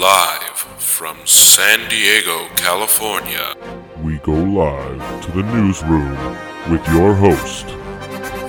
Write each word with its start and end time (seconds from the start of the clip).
Live 0.00 0.56
from 0.78 1.18
San 1.26 1.86
Diego, 1.90 2.48
California. 2.56 3.54
We 4.02 4.16
go 4.20 4.32
live 4.32 5.24
to 5.26 5.32
the 5.32 5.42
newsroom 5.42 6.16
with 6.70 6.82
your 6.88 7.12
host, 7.12 7.66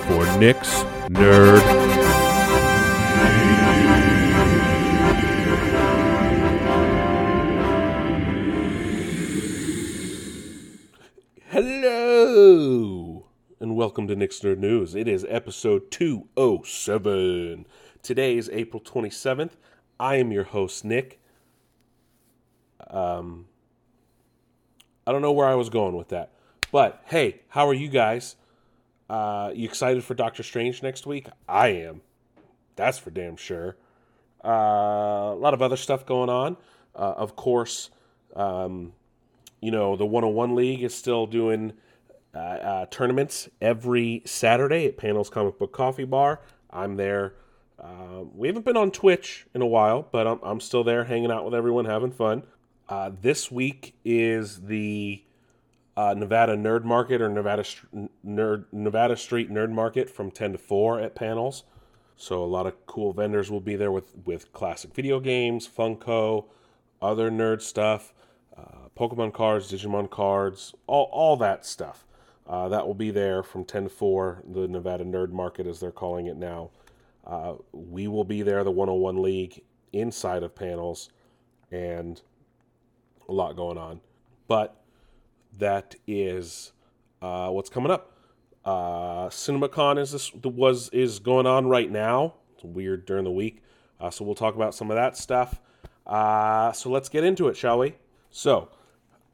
for 0.06 0.38
Nick's 0.38 0.82
Nerd. 1.10 1.60
Hello, 11.50 13.26
and 13.60 13.76
welcome 13.76 14.08
to 14.08 14.16
Nick's 14.16 14.40
Nerd 14.40 14.56
News. 14.56 14.94
It 14.94 15.06
is 15.06 15.26
episode 15.28 15.90
207. 15.90 17.66
Today 18.02 18.38
is 18.38 18.48
April 18.54 18.80
27th. 18.80 19.50
I 20.00 20.16
am 20.16 20.32
your 20.32 20.44
host, 20.44 20.86
Nick. 20.86 21.18
Um, 22.92 23.46
I 25.06 25.12
don't 25.12 25.22
know 25.22 25.32
where 25.32 25.48
I 25.48 25.54
was 25.54 25.70
going 25.70 25.96
with 25.96 26.10
that, 26.10 26.30
but 26.70 27.02
hey, 27.06 27.40
how 27.48 27.66
are 27.66 27.74
you 27.74 27.88
guys? 27.88 28.36
Uh, 29.10 29.50
you 29.54 29.64
excited 29.66 30.04
for 30.04 30.14
Doctor 30.14 30.42
Strange 30.42 30.82
next 30.82 31.06
week? 31.06 31.26
I 31.48 31.68
am. 31.68 32.02
That's 32.76 32.98
for 32.98 33.10
damn 33.10 33.36
sure. 33.36 33.76
Uh, 34.44 34.48
a 34.48 35.38
lot 35.38 35.54
of 35.54 35.62
other 35.62 35.76
stuff 35.76 36.06
going 36.06 36.30
on. 36.30 36.56
Uh, 36.94 37.14
of 37.16 37.36
course, 37.36 37.90
um, 38.36 38.92
you 39.60 39.70
know, 39.70 39.96
the 39.96 40.06
101 40.06 40.54
League 40.54 40.82
is 40.82 40.94
still 40.94 41.26
doing 41.26 41.72
uh, 42.34 42.38
uh, 42.38 42.86
tournaments 42.86 43.48
every 43.60 44.22
Saturday 44.24 44.86
at 44.86 44.96
Panels 44.96 45.30
Comic 45.30 45.58
Book 45.58 45.72
Coffee 45.72 46.04
Bar. 46.04 46.40
I'm 46.70 46.96
there. 46.96 47.34
Uh, 47.78 48.24
we 48.34 48.48
haven't 48.48 48.64
been 48.64 48.76
on 48.76 48.90
Twitch 48.90 49.46
in 49.54 49.62
a 49.62 49.66
while, 49.66 50.08
but 50.10 50.26
I'm, 50.26 50.38
I'm 50.42 50.60
still 50.60 50.84
there 50.84 51.04
hanging 51.04 51.30
out 51.30 51.44
with 51.44 51.54
everyone, 51.54 51.84
having 51.84 52.12
fun. 52.12 52.42
Uh, 52.92 53.10
this 53.22 53.50
week 53.50 53.94
is 54.04 54.60
the 54.64 55.24
uh, 55.96 56.12
Nevada 56.12 56.54
Nerd 56.58 56.84
Market 56.84 57.22
or 57.22 57.30
Nevada 57.30 57.64
Nerd 58.22 58.66
Nevada 58.70 59.16
Street 59.16 59.50
Nerd 59.50 59.70
Market 59.70 60.10
from 60.10 60.30
10 60.30 60.52
to 60.52 60.58
4 60.58 61.00
at 61.00 61.14
Panels. 61.14 61.64
So 62.16 62.44
a 62.44 62.44
lot 62.44 62.66
of 62.66 62.74
cool 62.84 63.14
vendors 63.14 63.50
will 63.50 63.62
be 63.62 63.76
there 63.76 63.90
with 63.90 64.12
with 64.26 64.52
classic 64.52 64.94
video 64.94 65.20
games, 65.20 65.66
Funko, 65.66 66.44
other 67.00 67.30
nerd 67.30 67.62
stuff, 67.62 68.12
uh, 68.58 68.88
Pokemon 68.94 69.32
cards, 69.32 69.72
Digimon 69.72 70.10
cards, 70.10 70.74
all 70.86 71.08
all 71.12 71.38
that 71.38 71.64
stuff. 71.64 72.04
Uh, 72.46 72.68
that 72.68 72.86
will 72.86 72.92
be 72.92 73.10
there 73.10 73.42
from 73.42 73.64
10 73.64 73.84
to 73.84 73.88
4, 73.88 74.42
the 74.46 74.68
Nevada 74.68 75.04
Nerd 75.04 75.32
Market, 75.32 75.66
as 75.66 75.80
they're 75.80 75.92
calling 75.92 76.26
it 76.26 76.36
now. 76.36 76.68
Uh, 77.26 77.54
we 77.72 78.06
will 78.06 78.24
be 78.24 78.42
there, 78.42 78.62
the 78.62 78.70
101 78.70 79.22
League, 79.22 79.62
inside 79.94 80.42
of 80.42 80.54
panels, 80.54 81.08
and 81.70 82.20
a 83.28 83.32
lot 83.32 83.56
going 83.56 83.78
on. 83.78 84.00
But 84.48 84.82
that 85.58 85.94
is 86.06 86.72
uh, 87.20 87.50
what's 87.50 87.70
coming 87.70 87.90
up. 87.90 88.16
Uh, 88.64 89.28
CinemaCon 89.28 89.98
is 89.98 90.12
this 90.12 90.32
was 90.34 90.88
is 90.90 91.18
going 91.18 91.46
on 91.46 91.66
right 91.66 91.90
now. 91.90 92.34
It's 92.54 92.64
weird 92.64 93.06
during 93.06 93.24
the 93.24 93.30
week, 93.30 93.62
uh, 94.00 94.10
so 94.10 94.24
we'll 94.24 94.34
talk 94.34 94.54
about 94.54 94.74
some 94.74 94.90
of 94.90 94.96
that 94.96 95.16
stuff. 95.16 95.60
Uh, 96.06 96.72
so 96.72 96.90
let's 96.90 97.08
get 97.08 97.24
into 97.24 97.48
it, 97.48 97.56
shall 97.56 97.78
we? 97.78 97.94
So, 98.30 98.68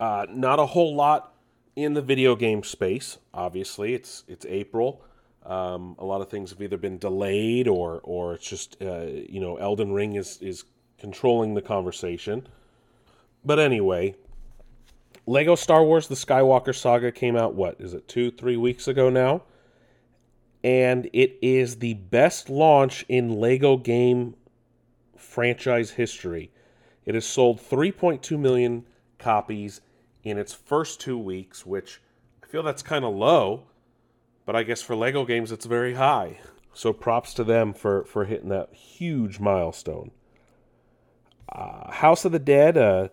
uh, 0.00 0.26
not 0.30 0.58
a 0.58 0.66
whole 0.66 0.94
lot 0.94 1.34
in 1.76 1.94
the 1.94 2.02
video 2.02 2.36
game 2.36 2.62
space. 2.62 3.18
Obviously, 3.34 3.94
it's 3.94 4.24
it's 4.28 4.46
April. 4.46 5.02
Um, 5.44 5.96
a 5.98 6.04
lot 6.04 6.20
of 6.20 6.28
things 6.28 6.50
have 6.50 6.60
either 6.60 6.76
been 6.76 6.98
delayed 6.98 7.68
or 7.68 8.00
or 8.02 8.34
it's 8.34 8.48
just 8.48 8.76
uh, 8.82 9.02
you 9.02 9.40
know 9.40 9.56
Elden 9.56 9.92
Ring 9.92 10.16
is 10.16 10.38
is 10.40 10.64
controlling 10.98 11.54
the 11.54 11.62
conversation. 11.62 12.46
But 13.48 13.58
anyway, 13.58 14.14
Lego 15.24 15.54
Star 15.54 15.82
Wars: 15.82 16.06
The 16.06 16.16
Skywalker 16.16 16.74
Saga 16.74 17.10
came 17.10 17.34
out. 17.34 17.54
What 17.54 17.80
is 17.80 17.94
it? 17.94 18.06
Two 18.06 18.30
three 18.30 18.58
weeks 18.58 18.86
ago 18.86 19.08
now, 19.08 19.40
and 20.62 21.08
it 21.14 21.38
is 21.40 21.78
the 21.78 21.94
best 21.94 22.50
launch 22.50 23.06
in 23.08 23.40
Lego 23.40 23.78
game 23.78 24.36
franchise 25.16 25.92
history. 25.92 26.50
It 27.06 27.14
has 27.14 27.24
sold 27.24 27.58
3.2 27.58 28.38
million 28.38 28.84
copies 29.18 29.80
in 30.22 30.36
its 30.36 30.52
first 30.52 31.00
two 31.00 31.16
weeks, 31.16 31.64
which 31.64 32.02
I 32.44 32.46
feel 32.48 32.62
that's 32.62 32.82
kind 32.82 33.02
of 33.02 33.14
low, 33.14 33.62
but 34.44 34.56
I 34.56 34.62
guess 34.62 34.82
for 34.82 34.94
Lego 34.94 35.24
games 35.24 35.52
it's 35.52 35.64
very 35.64 35.94
high. 35.94 36.38
So 36.74 36.92
props 36.92 37.32
to 37.32 37.44
them 37.44 37.72
for, 37.72 38.04
for 38.04 38.26
hitting 38.26 38.50
that 38.50 38.74
huge 38.74 39.40
milestone. 39.40 40.10
Uh, 41.50 41.90
House 41.92 42.26
of 42.26 42.32
the 42.32 42.38
Dead, 42.38 42.76
uh, 42.76 43.08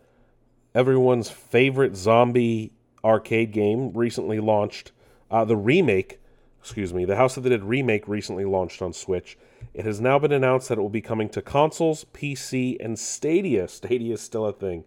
everyone's 0.76 1.30
favorite 1.30 1.96
zombie 1.96 2.72
arcade 3.04 3.52
game, 3.52 3.94
recently 3.94 4.40
launched. 4.40 4.92
Uh, 5.32 5.46
the 5.46 5.56
remake, 5.56 6.20
excuse 6.60 6.94
me, 6.94 7.06
the 7.06 7.16
House 7.16 7.38
of 7.38 7.44
the 7.44 7.50
Dead 7.50 7.64
remake 7.64 8.08
recently 8.08 8.46
launched 8.46 8.82
on 8.82 8.94
Switch. 8.94 9.38
It 9.74 9.86
has 9.86 10.02
now 10.02 10.20
been 10.20 10.32
announced 10.32 10.70
that 10.70 10.78
it 10.78 10.82
will 10.82 10.90
be 10.90 11.02
coming 11.02 11.30
to 11.30 11.42
consoles, 11.42 12.06
PC, 12.14 12.78
and 12.80 13.00
Stadia. 13.00 13.68
Stadia 13.68 14.14
is 14.14 14.22
still 14.22 14.46
a 14.46 14.54
thing. 14.54 14.84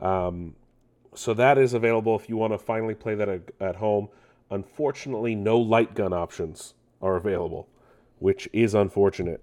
Um, 0.00 0.56
so 1.14 1.34
that 1.34 1.58
is 1.58 1.74
available 1.74 2.16
if 2.16 2.28
you 2.28 2.36
want 2.36 2.52
to 2.52 2.58
finally 2.58 2.94
play 2.94 3.14
that 3.14 3.28
at, 3.28 3.50
at 3.60 3.76
home. 3.76 4.08
Unfortunately, 4.50 5.34
no 5.34 5.58
light 5.58 5.94
gun 5.94 6.12
options 6.12 6.74
are 7.02 7.16
available, 7.16 7.68
which 8.18 8.48
is 8.52 8.74
unfortunate. 8.74 9.42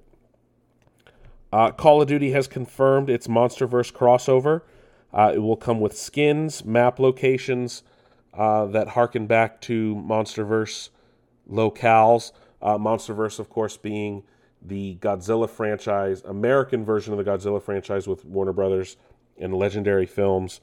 Uh, 1.53 1.71
Call 1.71 2.01
of 2.01 2.07
Duty 2.07 2.31
has 2.31 2.47
confirmed 2.47 3.09
its 3.09 3.27
MonsterVerse 3.27 3.93
crossover. 3.93 4.61
Uh, 5.15 5.31
it 5.33 5.39
will 5.39 5.55
come 5.55 5.79
with 5.79 5.97
skins, 5.97 6.65
map 6.65 6.99
locations 6.99 7.83
uh, 8.33 8.65
that 8.65 8.89
harken 8.89 9.25
back 9.25 9.61
to 9.61 9.95
MonsterVerse 9.95 10.89
locales. 11.49 12.33
Uh, 12.61 12.77
MonsterVerse, 12.77 13.39
of 13.39 13.49
course, 13.49 13.77
being 13.77 14.23
the 14.61 14.97
Godzilla 14.97 15.49
franchise, 15.49 16.21
American 16.23 16.83
version 16.83 17.13
of 17.13 17.23
the 17.23 17.31
Godzilla 17.31 17.61
franchise 17.61 18.07
with 18.07 18.25
Warner 18.25 18.51
Brothers 18.51 18.97
and 19.37 19.53
Legendary 19.53 20.05
Films. 20.05 20.59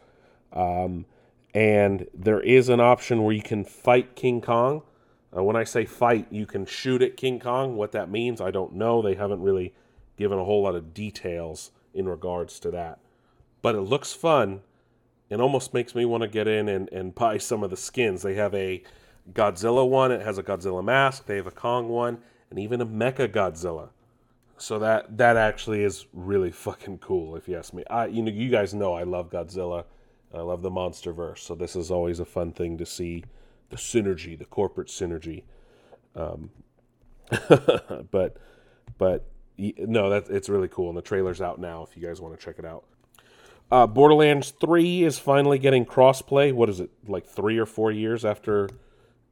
Um, 0.52 1.06
and 1.54 2.06
there 2.12 2.40
is 2.40 2.68
an 2.68 2.80
option 2.80 3.22
where 3.22 3.34
you 3.34 3.42
can 3.42 3.64
fight 3.64 4.16
King 4.16 4.42
Kong. 4.42 4.82
Uh, 5.34 5.42
when 5.42 5.56
I 5.56 5.64
say 5.64 5.86
fight, 5.86 6.26
you 6.30 6.44
can 6.44 6.66
shoot 6.66 7.00
at 7.00 7.16
King 7.16 7.40
Kong. 7.40 7.76
What 7.76 7.92
that 7.92 8.10
means, 8.10 8.40
I 8.40 8.50
don't 8.50 8.74
know. 8.74 9.00
They 9.00 9.14
haven't 9.14 9.40
really 9.40 9.72
given 10.18 10.38
a 10.38 10.44
whole 10.44 10.62
lot 10.62 10.74
of 10.74 10.92
details 10.92 11.70
in 11.94 12.06
regards 12.06 12.60
to 12.60 12.70
that. 12.72 12.98
But 13.62 13.74
it 13.74 13.82
looks 13.82 14.12
fun 14.12 14.60
and 15.30 15.40
almost 15.40 15.72
makes 15.72 15.94
me 15.94 16.04
want 16.04 16.22
to 16.22 16.28
get 16.28 16.46
in 16.46 16.68
and, 16.68 16.88
and 16.90 17.14
buy 17.14 17.38
some 17.38 17.62
of 17.62 17.70
the 17.70 17.76
skins. 17.76 18.22
They 18.22 18.34
have 18.34 18.54
a 18.54 18.82
Godzilla 19.32 19.88
one, 19.88 20.10
it 20.10 20.22
has 20.22 20.36
a 20.36 20.42
Godzilla 20.42 20.84
mask. 20.84 21.26
They 21.26 21.36
have 21.36 21.46
a 21.46 21.52
Kong 21.52 21.88
one, 21.88 22.18
and 22.50 22.58
even 22.58 22.80
a 22.80 22.86
Mecha 22.86 23.28
Godzilla. 23.28 23.90
So 24.58 24.78
that 24.80 25.16
that 25.16 25.36
actually 25.36 25.82
is 25.82 26.06
really 26.12 26.50
fucking 26.50 26.98
cool, 26.98 27.36
if 27.36 27.48
you 27.48 27.56
ask 27.56 27.72
me. 27.72 27.84
I 27.88 28.06
you 28.06 28.22
know 28.22 28.30
you 28.30 28.50
guys 28.50 28.74
know 28.74 28.92
I 28.94 29.04
love 29.04 29.30
Godzilla 29.30 29.84
I 30.34 30.40
love 30.40 30.62
the 30.62 30.70
MonsterVerse, 30.70 31.38
so 31.38 31.54
this 31.54 31.76
is 31.76 31.90
always 31.90 32.18
a 32.18 32.24
fun 32.24 32.52
thing 32.52 32.78
to 32.78 32.86
see 32.86 33.24
the 33.68 33.76
synergy, 33.76 34.38
the 34.38 34.44
corporate 34.46 34.88
synergy. 34.88 35.42
Um, 36.16 36.50
but 38.10 38.36
but 38.98 39.26
no, 39.58 40.10
that 40.10 40.28
it's 40.30 40.48
really 40.48 40.68
cool, 40.68 40.88
and 40.88 40.96
the 40.96 41.02
trailer's 41.02 41.40
out 41.40 41.60
now. 41.60 41.82
If 41.82 41.96
you 41.96 42.06
guys 42.06 42.20
want 42.20 42.38
to 42.38 42.42
check 42.42 42.58
it 42.58 42.64
out, 42.64 42.84
uh, 43.72 43.86
Borderlands 43.86 44.50
Three 44.50 45.02
is 45.02 45.18
finally 45.18 45.58
getting 45.58 45.86
crossplay. 45.86 46.52
What 46.52 46.68
is 46.68 46.78
it 46.78 46.90
like 47.08 47.26
three 47.26 47.56
or 47.56 47.64
four 47.64 47.90
years 47.90 48.22
after 48.22 48.68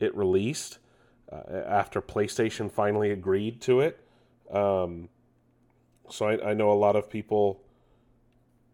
it 0.01 0.17
released? 0.17 0.79
Uh, 1.31 1.63
after 1.67 2.01
PlayStation 2.03 2.73
finally 2.73 3.11
agreed 3.11 3.61
to 3.61 3.81
it. 3.81 4.01
Um, 4.51 5.11
so 6.09 6.27
I, 6.27 6.51
I 6.51 6.55
know 6.55 6.73
a 6.73 6.75
lot 6.75 6.97
of 6.97 7.09
people 7.09 7.61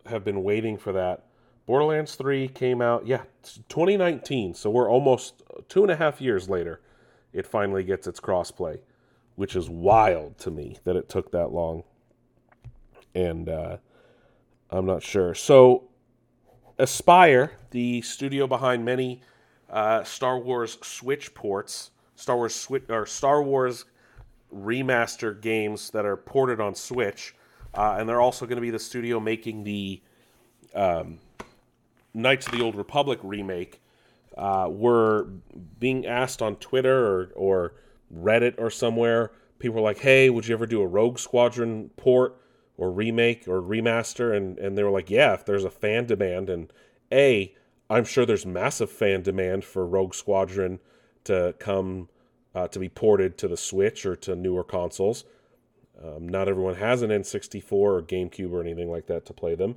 have 0.07 0.25
been 0.25 0.43
waiting 0.43 0.79
for 0.79 0.93
that. 0.93 1.27
Borderlands 1.67 2.15
3 2.15 2.49
came 2.49 2.81
out, 2.81 3.07
yeah, 3.07 3.25
2019. 3.69 4.55
So 4.55 4.71
we're 4.71 4.89
almost 4.89 5.43
two 5.69 5.83
and 5.83 5.91
a 5.91 5.97
half 5.97 6.21
years 6.21 6.49
later. 6.49 6.81
It 7.33 7.45
finally 7.45 7.83
gets 7.83 8.07
its 8.07 8.21
crossplay, 8.21 8.79
which 9.35 9.57
is 9.57 9.69
wild 9.69 10.39
to 10.39 10.51
me 10.51 10.79
that 10.85 10.97
it 10.97 11.09
took 11.09 11.33
that 11.33 11.49
long. 11.49 11.83
And 13.15 13.49
uh, 13.49 13.77
I'm 14.71 14.87
not 14.87 15.03
sure. 15.03 15.35
So, 15.35 15.85
Aspyr, 16.79 17.51
the 17.71 18.03
studio 18.03 18.47
behind 18.47 18.85
many 18.85 19.21
uh, 19.71 20.05
Star 20.05 20.39
Wars 20.39 20.79
Switch 20.83 21.35
ports, 21.35 21.91
Star 22.17 22.37
Wars 22.37 22.55
Switch 22.55 22.85
or 22.89 23.07
Star 23.07 23.43
Wars 23.43 23.85
remaster 24.55 25.41
games 25.41 25.91
that 25.91 26.05
are 26.05 26.17
ported 26.17 26.61
on 26.61 26.75
Switch, 26.75 27.35
uh, 27.75 27.97
and 27.99 28.09
they're 28.09 28.21
also 28.21 28.47
going 28.47 28.57
to 28.57 28.63
be 28.63 28.71
the 28.71 28.79
studio 28.79 29.21
making 29.21 29.65
the 29.65 30.01
um, 30.75 31.19
Knights 32.13 32.47
of 32.47 32.53
the 32.53 32.63
Old 32.63 32.75
Republic 32.75 33.19
remake 33.23 33.81
uh, 34.37 34.69
were 34.71 35.29
being 35.79 36.07
asked 36.07 36.43
on 36.43 36.57
Twitter 36.57 37.07
or, 37.07 37.31
or 37.35 37.75
Reddit 38.15 38.55
or 38.59 38.71
somewhere. 38.71 39.33
People 39.59 39.77
were 39.77 39.83
like, 39.83 39.99
"Hey, 39.99 40.29
would 40.29 40.47
you 40.47 40.55
ever 40.55 40.67
do 40.67 40.83
a 40.83 40.87
Rogue 40.87 41.19
Squadron 41.19 41.91
port 41.97 42.37
or 42.77 42.91
remake 42.91 43.47
or 43.49 43.61
remaster, 43.61 44.37
and 44.37 44.59
and 44.59 44.77
they 44.77 44.83
were 44.83 44.91
like, 44.91 45.11
yeah, 45.11 45.35
if 45.35 45.45
there's 45.45 45.65
a 45.65 45.71
fan 45.71 46.07
demand, 46.07 46.51
and 46.51 46.73
a, 47.13 47.55
I'm 47.89 48.05
sure 48.05 48.27
there's 48.27 48.47
massive 48.47 48.91
fan 48.91 49.23
demand 49.23 49.65
for 49.65 49.87
Rogue 49.87 50.15
Squadron 50.15 50.81
to 51.25 51.55
come 51.59 52.09
uh, 52.55 52.69
to 52.69 52.79
be 52.79 52.89
ported 52.89 53.39
to 53.39 53.49
the 53.49 53.57
Switch 53.57 54.07
or 54.07 54.17
to 54.17 54.35
newer 54.37 54.65
consoles. 54.65 55.25
Um, 56.03 56.29
not 56.29 56.49
everyone 56.49 56.75
has 56.75 57.03
an 57.03 57.11
N64 57.11 57.73
or 57.73 58.03
GameCube 58.03 58.53
or 58.53 58.61
anything 58.61 58.91
like 58.91 59.07
that 59.07 59.25
to 59.27 59.33
play 59.33 59.55
them, 59.55 59.77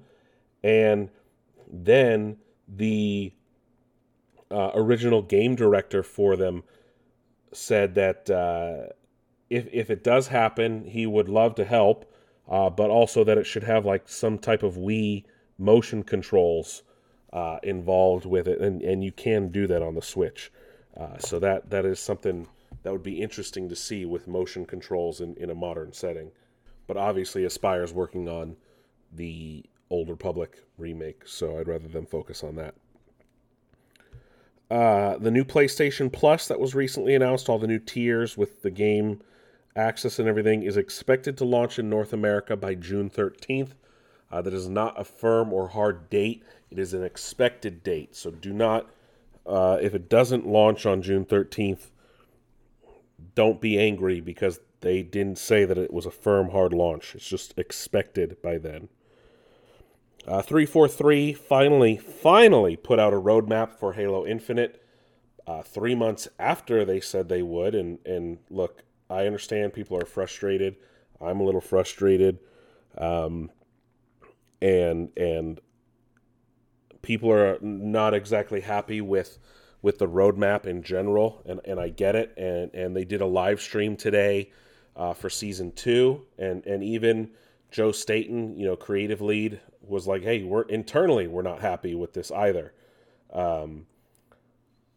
and 0.64 1.10
then 1.72 2.38
the 2.68 3.34
uh, 4.52 4.72
original 4.74 5.22
game 5.22 5.56
director 5.56 6.04
for 6.04 6.36
them 6.36 6.64
said 7.52 7.96
that 7.96 8.30
uh, 8.30 8.92
if 9.50 9.68
if 9.72 9.90
it 9.90 10.04
does 10.04 10.28
happen, 10.28 10.86
he 10.86 11.06
would 11.06 11.30
love 11.30 11.56
to 11.56 11.66
help, 11.66 12.09
uh, 12.50 12.70
but 12.70 12.90
also 12.90 13.24
that 13.24 13.38
it 13.38 13.46
should 13.46 13.64
have 13.64 13.86
like 13.86 14.10
some 14.10 14.38
type 14.38 14.64
of 14.64 14.76
Wii 14.76 15.24
motion 15.58 16.04
controls 16.04 16.84
uh, 17.32 17.58
involved 17.64 18.26
with 18.26 18.48
it, 18.48 18.60
and 18.60 18.82
and 18.82 19.04
you 19.04 19.12
can 19.12 19.50
do 19.50 19.68
that 19.68 19.82
on 19.82 19.96
the 19.96 20.02
Switch. 20.02 20.52
Uh, 20.98 21.18
so 21.20 21.40
that 21.40 21.70
that 21.70 21.86
is 21.86 22.00
something 22.00 22.48
that 22.84 22.92
would 22.92 23.04
be 23.04 23.22
interesting 23.22 23.70
to 23.70 23.76
see 23.76 24.06
with 24.06 24.28
motion 24.28 24.66
controls 24.66 25.22
in, 25.22 25.36
in 25.36 25.50
a 25.50 25.56
modern 25.56 25.94
setting. 25.94 26.32
But 26.88 26.98
obviously, 26.98 27.46
Aspyr's 27.46 27.94
working 27.94 28.28
on 28.28 28.56
the 29.14 29.64
Old 29.90 30.10
Republic 30.10 30.64
remake, 30.78 31.28
so 31.28 31.60
I'd 31.60 31.68
rather 31.68 31.88
them 31.88 32.06
focus 32.06 32.44
on 32.44 32.56
that. 32.56 32.76
Uh, 34.72 35.18
the 35.18 35.32
new 35.32 35.44
PlayStation 35.44 36.12
Plus 36.12 36.48
that 36.48 36.60
was 36.60 36.76
recently 36.76 37.16
announced, 37.16 37.50
all 37.50 37.58
the 37.60 37.68
new 37.68 37.80
tiers 37.80 38.38
with 38.38 38.62
the 38.62 38.70
game 38.70 39.22
access 39.80 40.20
and 40.20 40.28
everything, 40.28 40.64
is 40.64 40.78
expected 40.78 41.38
to 41.38 41.46
launch 41.46 41.80
in 41.80 41.90
North 41.90 42.14
America 42.14 42.56
by 42.56 42.76
June 42.76 43.10
13th. 43.10 43.72
Uh, 44.32 44.42
that 44.42 44.54
is 44.54 44.70
not 44.70 45.00
a 45.00 45.04
firm 45.04 45.52
or 45.52 45.70
hard 45.70 46.10
date, 46.10 46.44
it 46.70 46.78
is 46.78 46.94
an 46.94 47.04
expected 47.04 47.82
date. 47.82 48.16
So 48.16 48.30
do 48.30 48.54
not, 48.54 48.88
uh, 49.46 49.80
if 49.82 49.96
it 49.96 50.08
doesn't 50.08 50.46
launch 50.46 50.86
on 50.86 51.02
June 51.02 51.26
13th, 51.26 51.90
don't 53.34 53.60
be 53.60 53.80
angry 53.80 54.22
because 54.22 54.60
they 54.82 55.02
didn't 55.02 55.38
say 55.38 55.66
that 55.66 55.78
it 55.78 55.92
was 55.92 56.06
a 56.06 56.12
firm, 56.12 56.52
hard 56.52 56.74
launch. 56.74 57.16
It's 57.16 57.28
just 57.28 57.58
expected 57.58 58.38
by 58.42 58.58
then. 58.58 58.90
Uh, 60.28 60.42
343 60.42 61.34
finally, 61.34 61.98
finally 61.98 62.76
put 62.76 63.00
out 63.00 63.14
a 63.14 63.20
roadmap 63.20 63.74
for 63.74 63.94
Halo 63.94 64.26
Infinite 64.26 64.84
uh, 65.48 65.64
three 65.64 65.96
months 65.96 66.28
after 66.38 66.86
they 66.86 67.00
said 67.00 67.28
they 67.28 67.42
would. 67.42 67.74
And, 67.74 67.98
and 68.06 68.38
look, 68.50 68.84
I 69.10 69.26
understand 69.26 69.74
people 69.74 69.98
are 69.98 70.06
frustrated. 70.06 70.76
I'm 71.22 71.40
a 71.40 71.44
little 71.44 71.62
frustrated. 71.62 72.40
Um, 72.98 73.52
and, 74.62 75.10
and 75.18 75.60
people 77.02 77.32
are 77.32 77.58
not 77.62 78.14
exactly 78.14 78.62
happy 78.62 79.02
with, 79.02 79.40
with 79.82 79.98
the 80.00 80.08
roadmap 80.08 80.66
in 80.66 80.84
general. 80.84 81.42
And, 81.46 81.60
and 81.66 81.80
I 81.80 81.90
get 81.90 82.16
it. 82.16 82.34
And, 82.38 82.74
and 82.74 82.96
they 82.96 83.06
did 83.06 83.22
a 83.22 83.26
live 83.26 83.62
stream 83.62 83.96
today 83.96 84.52
uh, 84.96 85.14
for 85.14 85.30
season 85.30 85.72
two. 85.72 86.26
And, 86.38 86.66
and 86.66 86.84
even 86.84 87.32
Joe 87.72 87.92
Staten, 87.92 88.58
you 88.58 88.66
know, 88.66 88.76
creative 88.76 89.22
lead 89.22 89.60
was 89.82 90.08
like, 90.08 90.24
"Hey, 90.24 90.44
we're 90.44 90.64
internally 90.64 91.28
we're 91.28 91.42
not 91.42 91.62
happy 91.62 91.96
with 91.96 92.14
this 92.14 92.32
either," 92.32 92.74
um, 93.32 93.86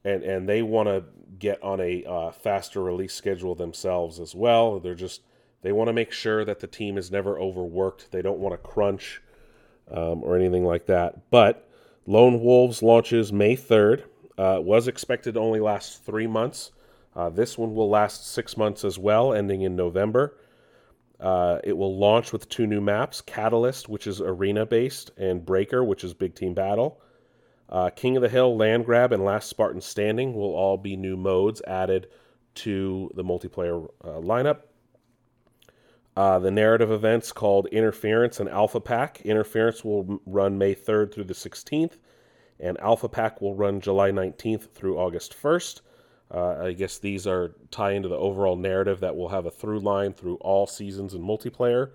and 0.05 0.23
and 0.23 0.49
they 0.49 0.62
want 0.62 0.88
to 0.88 1.05
get 1.38 1.62
on 1.62 1.81
a 1.81 2.05
uh, 2.05 2.31
faster 2.32 2.82
release 2.82 3.14
schedule 3.14 3.55
themselves 3.55 4.20
as 4.20 4.34
well. 4.34 4.79
They're 4.81 4.94
just 4.94 5.23
they 5.62 5.73
want 5.73 5.88
to 5.88 5.93
make 5.93 6.12
sure 6.12 6.44
that 6.44 6.61
the 6.61 6.67
team 6.67 6.99
is 6.99 7.11
never 7.11 7.38
overworked. 7.38 8.11
They 8.11 8.23
don't 8.23 8.40
want 8.40 8.52
to 8.52 8.69
crunch 8.69 9.23
um, 9.90 10.23
or 10.23 10.37
anything 10.37 10.64
like 10.64 10.87
that. 10.87 11.31
But 11.31 11.69
Lone 12.06 12.40
Wolves 12.40 12.82
launches 12.82 13.32
May 13.32 13.56
third. 13.56 14.05
Uh, 14.38 14.58
was 14.61 14.88
expected 14.88 15.34
to 15.34 15.40
only 15.40 15.61
last 15.61 16.05
three 16.05 16.26
months. 16.26 16.73
Uh, 17.14 17.29
this 17.29 17.58
one 17.58 17.75
will 17.75 17.90
last 17.90 18.26
six 18.26 18.56
months 18.56 18.85
as 18.85 18.99
well, 18.99 19.35
ending 19.35 19.61
in 19.62 19.76
November. 19.76 20.38
Uh, 21.20 21.58
it 21.62 21.76
will 21.76 21.96
launch 21.96 22.32
with 22.32 22.49
two 22.49 22.67
new 22.67 22.81
maps 22.81 23.20
Catalyst, 23.20 23.88
which 23.88 24.06
is 24.06 24.20
arena 24.20 24.67
based, 24.67 25.11
and 25.19 25.44
Breaker, 25.44 25.85
which 25.85 26.02
is 26.02 26.14
big 26.14 26.35
team 26.35 26.55
battle. 26.55 27.00
Uh, 27.73 27.89
King 27.89 28.17
of 28.17 28.23
the 28.23 28.29
Hill, 28.29 28.55
Land 28.55 28.85
Grab, 28.85 29.13
and 29.13 29.25
Last 29.25 29.49
Spartan 29.49 29.81
Standing 29.81 30.35
will 30.35 30.55
all 30.55 30.77
be 30.77 30.95
new 30.95 31.17
modes 31.17 31.63
added 31.67 32.07
to 32.57 33.11
the 33.15 33.25
multiplayer 33.25 33.89
uh, 34.05 34.21
lineup. 34.21 34.59
Uh, 36.15 36.39
the 36.39 36.51
narrative 36.51 36.93
events 36.93 37.33
called 37.33 37.67
Interference 37.69 38.39
and 38.39 38.51
Alpha 38.51 38.79
Pack. 38.79 39.23
Interference 39.23 39.83
will 39.83 40.21
run 40.27 40.59
May 40.59 40.75
3rd 40.75 41.15
through 41.15 41.25
the 41.25 41.33
16th, 41.33 41.97
and 42.61 42.79
Alpha 42.79 43.09
Pack 43.09 43.41
will 43.41 43.55
run 43.55 43.81
July 43.81 44.11
19th 44.11 44.73
through 44.75 44.99
August 44.99 45.35
1st. 45.35 45.81
Uh, 46.31 46.65
I 46.65 46.73
guess 46.73 46.99
these 46.99 47.27
are 47.27 47.55
tie 47.71 47.93
into 47.93 48.09
the 48.11 48.17
overall 48.17 48.57
narrative 48.57 49.01
that 49.01 49.17
will 49.17 49.31
have 49.31 49.47
a 49.47 49.51
through 49.51 49.81
line 49.81 50.13
through 50.13 50.37
all 50.37 50.67
seasons 50.67 51.15
in 51.15 51.23
multiplayer. 51.23 51.93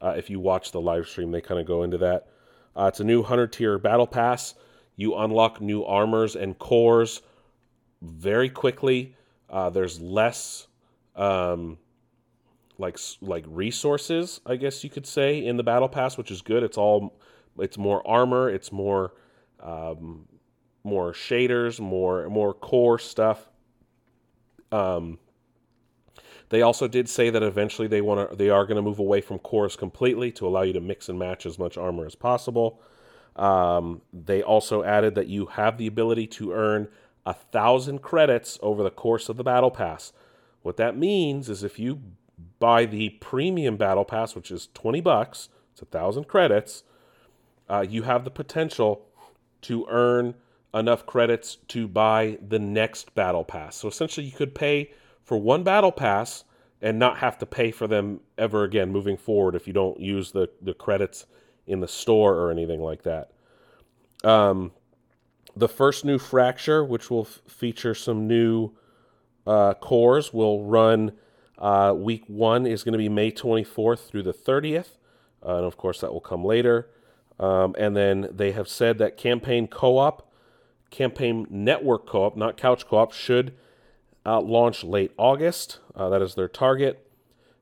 Uh, 0.00 0.14
if 0.16 0.30
you 0.30 0.40
watch 0.40 0.72
the 0.72 0.80
live 0.80 1.06
stream, 1.06 1.32
they 1.32 1.42
kind 1.42 1.60
of 1.60 1.66
go 1.66 1.82
into 1.82 1.98
that. 1.98 2.28
Uh, 2.74 2.86
it's 2.86 3.00
a 3.00 3.04
new 3.04 3.20
100 3.20 3.52
tier 3.52 3.78
battle 3.78 4.06
pass. 4.06 4.54
You 4.98 5.14
unlock 5.14 5.60
new 5.60 5.84
armors 5.84 6.34
and 6.34 6.58
cores 6.58 7.22
very 8.02 8.50
quickly. 8.50 9.14
Uh, 9.48 9.70
there's 9.70 10.00
less 10.00 10.66
um, 11.14 11.78
like 12.78 12.98
like 13.20 13.44
resources, 13.46 14.40
I 14.44 14.56
guess 14.56 14.82
you 14.82 14.90
could 14.90 15.06
say, 15.06 15.46
in 15.46 15.56
the 15.56 15.62
battle 15.62 15.88
pass, 15.88 16.18
which 16.18 16.32
is 16.32 16.42
good. 16.42 16.64
It's 16.64 16.76
all 16.76 17.16
it's 17.60 17.78
more 17.78 18.04
armor, 18.06 18.50
it's 18.50 18.72
more 18.72 19.12
um, 19.60 20.26
more 20.82 21.12
shaders, 21.12 21.78
more 21.78 22.28
more 22.28 22.52
core 22.52 22.98
stuff. 22.98 23.48
Um, 24.72 25.20
they 26.48 26.62
also 26.62 26.88
did 26.88 27.08
say 27.08 27.30
that 27.30 27.42
eventually 27.44 27.86
they 27.86 28.00
want 28.00 28.30
to 28.30 28.36
they 28.36 28.50
are 28.50 28.66
going 28.66 28.76
to 28.76 28.82
move 28.82 28.98
away 28.98 29.20
from 29.20 29.38
cores 29.38 29.76
completely 29.76 30.32
to 30.32 30.48
allow 30.48 30.62
you 30.62 30.72
to 30.72 30.80
mix 30.80 31.08
and 31.08 31.20
match 31.20 31.46
as 31.46 31.56
much 31.56 31.78
armor 31.78 32.04
as 32.04 32.16
possible. 32.16 32.82
Um, 33.38 34.02
they 34.12 34.42
also 34.42 34.82
added 34.82 35.14
that 35.14 35.28
you 35.28 35.46
have 35.46 35.78
the 35.78 35.86
ability 35.86 36.26
to 36.26 36.52
earn 36.52 36.88
a 37.24 37.34
thousand 37.34 38.02
credits 38.02 38.58
over 38.62 38.82
the 38.82 38.90
course 38.90 39.28
of 39.28 39.36
the 39.36 39.44
battle 39.44 39.70
pass. 39.70 40.12
What 40.62 40.76
that 40.78 40.96
means 40.96 41.48
is 41.48 41.62
if 41.62 41.78
you 41.78 42.00
buy 42.58 42.84
the 42.84 43.10
premium 43.10 43.76
battle 43.76 44.04
pass, 44.04 44.34
which 44.34 44.50
is 44.50 44.68
twenty 44.74 45.00
bucks, 45.00 45.48
it's 45.72 45.82
a 45.82 45.86
thousand 45.86 46.26
credits, 46.26 46.82
uh, 47.68 47.86
you 47.88 48.02
have 48.02 48.24
the 48.24 48.30
potential 48.30 49.06
to 49.62 49.86
earn 49.88 50.34
enough 50.74 51.06
credits 51.06 51.56
to 51.68 51.86
buy 51.86 52.38
the 52.46 52.58
next 52.58 53.14
battle 53.14 53.44
pass. 53.44 53.76
So 53.76 53.88
essentially, 53.88 54.26
you 54.26 54.32
could 54.32 54.54
pay 54.54 54.90
for 55.22 55.38
one 55.38 55.62
battle 55.62 55.92
pass 55.92 56.44
and 56.80 56.98
not 56.98 57.18
have 57.18 57.38
to 57.38 57.46
pay 57.46 57.70
for 57.70 57.86
them 57.86 58.20
ever 58.36 58.64
again 58.64 58.90
moving 58.90 59.16
forward 59.16 59.54
if 59.54 59.66
you 59.66 59.72
don't 59.72 60.00
use 60.00 60.32
the, 60.32 60.48
the 60.62 60.74
credits 60.74 61.26
in 61.68 61.80
the 61.80 61.88
store 61.88 62.34
or 62.34 62.50
anything 62.50 62.80
like 62.80 63.02
that. 63.02 63.30
Um, 64.24 64.72
the 65.56 65.68
first 65.68 66.04
new 66.04 66.18
fracture, 66.18 66.84
which 66.84 67.10
will 67.10 67.26
f- 67.28 67.40
feature 67.46 67.94
some 67.94 68.26
new 68.26 68.72
uh, 69.46 69.74
cores, 69.74 70.32
will 70.32 70.64
run 70.64 71.12
uh, 71.58 71.94
week 71.96 72.24
one, 72.26 72.66
is 72.66 72.82
going 72.82 72.92
to 72.92 72.98
be 72.98 73.08
May 73.08 73.30
24th 73.30 74.08
through 74.08 74.22
the 74.22 74.32
30th. 74.32 74.96
Uh, 75.44 75.56
and 75.56 75.64
of 75.64 75.76
course, 75.76 76.00
that 76.00 76.12
will 76.12 76.20
come 76.20 76.44
later. 76.44 76.88
Um, 77.38 77.74
and 77.78 77.96
then 77.96 78.28
they 78.32 78.52
have 78.52 78.68
said 78.68 78.98
that 78.98 79.16
campaign 79.16 79.68
co 79.68 79.98
op 79.98 80.28
Campaign 80.90 81.46
Network 81.50 82.06
Co 82.06 82.24
op, 82.24 82.36
not 82.36 82.56
Couch 82.56 82.86
Co 82.86 82.98
op, 82.98 83.12
should 83.12 83.54
uh, 84.24 84.40
launch 84.40 84.84
late 84.84 85.12
August. 85.16 85.80
Uh, 85.94 86.08
that 86.08 86.22
is 86.22 86.34
their 86.34 86.48
target. 86.48 87.04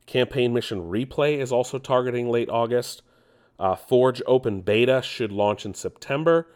Campaign 0.06 0.52
Mission 0.52 0.82
Replay 0.82 1.38
is 1.38 1.50
also 1.50 1.78
targeting 1.78 2.28
late 2.28 2.48
August. 2.48 3.02
Uh, 3.58 3.76
Forge 3.76 4.22
Open 4.26 4.60
Beta 4.60 5.02
should 5.02 5.32
launch 5.32 5.64
in 5.64 5.74
September. 5.74 6.48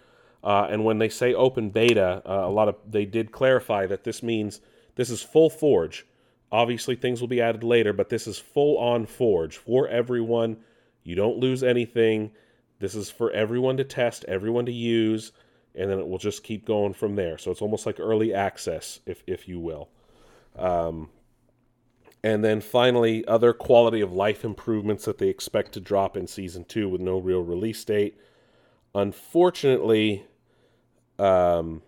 Uh, 0.42 0.66
and 0.70 0.84
when 0.84 0.98
they 0.98 1.08
say 1.08 1.34
open 1.34 1.68
beta, 1.68 2.22
uh, 2.26 2.46
a 2.46 2.50
lot 2.50 2.66
of 2.66 2.76
they 2.88 3.04
did 3.04 3.30
clarify 3.30 3.86
that 3.86 4.04
this 4.04 4.22
means 4.22 4.60
this 4.96 5.10
is 5.10 5.20
full 5.22 5.50
Forge. 5.50 6.06
Obviously, 6.50 6.96
things 6.96 7.20
will 7.20 7.28
be 7.28 7.42
added 7.42 7.62
later, 7.62 7.92
but 7.92 8.08
this 8.08 8.26
is 8.26 8.38
full 8.38 8.78
on 8.78 9.04
Forge 9.04 9.58
for 9.58 9.86
everyone. 9.88 10.56
You 11.04 11.14
don't 11.14 11.38
lose 11.38 11.62
anything. 11.62 12.30
This 12.78 12.94
is 12.94 13.10
for 13.10 13.30
everyone 13.32 13.76
to 13.76 13.84
test, 13.84 14.24
everyone 14.26 14.64
to 14.64 14.72
use 14.72 15.32
and 15.74 15.90
then 15.90 15.98
it 15.98 16.08
will 16.08 16.18
just 16.18 16.42
keep 16.42 16.64
going 16.64 16.92
from 16.92 17.16
there. 17.16 17.38
So 17.38 17.50
it's 17.50 17.62
almost 17.62 17.86
like 17.86 18.00
early 18.00 18.34
access, 18.34 19.00
if 19.06 19.22
if 19.26 19.48
you 19.48 19.60
will. 19.60 19.88
Um, 20.56 21.10
and 22.22 22.44
then 22.44 22.60
finally, 22.60 23.24
other 23.26 23.52
quality 23.52 24.00
of 24.00 24.12
life 24.12 24.44
improvements 24.44 25.04
that 25.04 25.18
they 25.18 25.28
expect 25.28 25.72
to 25.72 25.80
drop 25.80 26.16
in 26.16 26.26
season 26.26 26.64
two 26.64 26.88
with 26.88 27.00
no 27.00 27.18
real 27.18 27.42
release 27.42 27.84
date. 27.84 28.18
Unfortunately, 28.94 30.24
um, 31.18 31.82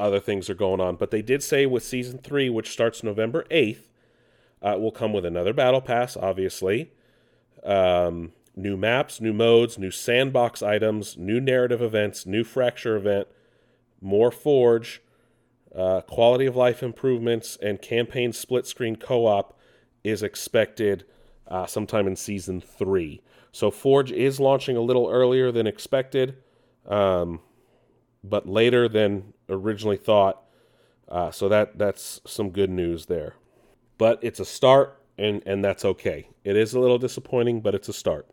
other 0.00 0.20
things 0.20 0.50
are 0.50 0.54
going 0.54 0.80
on, 0.80 0.96
but 0.96 1.10
they 1.10 1.22
did 1.22 1.42
say 1.42 1.64
with 1.64 1.82
season 1.84 2.18
three, 2.18 2.50
which 2.50 2.70
starts 2.70 3.02
November 3.02 3.44
eighth, 3.50 3.88
uh, 4.60 4.76
will 4.78 4.92
come 4.92 5.12
with 5.12 5.24
another 5.24 5.52
battle 5.52 5.80
pass, 5.80 6.16
obviously. 6.16 6.90
um, 7.62 8.32
new 8.56 8.76
maps, 8.76 9.20
new 9.20 9.32
modes, 9.32 9.78
new 9.78 9.90
sandbox 9.90 10.62
items, 10.62 11.16
new 11.16 11.40
narrative 11.40 11.80
events, 11.80 12.26
new 12.26 12.44
fracture 12.44 12.96
event, 12.96 13.28
more 14.00 14.30
Forge, 14.30 15.00
uh, 15.74 16.02
quality 16.02 16.46
of 16.46 16.56
life 16.56 16.82
improvements, 16.82 17.56
and 17.62 17.80
campaign 17.80 18.32
split 18.32 18.66
screen 18.66 18.96
co 18.96 19.26
op 19.26 19.58
is 20.04 20.22
expected 20.22 21.04
uh, 21.48 21.66
sometime 21.66 22.06
in 22.06 22.16
season 22.16 22.60
three. 22.60 23.22
So 23.52 23.70
Forge 23.70 24.12
is 24.12 24.40
launching 24.40 24.76
a 24.76 24.80
little 24.80 25.08
earlier 25.08 25.52
than 25.52 25.66
expected, 25.66 26.36
um, 26.86 27.40
but 28.24 28.48
later 28.48 28.88
than 28.88 29.34
originally 29.48 29.96
thought. 29.96 30.42
Uh, 31.08 31.30
so 31.30 31.48
that 31.48 31.78
that's 31.78 32.20
some 32.26 32.50
good 32.50 32.70
news 32.70 33.06
there. 33.06 33.34
But 33.98 34.18
it's 34.22 34.40
a 34.40 34.44
start, 34.44 35.00
and 35.18 35.42
and 35.46 35.64
that's 35.64 35.84
okay. 35.84 36.28
It 36.44 36.56
is 36.56 36.72
a 36.72 36.80
little 36.80 36.98
disappointing, 36.98 37.60
but 37.60 37.74
it's 37.74 37.88
a 37.88 37.92
start, 37.92 38.26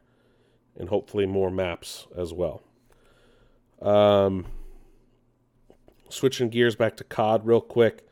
and 0.77 0.87
hopefully 0.89 1.25
more 1.25 1.51
maps 1.51 2.07
as 2.17 2.33
well. 2.33 2.61
Um, 3.81 4.45
switching 6.09 6.49
gears 6.49 6.75
back 6.75 6.97
to 6.97 7.03
COD 7.03 7.45
real 7.45 7.61
quick. 7.61 8.07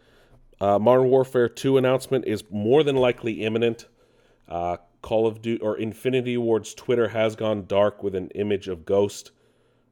Uh, 0.60 0.80
Modern 0.80 1.10
Warfare 1.10 1.50
2 1.50 1.78
announcement 1.78 2.26
is 2.26 2.44
more 2.50 2.84
than 2.84 2.96
likely 2.96 3.44
imminent. 3.44 3.88
Uh, 4.48 4.78
Call 5.02 5.28
of 5.28 5.42
Duty 5.42 5.62
or 5.62 5.78
Infinity 5.78 6.38
Ward's 6.38 6.74
Twitter 6.74 7.10
has 7.10 7.36
gone 7.36 7.66
dark 7.68 8.02
with 8.02 8.16
an 8.16 8.30
image 8.32 8.68
of 8.68 8.86
Ghost, 8.86 9.32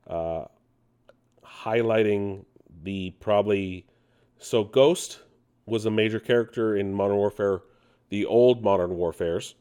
uh, 0.07 0.45
highlighting 1.45 2.45
the 2.83 3.11
probably. 3.19 3.85
So 4.39 4.63
Ghost 4.63 5.19
was 5.65 5.85
a 5.85 5.91
major 5.91 6.19
character 6.19 6.75
in 6.75 6.93
Modern 6.93 7.17
Warfare, 7.17 7.61
the 8.09 8.25
old 8.25 8.63
Modern 8.63 8.95
Warfares. 8.95 9.55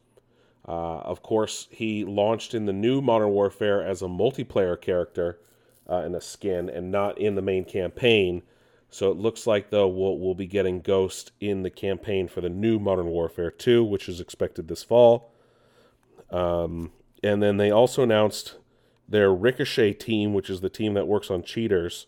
Uh, 0.67 0.97
of 0.99 1.21
course, 1.21 1.67
he 1.69 2.03
launched 2.03 2.55
in 2.55 2.65
the 2.65 2.73
new 2.73 3.01
Modern 3.01 3.29
Warfare 3.29 3.83
as 3.85 4.01
a 4.01 4.07
multiplayer 4.07 4.79
character 4.79 5.39
uh, 5.89 6.03
in 6.05 6.15
a 6.15 6.21
skin 6.21 6.69
and 6.69 6.91
not 6.91 7.17
in 7.17 7.35
the 7.35 7.41
main 7.41 7.65
campaign. 7.65 8.43
So 8.89 9.11
it 9.11 9.17
looks 9.17 9.45
like 9.45 9.69
though 9.69 9.87
we'll, 9.87 10.17
we'll 10.17 10.35
be 10.35 10.47
getting 10.47 10.81
Ghost 10.81 11.31
in 11.39 11.63
the 11.63 11.69
campaign 11.69 12.27
for 12.27 12.41
the 12.41 12.49
new 12.49 12.79
Modern 12.79 13.07
Warfare 13.07 13.51
2, 13.51 13.83
which 13.83 14.07
is 14.07 14.19
expected 14.19 14.67
this 14.67 14.83
fall. 14.83 15.31
Um, 16.31 16.91
and 17.23 17.41
then 17.41 17.57
they 17.57 17.71
also 17.71 18.03
announced 18.03 18.55
their 19.07 19.33
Ricochet 19.33 19.93
team, 19.93 20.33
which 20.33 20.49
is 20.49 20.61
the 20.61 20.69
team 20.69 20.93
that 20.95 21.07
works 21.07 21.29
on 21.29 21.43
cheaters. 21.43 22.07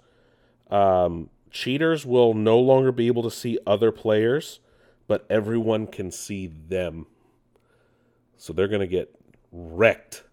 Um, 0.70 1.30
cheaters 1.52 2.06
will 2.06 2.34
no 2.34 2.60
longer 2.60 2.92
be 2.92 3.08
able 3.08 3.24
to 3.24 3.32
see 3.32 3.60
other 3.66 3.92
players, 3.92 4.60
but 5.08 5.26
everyone 5.30 5.88
can 5.88 6.12
see 6.12 6.48
them. 6.48 7.08
So 8.38 8.54
they're 8.54 8.68
going 8.68 8.82
to 8.82 8.88
get 8.88 9.16
wrecked. 9.52 10.24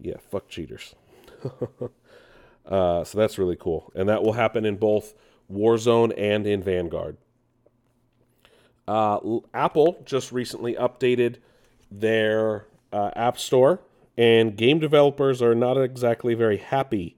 Yeah, 0.00 0.16
fuck 0.30 0.48
cheaters. 0.48 0.94
uh, 2.66 3.04
so 3.04 3.18
that's 3.18 3.38
really 3.38 3.56
cool. 3.56 3.92
And 3.94 4.08
that 4.08 4.22
will 4.22 4.34
happen 4.34 4.64
in 4.64 4.76
both 4.76 5.14
Warzone 5.50 6.12
and 6.16 6.46
in 6.46 6.62
Vanguard. 6.62 7.16
Uh, 8.86 9.40
Apple 9.52 10.02
just 10.04 10.32
recently 10.32 10.74
updated 10.74 11.36
their 11.90 12.66
uh, 12.92 13.10
App 13.14 13.38
Store, 13.38 13.80
and 14.16 14.56
game 14.56 14.78
developers 14.78 15.42
are 15.42 15.54
not 15.54 15.76
exactly 15.76 16.34
very 16.34 16.56
happy 16.56 17.16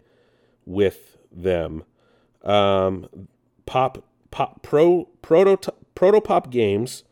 with 0.67 1.17
them. 1.31 1.85
Um, 2.43 3.29
pop, 3.67 4.05
pop, 4.31 4.63
pro, 4.63 5.05
proto, 5.23 5.73
Protopop 5.95 6.51
Games 6.51 7.05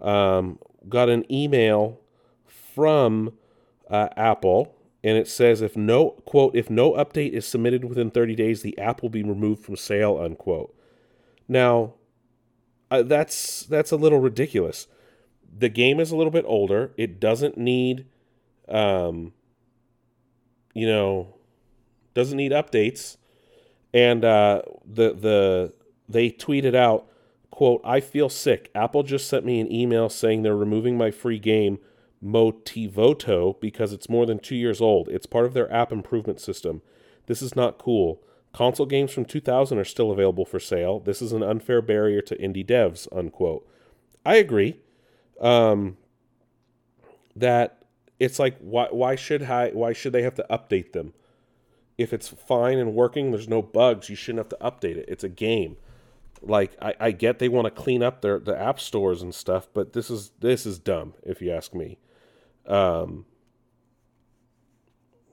um, 0.00 0.58
got 0.88 1.08
an 1.08 1.30
email 1.30 2.00
from 2.46 3.32
uh, 3.90 4.08
Apple, 4.16 4.74
and 5.04 5.18
it 5.18 5.28
says 5.28 5.60
if 5.60 5.76
no 5.76 6.10
quote 6.24 6.54
if 6.54 6.70
no 6.70 6.92
update 6.92 7.32
is 7.32 7.46
submitted 7.46 7.84
within 7.84 8.10
30 8.10 8.34
days, 8.34 8.62
the 8.62 8.78
app 8.78 9.02
will 9.02 9.10
be 9.10 9.22
removed 9.22 9.64
from 9.64 9.76
sale. 9.76 10.18
Unquote. 10.18 10.74
Now, 11.48 11.94
uh, 12.90 13.02
that's 13.02 13.64
that's 13.64 13.90
a 13.90 13.96
little 13.96 14.20
ridiculous 14.20 14.86
the 15.56 15.68
game 15.68 16.00
is 16.00 16.10
a 16.10 16.16
little 16.16 16.30
bit 16.30 16.44
older. 16.46 16.92
It 16.96 17.20
doesn't 17.20 17.58
need, 17.58 18.06
um, 18.68 19.32
you 20.74 20.86
know, 20.86 21.34
doesn't 22.14 22.36
need 22.36 22.52
updates. 22.52 23.18
And 23.92 24.24
uh, 24.24 24.62
the 24.86 25.12
the 25.12 25.74
they 26.08 26.30
tweeted 26.30 26.74
out, 26.74 27.06
"quote 27.50 27.82
I 27.84 28.00
feel 28.00 28.30
sick. 28.30 28.70
Apple 28.74 29.02
just 29.02 29.28
sent 29.28 29.44
me 29.44 29.60
an 29.60 29.70
email 29.70 30.08
saying 30.08 30.42
they're 30.42 30.56
removing 30.56 30.96
my 30.96 31.10
free 31.10 31.38
game." 31.38 31.78
Motivoto 32.24 33.58
because 33.60 33.92
it's 33.92 34.08
more 34.08 34.26
than 34.26 34.38
two 34.38 34.56
years 34.56 34.80
old. 34.80 35.08
It's 35.08 35.26
part 35.26 35.44
of 35.44 35.54
their 35.54 35.72
app 35.72 35.92
improvement 35.92 36.40
system. 36.40 36.82
This 37.26 37.42
is 37.42 37.56
not 37.56 37.78
cool. 37.78 38.22
Console 38.52 38.86
games 38.86 39.12
from 39.12 39.24
2000 39.24 39.78
are 39.78 39.84
still 39.84 40.10
available 40.10 40.44
for 40.44 40.60
sale. 40.60 41.00
This 41.00 41.22
is 41.22 41.32
an 41.32 41.42
unfair 41.42 41.80
barrier 41.80 42.20
to 42.22 42.36
indie 42.36 42.66
devs. 42.66 43.08
Unquote. 43.16 43.66
I 44.24 44.36
agree 44.36 44.78
um, 45.40 45.96
that 47.34 47.84
it's 48.20 48.38
like 48.38 48.56
why 48.60 48.88
why 48.90 49.16
should 49.16 49.42
I, 49.42 49.70
why 49.70 49.92
should 49.92 50.12
they 50.12 50.22
have 50.22 50.34
to 50.36 50.46
update 50.50 50.92
them? 50.92 51.14
If 51.98 52.12
it's 52.12 52.28
fine 52.28 52.78
and 52.78 52.94
working, 52.94 53.30
there's 53.30 53.48
no 53.48 53.62
bugs, 53.62 54.08
you 54.08 54.16
shouldn't 54.16 54.38
have 54.38 54.48
to 54.60 54.64
update 54.64 54.96
it. 54.96 55.06
It's 55.08 55.24
a 55.24 55.28
game. 55.28 55.76
Like 56.40 56.76
I, 56.80 56.94
I 57.00 57.10
get 57.10 57.38
they 57.38 57.48
want 57.48 57.66
to 57.66 57.82
clean 57.82 58.02
up 58.02 58.20
their 58.22 58.38
the 58.38 58.58
app 58.58 58.80
stores 58.80 59.22
and 59.22 59.34
stuff, 59.34 59.68
but 59.72 59.92
this 59.92 60.10
is 60.10 60.30
this 60.40 60.66
is 60.66 60.78
dumb 60.78 61.14
if 61.22 61.42
you 61.42 61.50
ask 61.50 61.74
me. 61.74 61.98
Um, 62.66 63.24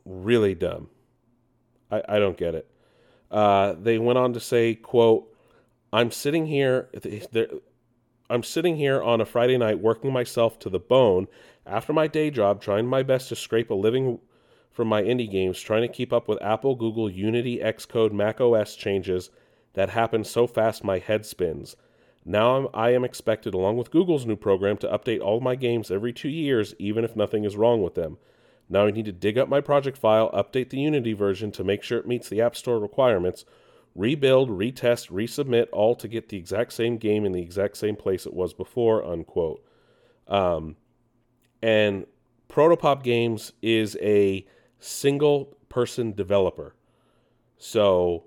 really 0.05 0.55
dumb. 0.55 0.89
I, 1.91 2.03
I 2.07 2.19
don't 2.19 2.37
get 2.37 2.55
it. 2.55 2.69
Uh, 3.31 3.73
they 3.79 3.99
went 3.99 4.17
on 4.17 4.33
to 4.33 4.39
say, 4.39 4.75
"quote 4.75 5.29
I'm 5.91 6.11
sitting 6.11 6.45
here. 6.45 6.89
I'm 8.29 8.43
sitting 8.43 8.75
here 8.75 9.01
on 9.01 9.21
a 9.21 9.25
Friday 9.25 9.57
night 9.57 9.79
working 9.79 10.13
myself 10.13 10.59
to 10.59 10.69
the 10.69 10.79
bone 10.79 11.27
after 11.65 11.93
my 11.93 12.07
day 12.07 12.29
job, 12.29 12.61
trying 12.61 12.85
my 12.85 13.01
best 13.01 13.29
to 13.29 13.35
scrape 13.35 13.71
a 13.71 13.75
living 13.75 14.19
from 14.71 14.87
my 14.87 15.01
indie 15.01 15.29
games, 15.29 15.59
trying 15.59 15.81
to 15.81 15.87
keep 15.87 16.13
up 16.13 16.27
with 16.27 16.41
Apple, 16.41 16.75
Google, 16.75 17.09
Unity, 17.09 17.57
Xcode, 17.57 18.11
Mac 18.11 18.39
OS 18.39 18.75
changes 18.75 19.31
that 19.73 19.89
happen 19.89 20.23
so 20.23 20.45
fast 20.45 20.83
my 20.83 20.99
head 20.99 21.25
spins. 21.25 21.75
Now 22.29 22.57
I'm, 22.57 22.67
I 22.75 22.93
am 22.93 23.03
expected, 23.03 23.55
along 23.55 23.77
with 23.77 23.89
Google's 23.89 24.27
new 24.27 24.35
program, 24.35 24.77
to 24.77 24.87
update 24.87 25.19
all 25.19 25.39
my 25.39 25.55
games 25.55 25.89
every 25.89 26.13
two 26.13 26.29
years, 26.29 26.75
even 26.77 27.03
if 27.03 27.15
nothing 27.15 27.43
is 27.43 27.57
wrong 27.57 27.81
with 27.81 27.95
them. 27.95 28.19
Now 28.69 28.85
I 28.85 28.91
need 28.91 29.05
to 29.05 29.11
dig 29.11 29.39
up 29.39 29.49
my 29.49 29.61
project 29.61 29.97
file, 29.97 30.29
update 30.29 30.69
the 30.69 30.79
Unity 30.79 31.13
version 31.13 31.51
to 31.53 31.63
make 31.63 31.81
sure 31.81 31.97
it 31.97 32.07
meets 32.07 32.29
the 32.29 32.39
App 32.39 32.55
Store 32.55 32.77
requirements, 32.77 33.45
rebuild, 33.95 34.51
retest, 34.51 35.09
resubmit, 35.09 35.69
all 35.71 35.95
to 35.95 36.07
get 36.07 36.29
the 36.29 36.37
exact 36.37 36.73
same 36.73 36.97
game 36.97 37.25
in 37.25 37.31
the 37.31 37.41
exact 37.41 37.77
same 37.77 37.95
place 37.95 38.27
it 38.27 38.33
was 38.35 38.53
before, 38.53 39.03
unquote. 39.03 39.65
Um, 40.27 40.75
and 41.63 42.05
Protopop 42.47 43.01
Games 43.01 43.53
is 43.63 43.97
a 44.01 44.45
single 44.79 45.57
person 45.67 46.13
developer. 46.13 46.75
So, 47.57 48.25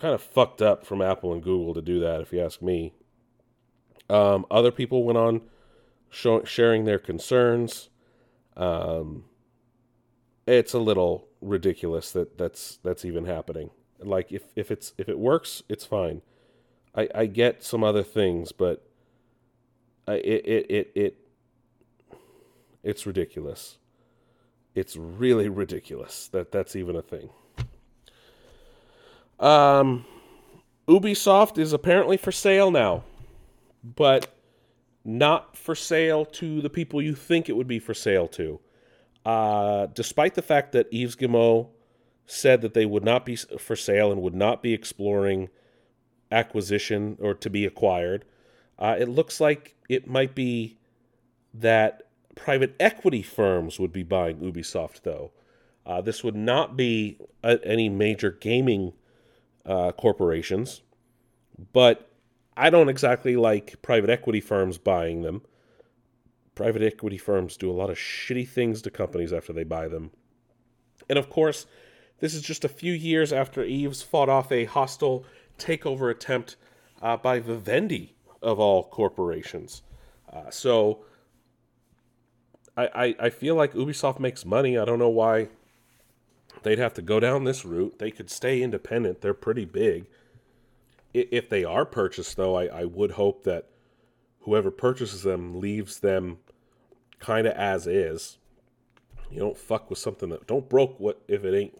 kind 0.00 0.14
of 0.14 0.22
fucked 0.22 0.62
up 0.62 0.84
from 0.84 1.02
Apple 1.02 1.32
and 1.32 1.42
Google 1.42 1.74
to 1.74 1.82
do 1.82 2.00
that, 2.00 2.20
if 2.20 2.32
you 2.32 2.42
ask 2.42 2.62
me. 2.62 2.94
Um, 4.08 4.46
other 4.50 4.72
people 4.72 5.04
went 5.04 5.18
on 5.18 5.42
show, 6.08 6.42
sharing 6.44 6.84
their 6.84 6.98
concerns. 6.98 7.90
Um, 8.56 9.24
it's 10.46 10.72
a 10.72 10.78
little 10.78 11.28
ridiculous 11.40 12.10
that 12.12 12.36
that's 12.36 12.78
that's 12.82 13.04
even 13.04 13.26
happening. 13.26 13.70
Like 14.00 14.32
if, 14.32 14.44
if 14.56 14.70
it's 14.70 14.94
if 14.98 15.08
it 15.08 15.18
works, 15.18 15.62
it's 15.68 15.84
fine. 15.84 16.22
I, 16.94 17.08
I 17.14 17.26
get 17.26 17.62
some 17.62 17.84
other 17.84 18.02
things, 18.02 18.50
but 18.50 18.84
I, 20.08 20.14
it, 20.14 20.46
it 20.46 20.70
it 20.70 20.92
it 20.94 21.16
it's 22.82 23.06
ridiculous. 23.06 23.76
It's 24.74 24.96
really 24.96 25.48
ridiculous 25.48 26.28
that 26.28 26.50
that's 26.50 26.74
even 26.74 26.96
a 26.96 27.02
thing. 27.02 27.30
Um, 29.40 30.04
Ubisoft 30.86 31.58
is 31.58 31.72
apparently 31.72 32.16
for 32.16 32.30
sale 32.30 32.70
now, 32.70 33.04
but 33.82 34.32
not 35.04 35.56
for 35.56 35.74
sale 35.74 36.24
to 36.26 36.60
the 36.60 36.70
people 36.70 37.00
you 37.00 37.14
think 37.14 37.48
it 37.48 37.56
would 37.56 37.66
be 37.66 37.78
for 37.78 37.94
sale 37.94 38.28
to. 38.28 38.60
Uh, 39.24 39.86
despite 39.86 40.34
the 40.34 40.42
fact 40.42 40.72
that 40.72 40.88
Yves 40.92 41.16
Guillemot 41.16 41.68
said 42.26 42.60
that 42.62 42.74
they 42.74 42.86
would 42.86 43.04
not 43.04 43.26
be 43.26 43.36
for 43.36 43.74
sale 43.74 44.12
and 44.12 44.22
would 44.22 44.34
not 44.34 44.62
be 44.62 44.72
exploring 44.72 45.48
acquisition 46.30 47.16
or 47.20 47.34
to 47.34 47.50
be 47.50 47.64
acquired. 47.64 48.24
Uh, 48.78 48.96
it 48.98 49.08
looks 49.08 49.40
like 49.40 49.74
it 49.88 50.06
might 50.06 50.34
be 50.34 50.78
that 51.52 52.02
private 52.36 52.74
equity 52.78 53.22
firms 53.22 53.80
would 53.80 53.92
be 53.92 54.02
buying 54.02 54.38
Ubisoft, 54.38 55.02
though. 55.02 55.32
Uh, 55.84 56.00
this 56.00 56.22
would 56.22 56.36
not 56.36 56.76
be 56.76 57.18
a, 57.42 57.58
any 57.64 57.88
major 57.88 58.30
gaming 58.30 58.92
uh, 59.66 59.92
corporations, 59.92 60.82
but 61.72 62.10
I 62.56 62.70
don't 62.70 62.88
exactly 62.88 63.36
like 63.36 63.80
private 63.82 64.10
equity 64.10 64.40
firms 64.40 64.78
buying 64.78 65.22
them. 65.22 65.42
Private 66.54 66.82
equity 66.82 67.18
firms 67.18 67.56
do 67.56 67.70
a 67.70 67.72
lot 67.72 67.90
of 67.90 67.96
shitty 67.96 68.48
things 68.48 68.82
to 68.82 68.90
companies 68.90 69.32
after 69.32 69.52
they 69.52 69.64
buy 69.64 69.88
them. 69.88 70.10
And 71.08 71.18
of 71.18 71.30
course, 71.30 71.66
this 72.18 72.34
is 72.34 72.42
just 72.42 72.64
a 72.64 72.68
few 72.68 72.92
years 72.92 73.32
after 73.32 73.62
Yves 73.62 74.02
fought 74.02 74.28
off 74.28 74.52
a 74.52 74.66
hostile 74.66 75.24
takeover 75.58 76.10
attempt 76.10 76.56
uh, 77.00 77.16
by 77.16 77.40
Vivendi, 77.40 78.14
of 78.42 78.58
all 78.58 78.84
corporations. 78.84 79.82
Uh, 80.30 80.50
so 80.50 81.04
I, 82.76 82.88
I, 82.94 83.14
I 83.26 83.30
feel 83.30 83.54
like 83.54 83.74
Ubisoft 83.74 84.18
makes 84.20 84.44
money. 84.44 84.78
I 84.78 84.84
don't 84.84 84.98
know 84.98 85.08
why 85.08 85.48
they'd 86.62 86.78
have 86.78 86.94
to 86.94 87.02
go 87.02 87.20
down 87.20 87.44
this 87.44 87.64
route. 87.64 87.98
They 87.98 88.10
could 88.10 88.30
stay 88.30 88.62
independent. 88.62 89.20
They're 89.20 89.34
pretty 89.34 89.64
big. 89.64 90.06
If 91.12 91.48
they 91.48 91.64
are 91.64 91.84
purchased, 91.84 92.36
though, 92.36 92.56
I, 92.56 92.66
I 92.66 92.84
would 92.84 93.12
hope 93.12 93.42
that 93.44 93.66
whoever 94.42 94.70
purchases 94.70 95.24
them 95.24 95.60
leaves 95.60 96.00
them 96.00 96.38
kind 97.18 97.46
of 97.46 97.54
as 97.54 97.86
is. 97.86 98.38
You 99.30 99.38
don't 99.38 99.58
fuck 99.58 99.90
with 99.90 99.98
something 99.98 100.28
that 100.30 100.46
don't 100.46 100.68
broke 100.68 100.98
what 100.98 101.22
if 101.28 101.44
it 101.44 101.54
ain't. 101.54 101.78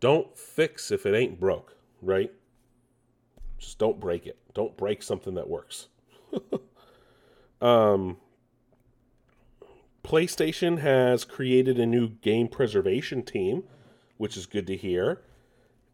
Don't 0.00 0.36
fix 0.36 0.90
if 0.90 1.06
it 1.06 1.14
ain't 1.14 1.38
broke, 1.38 1.76
right? 2.00 2.32
Just 3.58 3.78
don't 3.78 4.00
break 4.00 4.26
it. 4.26 4.36
Don't 4.54 4.76
break 4.76 5.02
something 5.02 5.34
that 5.34 5.48
works. 5.48 5.86
um, 7.62 8.16
PlayStation 10.04 10.80
has 10.80 11.24
created 11.24 11.78
a 11.78 11.86
new 11.86 12.08
game 12.08 12.48
preservation 12.48 13.22
team, 13.22 13.64
which 14.16 14.36
is 14.36 14.46
good 14.46 14.66
to 14.66 14.76
hear. 14.76 15.22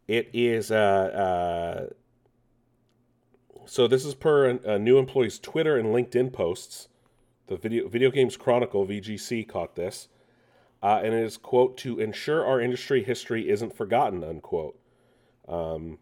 It 0.07 0.29
is 0.33 0.71
uh, 0.71 0.75
uh, 0.75 1.93
so 3.65 3.87
this 3.87 4.03
is 4.03 4.15
per 4.15 4.49
a, 4.49 4.73
a 4.73 4.79
new 4.79 4.97
employee's 4.97 5.37
Twitter 5.37 5.77
and 5.77 5.89
LinkedIn 5.89 6.33
posts. 6.33 6.87
The 7.47 7.55
video 7.55 7.87
Video 7.87 8.09
Games 8.09 8.35
Chronicle 8.35 8.87
(VGC) 8.87 9.47
caught 9.47 9.75
this, 9.75 10.07
uh, 10.81 11.01
and 11.03 11.13
it 11.13 11.23
is 11.23 11.37
quote 11.37 11.77
to 11.77 11.99
ensure 11.99 12.45
our 12.45 12.59
industry 12.59 13.03
history 13.03 13.47
isn't 13.47 13.75
forgotten 13.75 14.23
unquote. 14.23 14.79
Um, 15.47 15.99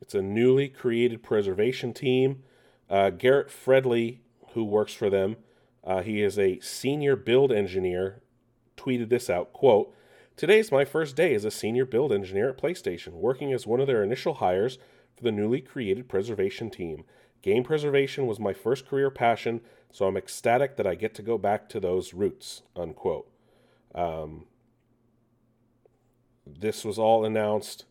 it's 0.00 0.14
a 0.14 0.22
newly 0.22 0.68
created 0.68 1.22
preservation 1.22 1.92
team. 1.92 2.44
Uh, 2.88 3.10
Garrett 3.10 3.48
Fredley, 3.48 4.18
who 4.52 4.64
works 4.64 4.94
for 4.94 5.10
them, 5.10 5.36
uh, 5.84 6.02
he 6.02 6.22
is 6.22 6.38
a 6.38 6.60
senior 6.60 7.16
build 7.16 7.52
engineer, 7.52 8.22
tweeted 8.76 9.08
this 9.08 9.28
out 9.28 9.52
quote, 9.52 9.94
Today's 10.36 10.72
my 10.72 10.84
first 10.84 11.14
day 11.14 11.32
as 11.34 11.44
a 11.44 11.50
senior 11.50 11.84
build 11.84 12.12
engineer 12.12 12.48
at 12.50 12.58
PlayStation, 12.58 13.12
working 13.12 13.52
as 13.52 13.66
one 13.66 13.78
of 13.78 13.86
their 13.86 14.02
initial 14.02 14.34
hires 14.34 14.78
for 15.16 15.22
the 15.22 15.30
newly 15.30 15.60
created 15.60 16.08
preservation 16.08 16.70
team. 16.70 17.04
Game 17.40 17.62
preservation 17.62 18.26
was 18.26 18.40
my 18.40 18.52
first 18.52 18.86
career 18.86 19.10
passion, 19.10 19.60
so 19.92 20.06
I'm 20.06 20.16
ecstatic 20.16 20.76
that 20.76 20.86
I 20.88 20.96
get 20.96 21.14
to 21.14 21.22
go 21.22 21.38
back 21.38 21.68
to 21.68 21.78
those 21.78 22.14
roots. 22.14 22.62
Unquote. 22.74 23.30
Um, 23.94 24.46
this 26.46 26.84
was 26.84 26.98
all 26.98 27.24
announced. 27.24 27.84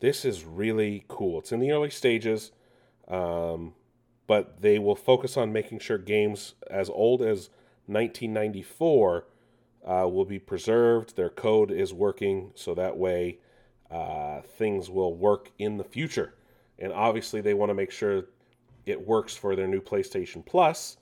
This 0.00 0.24
is 0.24 0.44
really 0.44 1.04
cool. 1.08 1.38
It's 1.38 1.52
in 1.52 1.60
the 1.60 1.70
early 1.70 1.90
stages, 1.90 2.52
um, 3.08 3.74
but 4.30 4.62
they 4.62 4.78
will 4.78 4.94
focus 4.94 5.36
on 5.36 5.52
making 5.52 5.80
sure 5.80 5.98
games 5.98 6.54
as 6.70 6.88
old 6.88 7.20
as 7.20 7.50
1994 7.86 9.26
uh, 9.84 10.08
will 10.08 10.24
be 10.24 10.38
preserved. 10.38 11.16
Their 11.16 11.30
code 11.30 11.72
is 11.72 11.92
working, 11.92 12.52
so 12.54 12.72
that 12.76 12.96
way 12.96 13.38
uh, 13.90 14.42
things 14.42 14.88
will 14.88 15.14
work 15.16 15.50
in 15.58 15.78
the 15.78 15.82
future 15.82 16.34
and 16.78 16.92
obviously 16.92 17.40
they 17.40 17.54
want 17.54 17.70
to 17.70 17.74
make 17.74 17.90
sure 17.90 18.26
it 18.86 19.06
works 19.06 19.34
for 19.36 19.54
their 19.54 19.66
new 19.66 19.80
PlayStation 19.80 20.44
Plus, 20.44 20.96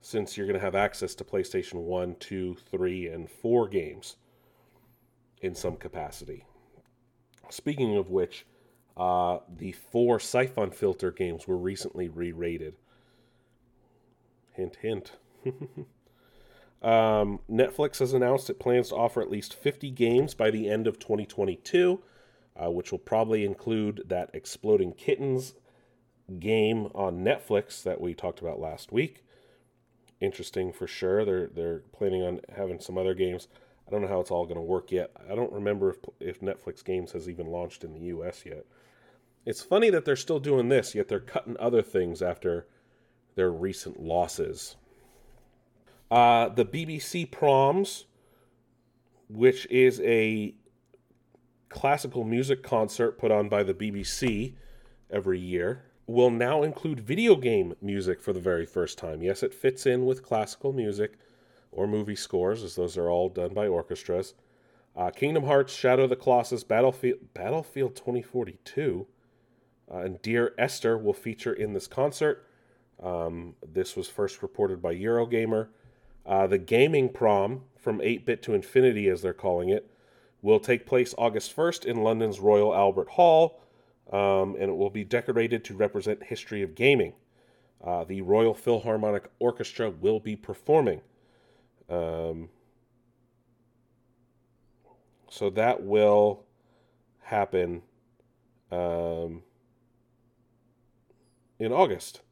since 0.00 0.36
you're 0.36 0.46
going 0.46 0.58
to 0.58 0.64
have 0.64 0.74
access 0.74 1.14
to 1.14 1.24
PlayStation 1.24 1.82
1, 1.82 2.16
2, 2.18 2.56
3, 2.70 3.08
and 3.08 3.30
4 3.30 3.68
games 3.68 4.16
in 5.42 5.54
some 5.54 5.76
capacity. 5.76 6.44
Speaking 7.50 7.96
of 7.96 8.10
which, 8.10 8.46
uh, 9.00 9.40
the 9.48 9.72
four 9.72 10.20
Siphon 10.20 10.70
Filter 10.70 11.10
games 11.10 11.48
were 11.48 11.56
recently 11.56 12.08
re 12.08 12.32
rated. 12.32 12.74
Hint, 14.52 14.76
hint. 14.82 15.12
um, 16.82 17.38
Netflix 17.50 17.98
has 17.98 18.12
announced 18.12 18.50
it 18.50 18.58
plans 18.58 18.90
to 18.90 18.96
offer 18.96 19.22
at 19.22 19.30
least 19.30 19.54
50 19.54 19.90
games 19.90 20.34
by 20.34 20.50
the 20.50 20.68
end 20.68 20.86
of 20.86 20.98
2022 20.98 22.02
uh, 22.60 22.70
which 22.70 22.90
will 22.90 22.98
probably 22.98 23.44
include 23.44 24.02
that 24.06 24.30
Exploding 24.34 24.92
Kittens 24.92 25.54
game 26.38 26.88
on 26.94 27.24
Netflix 27.24 27.82
that 27.82 28.00
we 28.00 28.14
talked 28.14 28.40
about 28.40 28.60
last 28.60 28.92
week. 28.92 29.24
Interesting 30.20 30.72
for 30.72 30.86
sure. 30.86 31.24
They're 31.24 31.46
they're 31.46 31.82
planning 31.92 32.22
on 32.22 32.40
having 32.54 32.80
some 32.80 32.98
other 32.98 33.14
games. 33.14 33.48
I 33.86 33.90
don't 33.90 34.02
know 34.02 34.08
how 34.08 34.20
it's 34.20 34.30
all 34.30 34.44
going 34.44 34.56
to 34.56 34.62
work 34.62 34.92
yet. 34.92 35.10
I 35.30 35.34
don't 35.34 35.52
remember 35.52 35.90
if 35.90 35.96
if 36.20 36.40
Netflix 36.40 36.84
Games 36.84 37.12
has 37.12 37.28
even 37.28 37.46
launched 37.46 37.84
in 37.84 37.94
the 37.94 38.00
U.S. 38.00 38.44
yet. 38.44 38.66
It's 39.46 39.62
funny 39.62 39.90
that 39.90 40.04
they're 40.04 40.16
still 40.16 40.40
doing 40.40 40.68
this, 40.68 40.94
yet 40.94 41.08
they're 41.08 41.20
cutting 41.20 41.56
other 41.58 41.82
things 41.82 42.22
after 42.22 42.66
their 43.34 43.50
recent 43.50 44.00
losses. 44.00 44.76
Uh, 46.10 46.48
the 46.48 46.64
BBC 46.64 47.30
Proms, 47.30 48.06
which 49.28 49.66
is 49.70 50.00
a 50.00 50.54
classical 51.68 52.24
music 52.24 52.62
concert 52.62 53.18
put 53.18 53.30
on 53.30 53.48
by 53.48 53.62
the 53.62 53.72
BBC 53.72 54.54
every 55.08 55.38
year 55.38 55.84
will 56.06 56.30
now 56.30 56.62
include 56.64 56.98
video 56.98 57.36
game 57.36 57.74
music 57.80 58.20
for 58.20 58.32
the 58.32 58.40
very 58.40 58.66
first 58.66 58.98
time. 58.98 59.22
Yes, 59.22 59.42
it 59.42 59.54
fits 59.54 59.86
in 59.86 60.04
with 60.04 60.24
classical 60.24 60.72
music 60.72 61.18
or 61.70 61.86
movie 61.86 62.16
scores, 62.16 62.64
as 62.64 62.74
those 62.74 62.98
are 62.98 63.08
all 63.08 63.28
done 63.28 63.54
by 63.54 63.68
orchestras. 63.68 64.34
Uh, 64.96 65.10
Kingdom 65.10 65.44
Hearts, 65.44 65.72
Shadow 65.72 66.04
of 66.04 66.10
the 66.10 66.16
Colossus, 66.16 66.64
Battlefield, 66.64 67.32
Battlefield 67.32 67.94
2042, 67.94 69.06
uh, 69.06 69.19
and 69.98 70.22
Dear 70.22 70.54
Esther 70.56 70.96
will 70.96 71.12
feature 71.12 71.52
in 71.52 71.72
this 71.72 71.86
concert. 71.86 72.46
Um, 73.02 73.54
this 73.66 73.96
was 73.96 74.08
first 74.08 74.42
reported 74.42 74.80
by 74.80 74.94
Eurogamer. 74.94 75.68
Uh, 76.24 76.46
the 76.46 76.58
Gaming 76.58 77.08
Prom, 77.08 77.62
from 77.76 78.00
8 78.00 78.24
bit 78.26 78.42
to 78.42 78.54
infinity, 78.54 79.08
as 79.08 79.22
they're 79.22 79.32
calling 79.32 79.68
it, 79.68 79.90
will 80.42 80.60
take 80.60 80.86
place 80.86 81.14
August 81.18 81.54
1st 81.54 81.84
in 81.84 82.02
London's 82.02 82.40
Royal 82.40 82.74
Albert 82.74 83.10
Hall, 83.10 83.60
um, 84.12 84.54
and 84.58 84.70
it 84.70 84.76
will 84.76 84.90
be 84.90 85.04
decorated 85.04 85.64
to 85.64 85.74
represent 85.74 86.24
history 86.24 86.62
of 86.62 86.74
gaming. 86.74 87.14
Uh, 87.82 88.04
the 88.04 88.20
Royal 88.20 88.54
Philharmonic 88.54 89.30
Orchestra 89.38 89.90
will 89.90 90.20
be 90.20 90.36
performing. 90.36 91.00
Um, 91.88 92.50
so 95.30 95.48
that 95.50 95.82
will 95.82 96.44
happen 97.22 97.82
um, 98.70 99.42
in 101.60 101.72
August. 101.72 102.22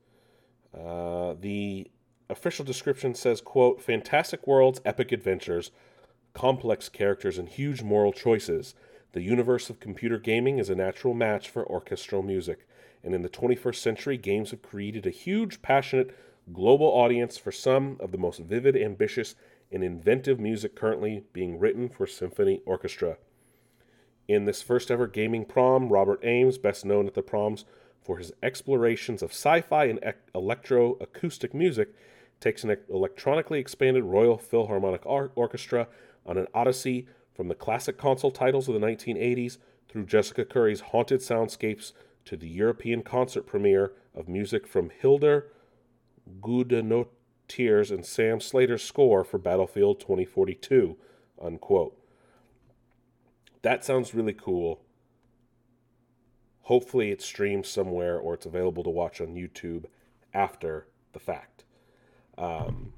Uh, 0.75 1.35
the 1.41 1.89
official 2.29 2.65
description 2.65 3.15
says, 3.15 3.41
quote, 3.41 3.81
Fantastic 3.81 4.47
Worlds, 4.47 4.81
Epic 4.85 5.13
Adventures 5.13 5.71
complex 6.39 6.89
characters, 6.89 7.37
and 7.37 7.49
huge 7.49 7.83
moral 7.83 8.13
choices, 8.13 8.75
the 9.13 9.23
universe 9.23 9.71
of 9.71 9.81
computer 9.81 10.19
gaming 10.19 10.59
is 10.59 10.71
a 10.71 10.75
natural 10.75 11.13
match 11.13 11.49
for 11.49 11.67
orchestral 11.67 12.23
music. 12.23 12.65
And 13.03 13.13
in 13.13 13.23
the 13.23 13.29
21st 13.29 13.77
century, 13.77 14.17
games 14.17 14.53
have 14.53 14.63
created 14.63 15.05
a 15.05 15.11
huge, 15.11 15.63
passionate, 15.63 16.17
global 16.53 16.87
audience 16.87 17.37
for 17.39 17.51
some 17.51 17.97
of 17.99 18.13
the 18.13 18.19
most 18.19 18.39
vivid, 18.39 18.77
ambitious, 18.77 19.35
and 19.73 19.83
inventive 19.83 20.39
music 20.39 20.77
currently 20.77 21.25
being 21.33 21.59
written 21.59 21.89
for 21.89 22.07
symphony 22.07 22.63
orchestra. 22.65 23.17
In 24.29 24.45
this 24.45 24.63
first 24.63 24.91
ever 24.91 25.09
gaming 25.09 25.45
prom, 25.45 25.89
Robert 25.89 26.21
Ames, 26.23 26.57
best 26.59 26.85
known 26.85 27.09
at 27.09 27.15
the 27.15 27.23
proms 27.23 27.65
for 28.09 28.17
his 28.17 28.33
explorations 28.43 29.23
of 29.23 29.33
sci 29.33 29.61
fi 29.61 29.85
and 29.85 30.01
electro 30.35 30.97
acoustic 30.99 31.53
music, 31.53 31.95
takes 32.41 32.65
an 32.65 32.75
electronically 32.89 33.61
expanded 33.61 34.03
Royal 34.03 34.39
Philharmonic 34.39 35.05
Orchestra 35.05 35.89
on 36.25 36.39
an 36.39 36.47
odyssey 36.55 37.07
from 37.37 37.49
the 37.49 37.55
classic 37.55 37.99
console 37.99 38.31
titles 38.31 38.67
of 38.67 38.73
the 38.73 38.81
1980s 38.81 39.59
through 39.91 40.07
Jessica 40.07 40.47
Curry's 40.47 40.81
haunted 40.81 41.21
soundscapes 41.21 41.93
to 42.25 42.39
the 42.39 42.49
European 42.49 43.03
concert 43.03 43.43
premiere 43.43 43.93
of 44.15 44.27
music 44.27 44.67
from 44.67 44.89
Hildur 44.89 45.49
Guðnadóttir's 46.41 47.91
and 47.91 48.07
Sam 48.07 48.41
Slater's 48.41 48.83
score 48.83 49.23
for 49.23 49.37
Battlefield 49.37 50.01
2042. 50.01 50.97
Unquote. 51.43 51.95
That 53.61 53.85
sounds 53.85 54.15
really 54.15 54.33
cool. 54.33 54.81
Hopefully, 56.69 57.11
it's 57.11 57.25
streamed 57.25 57.65
somewhere 57.65 58.19
or 58.19 58.35
it's 58.35 58.45
available 58.45 58.85
to 58.85 58.91
watch 58.91 59.23
on 59.23 59.29
YouTube 59.29 59.87
after 60.35 60.87
the 61.15 61.19
fact. 61.19 61.65
Um, 62.37 62.93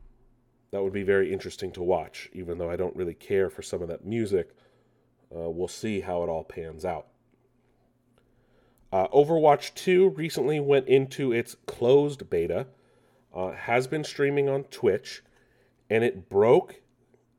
that 0.73 0.83
would 0.83 0.93
be 0.93 1.05
very 1.05 1.33
interesting 1.33 1.71
to 1.75 1.83
watch, 1.83 2.29
even 2.33 2.59
though 2.59 2.69
I 2.69 2.75
don't 2.75 2.97
really 2.97 3.15
care 3.15 3.49
for 3.49 3.63
some 3.63 3.81
of 3.81 3.87
that 3.87 4.05
music. 4.05 4.51
Uh, 5.33 5.49
we'll 5.49 5.69
see 5.69 6.01
how 6.01 6.25
it 6.25 6.29
all 6.29 6.43
pans 6.43 6.85
out. 6.85 7.07
Uh, 8.93 9.07
Overwatch 9.15 9.73
2 9.75 10.09
recently 10.09 10.59
went 10.59 10.89
into 10.89 11.33
its 11.33 11.55
closed 11.67 12.29
beta. 12.29 12.67
uh, 13.33 13.53
has 13.53 13.87
been 13.87 14.03
streaming 14.03 14.49
on 14.49 14.65
Twitch, 14.65 15.23
and 15.89 16.03
it 16.03 16.29
broke 16.29 16.81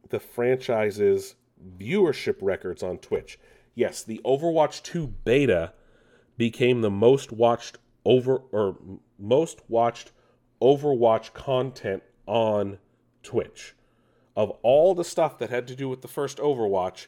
the 0.07 0.19
franchise's 0.21 1.35
viewership 1.77 2.37
records 2.41 2.81
on 2.81 2.99
Twitch. 2.99 3.37
Yes, 3.75 4.01
the 4.01 4.21
Overwatch 4.23 4.81
2 4.83 5.07
beta 5.25 5.73
became 6.41 6.81
the 6.81 6.89
most 6.89 7.31
watched 7.31 7.77
over 8.03 8.37
or 8.51 8.75
most 9.19 9.61
watched 9.67 10.11
Overwatch 10.59 11.33
content 11.33 12.01
on 12.25 12.79
Twitch. 13.21 13.75
Of 14.35 14.49
all 14.63 14.95
the 14.95 15.03
stuff 15.03 15.37
that 15.37 15.51
had 15.51 15.67
to 15.67 15.75
do 15.75 15.87
with 15.87 16.01
the 16.01 16.07
first 16.07 16.39
Overwatch, 16.39 17.05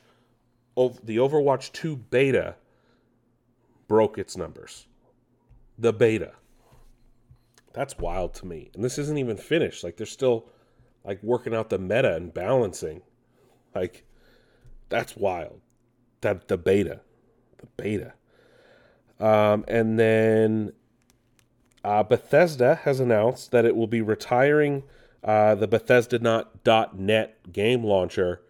the 0.76 1.18
Overwatch 1.18 1.72
2 1.72 1.96
beta 1.96 2.58
broke 3.88 4.20
its 4.20 4.38
numbers. 4.38 4.86
The 5.80 5.94
beta. 5.94 6.34
That's 7.74 7.98
wild 7.98 8.36
to 8.36 8.46
me. 8.46 8.70
And 8.76 8.84
this 8.84 9.00
isn't 9.00 9.18
even 9.18 9.38
finished. 9.38 9.84
Like 9.84 9.98
they're 9.98 10.06
still 10.06 10.46
like 11.04 11.24
working 11.24 11.56
out 11.56 11.72
the 11.72 11.80
meta 11.80 12.16
and 12.16 12.32
balancing. 12.32 13.02
Like 13.74 14.06
that's 14.90 15.18
wild. 15.18 15.60
That 16.22 16.48
the 16.48 16.58
beta. 16.60 17.02
The 17.58 17.66
beta. 17.78 18.14
Um, 19.20 19.64
and 19.68 20.00
then 20.00 20.74
uh, 21.84 22.04
Bethesda 22.04 22.76
has 22.84 23.00
announced 23.00 23.52
that 23.52 23.66
it 23.66 23.76
will 23.76 23.88
be 23.88 24.02
retiring 24.02 24.84
uh, 25.24 25.56
the 25.56 25.68
Bethesda.net 25.68 27.52
game 27.52 27.84
launcher 27.84 28.42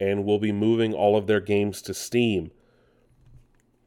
and 0.00 0.24
will 0.24 0.38
be 0.38 0.52
moving 0.52 0.94
all 0.94 1.16
of 1.16 1.26
their 1.26 1.40
games 1.40 1.82
to 1.82 1.94
Steam. 1.94 2.50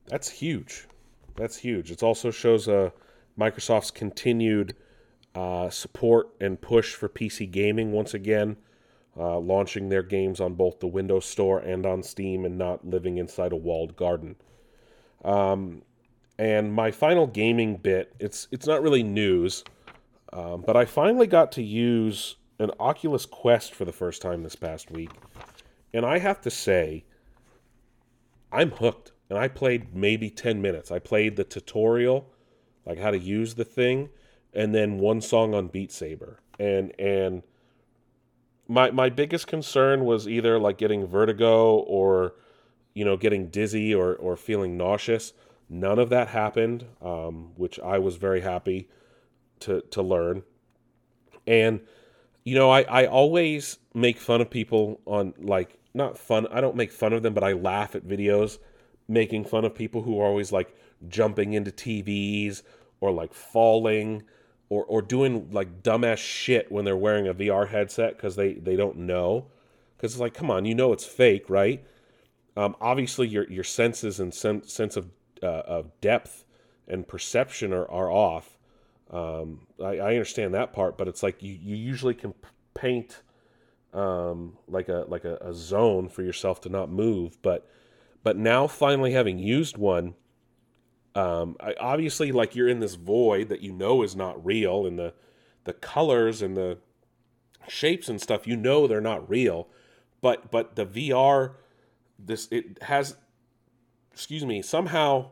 That's 0.07 0.29
huge. 0.29 0.87
That's 1.35 1.57
huge. 1.57 1.91
It 1.91 2.03
also 2.03 2.31
shows 2.31 2.67
uh, 2.67 2.91
Microsoft's 3.39 3.91
continued 3.91 4.75
uh, 5.33 5.69
support 5.69 6.29
and 6.41 6.59
push 6.59 6.93
for 6.93 7.07
PC 7.07 7.49
gaming 7.49 7.91
once 7.91 8.13
again, 8.13 8.57
uh, 9.17 9.39
launching 9.39 9.89
their 9.89 10.03
games 10.03 10.39
on 10.39 10.55
both 10.55 10.79
the 10.79 10.87
Windows 10.87 11.25
Store 11.25 11.59
and 11.59 11.85
on 11.85 12.03
Steam 12.03 12.45
and 12.45 12.57
not 12.57 12.85
living 12.85 13.17
inside 13.17 13.53
a 13.53 13.55
walled 13.55 13.95
garden. 13.95 14.35
Um, 15.23 15.83
and 16.41 16.73
my 16.73 16.89
final 16.89 17.27
gaming 17.27 17.75
bit, 17.75 18.15
it's 18.19 18.47
it's 18.51 18.65
not 18.65 18.81
really 18.81 19.03
news, 19.03 19.63
um, 20.33 20.63
but 20.65 20.75
I 20.75 20.85
finally 20.85 21.27
got 21.27 21.51
to 21.51 21.61
use 21.61 22.35
an 22.57 22.71
Oculus 22.79 23.27
Quest 23.27 23.75
for 23.75 23.85
the 23.85 23.91
first 23.91 24.23
time 24.23 24.41
this 24.41 24.55
past 24.55 24.89
week. 24.89 25.11
And 25.93 26.03
I 26.03 26.17
have 26.17 26.41
to 26.41 26.49
say, 26.49 27.05
I'm 28.51 28.71
hooked. 28.71 29.11
And 29.29 29.37
I 29.37 29.49
played 29.49 29.95
maybe 29.95 30.31
10 30.31 30.61
minutes. 30.61 30.91
I 30.91 30.97
played 30.97 31.35
the 31.35 31.43
tutorial, 31.43 32.27
like 32.87 32.97
how 32.97 33.11
to 33.11 33.19
use 33.19 33.53
the 33.53 33.63
thing, 33.63 34.09
and 34.51 34.73
then 34.73 34.97
one 34.97 35.21
song 35.21 35.53
on 35.53 35.67
Beat 35.67 35.91
Saber. 35.91 36.39
And 36.57 36.91
and 36.99 37.43
my 38.67 38.89
my 38.89 39.09
biggest 39.09 39.45
concern 39.45 40.05
was 40.05 40.27
either 40.27 40.57
like 40.57 40.79
getting 40.79 41.05
vertigo 41.05 41.75
or 41.75 42.33
you 42.95 43.05
know 43.05 43.15
getting 43.15 43.49
dizzy 43.49 43.93
or 43.93 44.15
or 44.15 44.35
feeling 44.35 44.75
nauseous 44.75 45.33
None 45.73 45.99
of 45.99 46.09
that 46.09 46.27
happened, 46.27 46.85
um, 47.01 47.53
which 47.55 47.79
I 47.79 47.97
was 47.97 48.17
very 48.17 48.41
happy 48.41 48.89
to 49.61 49.79
to 49.91 50.01
learn. 50.01 50.43
And 51.47 51.79
you 52.43 52.55
know, 52.55 52.69
I 52.69 52.81
I 52.81 53.05
always 53.05 53.77
make 53.93 54.19
fun 54.19 54.41
of 54.41 54.49
people 54.49 54.99
on 55.05 55.33
like 55.37 55.79
not 55.93 56.17
fun. 56.17 56.45
I 56.51 56.59
don't 56.59 56.75
make 56.75 56.91
fun 56.91 57.13
of 57.13 57.23
them, 57.23 57.33
but 57.33 57.45
I 57.45 57.53
laugh 57.53 57.95
at 57.95 58.05
videos 58.05 58.59
making 59.07 59.45
fun 59.45 59.63
of 59.63 59.73
people 59.73 60.01
who 60.01 60.19
are 60.19 60.25
always 60.25 60.51
like 60.51 60.75
jumping 61.07 61.53
into 61.53 61.71
TVs 61.71 62.63
or 62.99 63.13
like 63.13 63.33
falling 63.33 64.23
or 64.67 64.83
or 64.83 65.01
doing 65.01 65.51
like 65.51 65.83
dumbass 65.83 66.17
shit 66.17 66.69
when 66.69 66.83
they're 66.83 66.97
wearing 66.97 67.29
a 67.29 67.33
VR 67.33 67.69
headset 67.69 68.17
because 68.17 68.35
they 68.35 68.55
they 68.55 68.75
don't 68.75 68.97
know. 68.97 69.47
Because 69.95 70.11
it's 70.11 70.19
like, 70.19 70.33
come 70.33 70.51
on, 70.51 70.65
you 70.65 70.75
know 70.75 70.91
it's 70.91 71.05
fake, 71.05 71.49
right? 71.49 71.81
Um, 72.57 72.75
obviously, 72.81 73.29
your 73.29 73.49
your 73.49 73.63
senses 73.63 74.19
and 74.19 74.33
sen- 74.33 74.67
sense 74.67 74.97
of 74.97 75.09
uh, 75.43 75.63
of 75.65 75.99
depth 76.01 76.45
and 76.87 77.07
perception 77.07 77.73
are, 77.73 77.89
are 77.89 78.11
off. 78.11 78.57
Um, 79.09 79.67
I, 79.83 79.97
I, 79.97 80.07
understand 80.13 80.53
that 80.53 80.71
part, 80.71 80.97
but 80.97 81.07
it's 81.07 81.21
like 81.21 81.43
you, 81.43 81.57
you 81.61 81.75
usually 81.75 82.13
can 82.13 82.33
paint 82.73 83.21
um, 83.93 84.57
like 84.67 84.87
a 84.87 85.05
like 85.07 85.25
a, 85.25 85.35
a, 85.41 85.53
zone 85.53 86.07
for 86.07 86.23
yourself 86.23 86.61
to 86.61 86.69
not 86.69 86.89
move. 86.89 87.41
But 87.41 87.69
but 88.23 88.37
now 88.37 88.67
finally 88.67 89.11
having 89.11 89.37
used 89.37 89.77
one, 89.77 90.15
um, 91.13 91.57
I, 91.59 91.75
obviously 91.79 92.31
like 92.31 92.55
you're 92.55 92.69
in 92.69 92.79
this 92.79 92.95
void 92.95 93.49
that 93.49 93.61
you 93.61 93.73
know 93.73 94.01
is 94.01 94.15
not 94.15 94.43
real, 94.45 94.85
and 94.85 94.97
the 94.97 95.13
the 95.65 95.73
colors 95.73 96.41
and 96.41 96.55
the 96.55 96.77
shapes 97.67 98.07
and 98.07 98.19
stuff 98.21 98.47
you 98.47 98.55
know 98.55 98.87
they're 98.87 99.01
not 99.01 99.29
real. 99.29 99.67
But 100.21 100.51
but 100.51 100.77
the 100.77 100.85
VR 100.85 101.55
this 102.17 102.47
it 102.51 102.81
has 102.83 103.17
excuse 104.13 104.45
me, 104.45 104.61
somehow 104.61 105.29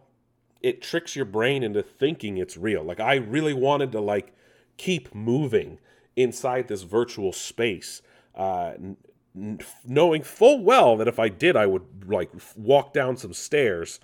it 0.62 0.82
tricks 0.82 1.15
your 1.15 1.26
brain 1.26 1.63
into 1.63 1.82
thinking 1.82 2.38
it's 2.38 2.58
real. 2.58 2.84
Like 2.84 3.00
I 3.00 3.15
really 3.15 3.54
wanted 3.54 3.92
to 3.94 4.02
like 4.02 4.34
keep 4.78 5.13
moving 5.13 5.80
inside 6.15 6.68
this 6.68 6.84
virtual 6.84 7.32
space, 7.32 8.02
uh, 8.36 8.74
n- 8.78 9.60
knowing 9.86 10.24
full 10.24 10.63
well 10.63 10.98
that 10.98 11.08
if 11.08 11.20
I 11.20 11.30
did, 11.30 11.56
I 11.56 11.65
would 11.65 12.10
like 12.10 12.30
walk 12.56 12.94
down 12.94 13.15
some 13.18 13.34
stairs. 13.34 14.00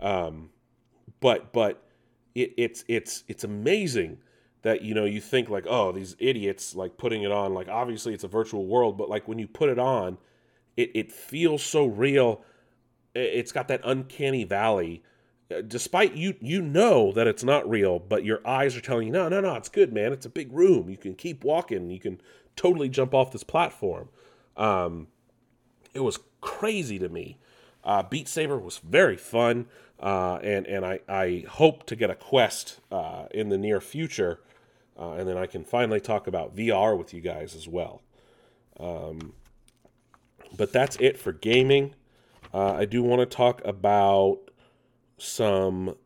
Um, 0.00 0.50
but 1.20 1.52
but 1.52 1.84
it, 2.34 2.52
it's 2.56 2.84
it's 2.88 3.24
it's 3.28 3.44
amazing 3.44 4.18
that 4.62 4.82
you 4.82 4.94
know 4.94 5.04
you 5.04 5.20
think 5.20 5.48
like 5.48 5.66
oh 5.68 5.92
these 5.92 6.16
idiots 6.18 6.74
like 6.74 6.96
putting 6.96 7.22
it 7.22 7.32
on 7.32 7.52
like 7.54 7.68
obviously 7.68 8.14
it's 8.14 8.24
a 8.24 8.28
virtual 8.28 8.66
world, 8.66 8.98
but 8.98 9.08
like 9.08 9.28
when 9.28 9.38
you 9.38 9.46
put 9.46 9.68
it 9.68 9.78
on, 9.78 10.18
it 10.76 10.90
it 10.94 11.12
feels 11.12 11.62
so 11.62 11.86
real 11.86 12.44
it's 13.14 13.52
got 13.52 13.68
that 13.68 13.80
uncanny 13.84 14.44
valley. 14.44 15.02
Uh, 15.50 15.60
despite 15.60 16.14
you 16.14 16.34
you 16.40 16.62
know 16.62 17.12
that 17.12 17.26
it's 17.26 17.44
not 17.44 17.68
real 17.68 17.98
but 17.98 18.24
your 18.24 18.40
eyes 18.46 18.76
are 18.76 18.80
telling 18.80 19.06
you 19.06 19.12
no 19.12 19.28
no 19.28 19.40
no 19.40 19.54
it's 19.54 19.68
good 19.68 19.92
man. 19.92 20.12
It's 20.12 20.26
a 20.26 20.30
big 20.30 20.52
room. 20.52 20.88
You 20.88 20.96
can 20.96 21.14
keep 21.14 21.44
walking. 21.44 21.90
You 21.90 22.00
can 22.00 22.20
totally 22.56 22.88
jump 22.88 23.14
off 23.14 23.32
this 23.32 23.44
platform. 23.44 24.08
Um, 24.56 25.08
it 25.94 26.00
was 26.00 26.18
crazy 26.40 26.98
to 26.98 27.08
me. 27.08 27.38
Uh, 27.84 28.02
beat 28.02 28.28
saber 28.28 28.58
was 28.58 28.78
very 28.78 29.16
fun 29.16 29.66
uh, 30.00 30.36
and 30.36 30.66
and 30.66 30.84
I, 30.86 31.00
I 31.08 31.44
hope 31.48 31.84
to 31.86 31.96
get 31.96 32.10
a 32.10 32.14
quest 32.14 32.80
uh, 32.90 33.26
in 33.32 33.48
the 33.48 33.58
near 33.58 33.80
future 33.80 34.40
uh, 34.98 35.12
and 35.12 35.26
then 35.28 35.36
i 35.38 35.46
can 35.46 35.64
finally 35.64 36.00
talk 36.00 36.26
about 36.26 36.54
vr 36.54 36.96
with 36.96 37.12
you 37.12 37.20
guys 37.20 37.54
as 37.56 37.66
well. 37.66 38.02
Um, 38.78 39.32
but 40.56 40.72
that's 40.72 40.96
it 40.96 41.18
for 41.18 41.32
gaming 41.32 41.94
uh, 42.52 42.72
I 42.74 42.84
do 42.84 43.02
want 43.02 43.20
to 43.20 43.36
talk 43.36 43.62
about 43.64 44.38
some 45.18 45.96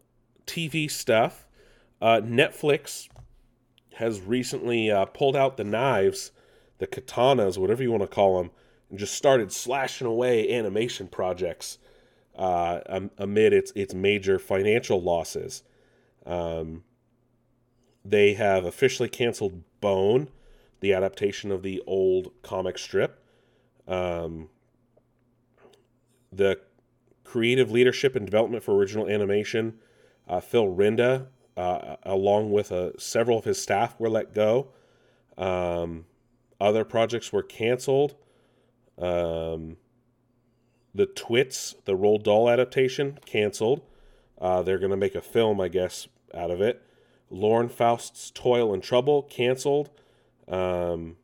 TV 0.46 0.90
stuff. 0.90 1.46
Uh, 2.00 2.20
Netflix 2.22 3.08
has 3.94 4.20
recently 4.20 4.90
uh, 4.90 5.06
pulled 5.06 5.36
out 5.36 5.56
the 5.56 5.64
knives, 5.64 6.32
the 6.78 6.86
katanas, 6.86 7.58
whatever 7.58 7.82
you 7.82 7.90
want 7.90 8.02
to 8.02 8.08
call 8.08 8.38
them, 8.38 8.50
and 8.90 8.98
just 8.98 9.14
started 9.14 9.50
slashing 9.50 10.06
away 10.06 10.52
animation 10.52 11.08
projects 11.08 11.78
uh, 12.36 12.80
amid 13.18 13.52
its 13.52 13.72
its 13.74 13.94
major 13.94 14.38
financial 14.38 15.02
losses. 15.02 15.62
Um, 16.26 16.84
they 18.04 18.34
have 18.34 18.64
officially 18.64 19.08
canceled 19.08 19.62
Bone, 19.80 20.28
the 20.80 20.92
adaptation 20.92 21.50
of 21.50 21.62
the 21.62 21.82
old 21.86 22.30
comic 22.42 22.78
strip. 22.78 23.22
Um, 23.88 24.50
the 26.36 26.60
creative 27.24 27.70
leadership 27.70 28.16
and 28.16 28.24
development 28.24 28.62
for 28.62 28.74
original 28.74 29.08
animation, 29.08 29.78
uh, 30.28 30.40
Phil 30.40 30.66
Rynda, 30.66 31.26
uh, 31.56 31.96
along 32.02 32.52
with 32.52 32.70
uh, 32.72 32.90
several 32.98 33.38
of 33.38 33.44
his 33.44 33.60
staff, 33.60 33.98
were 33.98 34.10
let 34.10 34.34
go. 34.34 34.68
Um, 35.36 36.06
other 36.60 36.84
projects 36.84 37.32
were 37.32 37.42
canceled. 37.42 38.14
Um, 38.98 39.76
the 40.94 41.06
Twits, 41.06 41.74
the 41.84 41.96
Roald 41.96 42.22
Dahl 42.22 42.48
adaptation, 42.48 43.18
canceled. 43.26 43.82
Uh, 44.40 44.62
they're 44.62 44.78
going 44.78 44.90
to 44.90 44.96
make 44.96 45.14
a 45.14 45.20
film, 45.20 45.60
I 45.60 45.68
guess, 45.68 46.08
out 46.34 46.50
of 46.50 46.60
it. 46.60 46.82
Lauren 47.30 47.68
Faust's 47.68 48.30
Toil 48.30 48.72
and 48.72 48.82
Trouble, 48.82 49.22
canceled. 49.22 49.90
Um, 50.48 51.16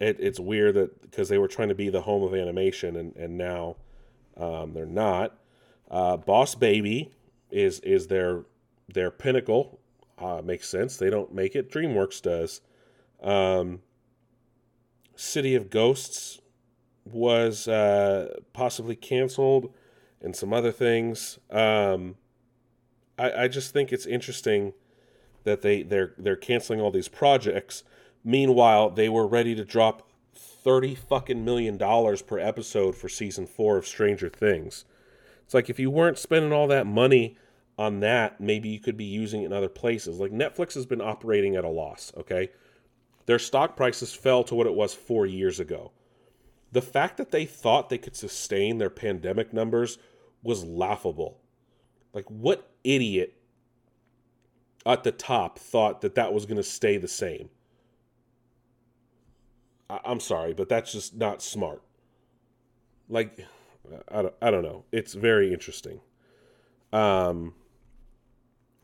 it, 0.00 0.18
it's 0.20 0.40
weird 0.40 0.74
that 0.74 1.02
because 1.02 1.28
they 1.28 1.38
were 1.38 1.48
trying 1.48 1.68
to 1.68 1.74
be 1.74 1.88
the 1.88 2.02
home 2.02 2.22
of 2.22 2.34
animation 2.34 2.96
and, 2.96 3.16
and 3.16 3.36
now 3.36 3.76
um, 4.36 4.72
they're 4.72 4.86
not. 4.86 5.38
Uh, 5.90 6.16
Boss 6.16 6.54
Baby 6.54 7.12
is 7.50 7.80
is 7.80 8.06
their 8.08 8.44
their 8.92 9.10
pinnacle. 9.10 9.80
Uh, 10.18 10.40
makes 10.42 10.68
sense. 10.68 10.96
They 10.96 11.10
don't 11.10 11.34
make 11.34 11.54
it. 11.54 11.70
DreamWorks 11.70 12.22
does. 12.22 12.60
Um, 13.22 13.80
City 15.14 15.54
of 15.54 15.70
Ghosts 15.70 16.40
was 17.04 17.68
uh, 17.68 18.34
possibly 18.52 18.96
canceled, 18.96 19.72
and 20.20 20.34
some 20.34 20.52
other 20.52 20.72
things. 20.72 21.38
Um, 21.50 22.16
I, 23.18 23.44
I 23.44 23.48
just 23.48 23.72
think 23.72 23.92
it's 23.92 24.06
interesting 24.06 24.72
that 25.44 25.62
they 25.62 25.82
they're 25.82 26.12
they're 26.18 26.36
canceling 26.36 26.80
all 26.80 26.90
these 26.90 27.08
projects. 27.08 27.84
Meanwhile, 28.28 28.90
they 28.90 29.08
were 29.08 29.24
ready 29.24 29.54
to 29.54 29.64
drop 29.64 30.10
thirty 30.34 30.96
fucking 30.96 31.44
million 31.44 31.76
dollars 31.76 32.22
per 32.22 32.40
episode 32.40 32.96
for 32.96 33.08
season 33.08 33.46
four 33.46 33.76
of 33.76 33.86
Stranger 33.86 34.28
Things. 34.28 34.84
It's 35.44 35.54
like 35.54 35.70
if 35.70 35.78
you 35.78 35.92
weren't 35.92 36.18
spending 36.18 36.52
all 36.52 36.66
that 36.66 36.88
money 36.88 37.36
on 37.78 38.00
that, 38.00 38.40
maybe 38.40 38.68
you 38.68 38.80
could 38.80 38.96
be 38.96 39.04
using 39.04 39.42
it 39.42 39.46
in 39.46 39.52
other 39.52 39.68
places. 39.68 40.18
Like 40.18 40.32
Netflix 40.32 40.74
has 40.74 40.86
been 40.86 41.00
operating 41.00 41.54
at 41.54 41.64
a 41.64 41.68
loss. 41.68 42.12
Okay, 42.16 42.50
their 43.26 43.38
stock 43.38 43.76
prices 43.76 44.12
fell 44.12 44.42
to 44.42 44.56
what 44.56 44.66
it 44.66 44.74
was 44.74 44.92
four 44.92 45.24
years 45.24 45.60
ago. 45.60 45.92
The 46.72 46.82
fact 46.82 47.18
that 47.18 47.30
they 47.30 47.44
thought 47.44 47.90
they 47.90 47.96
could 47.96 48.16
sustain 48.16 48.78
their 48.78 48.90
pandemic 48.90 49.52
numbers 49.52 49.98
was 50.42 50.64
laughable. 50.64 51.38
Like, 52.12 52.28
what 52.28 52.72
idiot 52.82 53.40
at 54.84 55.04
the 55.04 55.12
top 55.12 55.60
thought 55.60 56.00
that 56.00 56.16
that 56.16 56.34
was 56.34 56.44
going 56.44 56.56
to 56.56 56.64
stay 56.64 56.96
the 56.96 57.06
same? 57.06 57.50
I- 59.88 60.00
I'm 60.04 60.20
sorry, 60.20 60.52
but 60.54 60.68
that's 60.68 60.92
just 60.92 61.14
not 61.14 61.42
smart. 61.42 61.82
Like, 63.08 63.46
I 64.08 64.22
don't, 64.22 64.34
I 64.42 64.50
don't 64.50 64.62
know. 64.62 64.84
It's 64.92 65.14
very 65.14 65.52
interesting. 65.52 66.00
Um, 66.92 67.54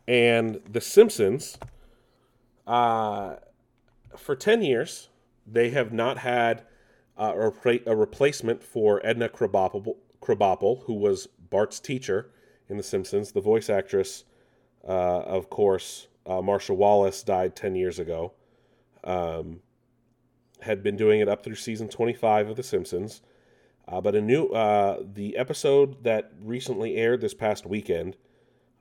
and 0.07 0.61
The 0.71 0.81
Simpsons, 0.81 1.59
uh, 2.67 3.37
for 4.17 4.37
10 4.37 4.63
years, 4.63 5.09
they 5.47 5.71
have 5.71 5.93
not 5.93 6.19
had 6.19 6.65
uh, 7.19 7.51
a, 7.65 7.81
a 7.87 7.97
replacement 7.97 8.63
for 8.63 9.05
Edna 9.05 9.29
Krabappel, 9.29 9.97
Krabappel, 10.21 10.85
who 10.85 10.95
was 10.95 11.27
Bart's 11.27 11.81
teacher 11.81 12.31
in 12.69 12.77
The 12.77 12.83
Simpsons. 12.83 13.33
The 13.33 13.41
voice 13.41 13.69
actress, 13.69 14.25
uh, 14.87 15.21
of 15.21 15.51
course, 15.51 16.09
uh, 16.27 16.41
Marcia 16.41 16.75
Wallace, 16.75 17.23
died 17.23 17.57
10 17.57 17.75
years 17.75 17.99
ago. 17.99 18.33
Um, 19.05 19.61
had 20.63 20.83
been 20.83 20.97
doing 20.97 21.21
it 21.21 21.29
up 21.29 21.45
through 21.45 21.55
season 21.55 21.89
25 21.89 22.51
of 22.51 22.57
The 22.57 22.63
Simpsons. 22.63 23.23
Uh, 23.89 24.01
but 24.01 24.15
a 24.15 24.21
new, 24.21 24.47
uh, 24.49 25.03
the 25.03 25.37
episode 25.37 26.05
that 26.05 26.33
recently 26.41 26.97
aired 26.97 27.21
this 27.21 27.35
past 27.35 27.67
weekend 27.67 28.17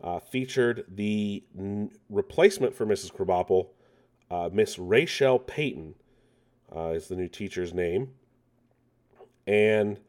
uh, 0.04 0.20
featured 0.20 0.86
the 0.88 1.44
n- 1.58 1.92
replacement 2.10 2.76
for 2.76 2.86
Mrs. 2.86 3.12
Krabappel, 3.12 3.70
uh, 4.30 4.50
Miss 4.52 4.78
Rayshelle 4.78 5.46
Peyton, 5.46 5.96
uh, 6.76 6.90
is 6.90 7.08
the 7.08 7.16
new 7.16 7.28
teacher's 7.28 7.74
name. 7.74 8.10
And 9.48 10.00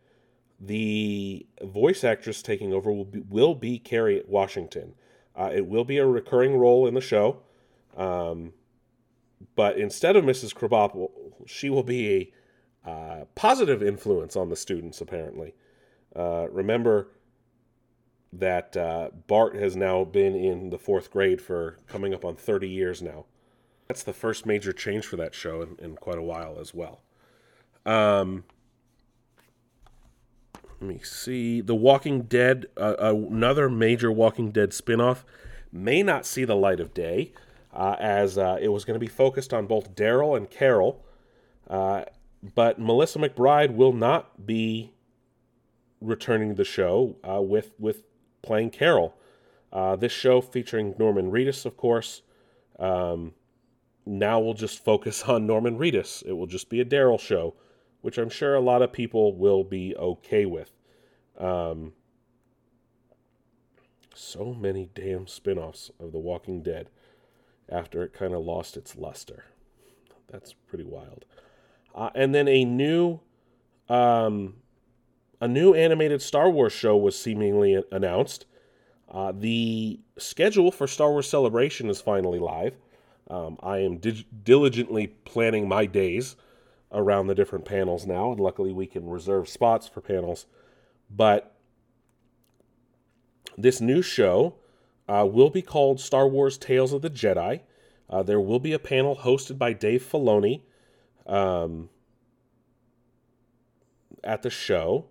the 0.61 1.46
voice 1.62 2.04
actress 2.04 2.42
taking 2.42 2.72
over 2.72 2.92
will 2.92 3.04
be, 3.04 3.20
will 3.20 3.54
be 3.54 3.78
Kerry 3.78 4.22
Washington. 4.28 4.94
Uh, 5.35 5.50
it 5.52 5.66
will 5.66 5.85
be 5.85 5.98
a 5.98 6.06
recurring 6.06 6.56
role 6.56 6.87
in 6.87 6.94
the 6.94 7.00
show. 7.00 7.38
Um, 7.96 8.52
but 9.56 9.76
instead 9.76 10.16
of 10.16 10.24
Mrs. 10.24 10.54
Krabappel, 10.54 11.11
she 11.46 11.70
will 11.70 11.83
be 11.83 12.33
a 12.85 12.90
uh, 12.90 13.24
positive 13.35 13.83
influence 13.83 14.37
on 14.37 14.48
the 14.48 14.57
students, 14.57 15.00
apparently. 15.00 15.55
Uh, 16.14 16.48
remember 16.50 17.09
that 18.33 18.76
uh, 18.76 19.11
Bart 19.26 19.55
has 19.55 19.76
now 19.76 20.05
been 20.05 20.35
in 20.35 20.70
the 20.70 20.78
fourth 20.78 21.11
grade 21.11 21.40
for 21.40 21.78
coming 21.87 22.14
up 22.14 22.24
on 22.24 22.35
30 22.35 22.68
years 22.68 23.02
now. 23.02 23.26
That's 23.88 24.02
the 24.02 24.12
first 24.12 24.46
major 24.46 24.72
change 24.72 25.07
for 25.07 25.16
that 25.16 25.35
show 25.35 25.61
in, 25.62 25.76
in 25.78 25.96
quite 25.96 26.18
a 26.18 26.22
while 26.22 26.59
as 26.59 26.72
well. 26.72 27.02
Um, 27.85 28.44
let 30.81 30.88
me 30.88 31.00
see. 31.05 31.61
The 31.61 31.74
Walking 31.74 32.22
Dead, 32.22 32.66
uh, 32.76 32.94
another 32.98 33.68
major 33.68 34.11
Walking 34.11 34.50
Dead 34.50 34.70
spinoff, 34.70 35.24
may 35.70 36.02
not 36.02 36.26
see 36.26 36.44
the 36.44 36.57
light 36.57 36.81
of 36.81 36.94
day, 36.94 37.33
uh, 37.72 37.96
as 37.98 38.38
uh, 38.38 38.59
it 38.61 38.68
was 38.68 38.85
going 38.85 38.94
to 38.94 39.00
be 39.00 39.09
focused 39.09 39.52
on 39.52 39.66
both 39.66 39.94
Daryl 39.94 40.37
and 40.37 40.50
Carol. 40.50 41.05
Uh, 41.72 42.04
but 42.54 42.78
Melissa 42.78 43.18
McBride 43.18 43.74
will 43.74 43.94
not 43.94 44.44
be 44.46 44.92
returning 46.02 46.56
the 46.56 46.66
show 46.66 47.16
uh, 47.26 47.40
with 47.40 47.72
with 47.78 48.02
playing 48.42 48.68
Carol. 48.68 49.16
Uh, 49.72 49.96
this 49.96 50.12
show 50.12 50.42
featuring 50.42 50.94
Norman 50.98 51.32
Reedus, 51.32 51.64
of 51.64 51.78
course. 51.78 52.20
Um, 52.78 53.32
now 54.04 54.38
we'll 54.38 54.52
just 54.52 54.85
focus 54.85 55.22
on 55.26 55.46
Norman 55.46 55.78
Reedus. 55.78 56.22
It 56.26 56.32
will 56.32 56.46
just 56.46 56.68
be 56.68 56.80
a 56.80 56.85
Daryl 56.85 57.18
show, 57.18 57.54
which 58.02 58.18
I'm 58.18 58.28
sure 58.28 58.54
a 58.54 58.61
lot 58.61 58.82
of 58.82 58.92
people 58.92 59.35
will 59.35 59.64
be 59.64 59.96
okay 59.96 60.44
with. 60.44 60.72
Um, 61.38 61.94
so 64.14 64.52
many 64.52 64.90
damn 64.94 65.26
spin-offs 65.26 65.90
of 65.98 66.12
The 66.12 66.18
Walking 66.18 66.62
Dead 66.62 66.90
after 67.66 68.02
it 68.02 68.12
kind 68.12 68.35
of 68.35 68.44
lost 68.44 68.76
its 68.76 68.94
luster. 68.94 69.46
That's 70.30 70.52
pretty 70.52 70.85
wild. 70.85 71.24
Uh, 71.94 72.11
and 72.14 72.35
then 72.35 72.48
a 72.48 72.64
new 72.64 73.20
um, 73.88 74.55
a 75.40 75.48
new 75.48 75.74
animated 75.74 76.22
Star 76.22 76.48
Wars 76.48 76.72
show 76.72 76.96
was 76.96 77.18
seemingly 77.18 77.83
announced. 77.90 78.46
Uh, 79.11 79.33
the 79.37 80.00
schedule 80.16 80.70
for 80.70 80.87
Star 80.87 81.11
Wars 81.11 81.28
Celebration 81.28 81.90
is 81.90 82.00
finally 82.00 82.38
live. 82.38 82.76
Um, 83.28 83.59
I 83.62 83.78
am 83.78 83.98
diligently 83.98 85.09
planning 85.09 85.68
my 85.68 85.87
days 85.87 86.37
around 86.92 87.26
the 87.26 87.35
different 87.35 87.64
panels 87.64 88.07
now, 88.07 88.31
and 88.31 88.40
luckily 88.40 88.72
we 88.72 88.87
can 88.87 89.09
reserve 89.09 89.48
spots 89.48 89.88
for 89.88 90.00
panels. 90.00 90.46
But 91.11 91.55
this 93.59 93.81
new 93.81 94.00
show 94.00 94.55
uh, 95.09 95.28
will 95.31 95.50
be 95.50 95.62
called 95.62 96.00
Star 96.00 96.28
Wars 96.28 96.57
Tales 96.57 96.92
of 96.92 97.02
the 97.02 97.11
Jedi. 97.11 97.61
Uh, 98.09 98.22
there 98.22 98.40
will 98.40 98.61
be 98.61 98.72
a 98.72 98.78
panel 98.78 99.16
hosted 99.16 99.59
by 99.59 99.72
Dave 99.72 100.02
Filoni 100.02 100.62
um, 101.26 101.88
at 104.24 104.42
the 104.42 104.50
show. 104.50 105.06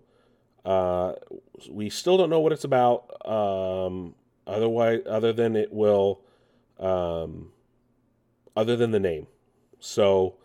Uh, 0.64 1.14
we 1.70 1.90
still 1.90 2.18
don't 2.18 2.30
know 2.30 2.40
what 2.40 2.52
it's 2.52 2.64
about. 2.64 3.28
Um, 3.28 4.16
otherwise, 4.46 5.02
other 5.08 5.34
than 5.34 5.56
it 5.56 5.74
will, 5.74 6.22
um, 6.80 7.52
other 8.56 8.76
than 8.76 8.92
the 8.92 9.00
name. 9.00 9.28
So, 9.80 10.36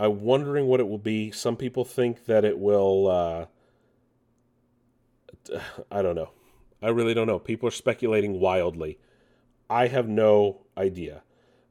I'm 0.00 0.22
wondering 0.22 0.66
what 0.66 0.80
it 0.80 0.88
will 0.88 0.98
be. 0.98 1.30
Some 1.30 1.56
people 1.56 1.84
think 1.84 2.26
that 2.26 2.44
it 2.44 2.58
will. 2.58 3.08
Uh, 3.08 3.46
I 5.90 6.02
don't 6.02 6.16
know. 6.16 6.30
I 6.82 6.88
really 6.88 7.14
don't 7.14 7.26
know. 7.26 7.38
People 7.38 7.68
are 7.68 7.72
speculating 7.72 8.40
wildly. 8.40 8.98
I 9.70 9.86
have 9.86 10.08
no 10.08 10.62
idea. 10.76 11.22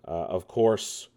Uh, 0.07 0.11
of 0.11 0.47
course, 0.47 1.09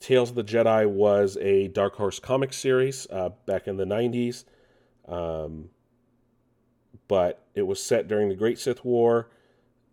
Tales 0.00 0.30
of 0.30 0.36
the 0.36 0.44
Jedi 0.44 0.88
was 0.88 1.36
a 1.40 1.68
Dark 1.68 1.96
Horse 1.96 2.18
comic 2.18 2.52
series 2.52 3.06
uh, 3.10 3.30
back 3.46 3.66
in 3.66 3.76
the 3.76 3.84
90s. 3.84 4.44
Um, 5.08 5.70
but 7.08 7.44
it 7.54 7.62
was 7.62 7.82
set 7.82 8.08
during 8.08 8.28
the 8.28 8.34
Great 8.34 8.58
Sith 8.58 8.84
War 8.84 9.30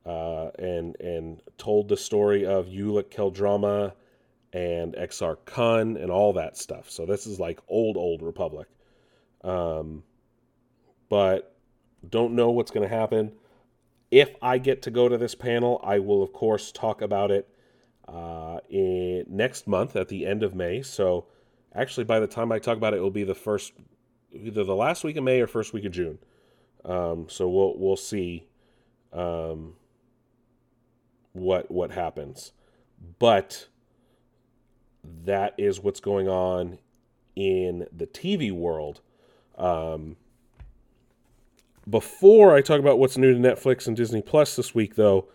uh, 0.05 0.49
and, 0.59 0.95
and 0.99 1.41
told 1.57 1.87
the 1.87 1.97
story 1.97 2.45
of 2.45 2.67
Ulic 2.67 3.09
Qel-Droma 3.09 3.93
and 4.51 4.93
Exar 4.93 5.37
Kun 5.45 5.97
and 5.97 6.11
all 6.11 6.33
that 6.33 6.57
stuff. 6.57 6.89
So 6.89 7.05
this 7.05 7.25
is 7.25 7.39
like 7.39 7.59
old, 7.67 7.97
old 7.97 8.21
Republic. 8.21 8.67
Um, 9.43 10.03
but 11.09 11.55
don't 12.07 12.33
know 12.33 12.51
what's 12.51 12.71
going 12.71 12.87
to 12.87 12.93
happen. 12.93 13.33
If 14.11 14.35
I 14.41 14.57
get 14.57 14.83
to 14.83 14.91
go 14.91 15.09
to 15.09 15.17
this 15.17 15.35
panel, 15.35 15.79
I 15.83 15.99
will, 15.99 16.21
of 16.21 16.33
course, 16.33 16.71
talk 16.71 17.01
about 17.01 17.31
it 17.31 17.47
uh, 18.07 18.59
in 18.69 19.25
next 19.27 19.67
month 19.67 19.95
at 19.95 20.07
the 20.07 20.25
end 20.25 20.43
of 20.43 20.55
May. 20.55 20.81
So, 20.81 21.25
actually, 21.73 22.03
by 22.03 22.19
the 22.19 22.27
time 22.27 22.51
I 22.51 22.59
talk 22.59 22.77
about 22.77 22.93
it, 22.93 22.97
it 22.97 23.01
will 23.01 23.11
be 23.11 23.23
the 23.23 23.35
first, 23.35 23.73
either 24.31 24.63
the 24.63 24.75
last 24.75 25.03
week 25.03 25.17
of 25.17 25.23
May 25.23 25.41
or 25.41 25.47
first 25.47 25.73
week 25.73 25.85
of 25.85 25.91
June. 25.91 26.19
Um, 26.85 27.27
so 27.29 27.47
we'll 27.47 27.77
we'll 27.77 27.95
see 27.95 28.47
um, 29.13 29.75
what 31.31 31.71
what 31.71 31.91
happens, 31.91 32.51
but 33.19 33.67
that 35.25 35.53
is 35.57 35.79
what's 35.79 35.99
going 35.99 36.27
on 36.27 36.79
in 37.35 37.87
the 37.91 38.07
TV 38.07 38.51
world. 38.51 39.01
Um, 39.57 40.17
before 41.89 42.55
I 42.55 42.61
talk 42.61 42.79
about 42.79 42.99
what's 42.99 43.17
new 43.17 43.33
to 43.33 43.39
Netflix 43.39 43.87
and 43.87 43.95
Disney 43.95 44.21
Plus 44.21 44.55
this 44.55 44.73
week, 44.73 44.95
though, 44.95 45.27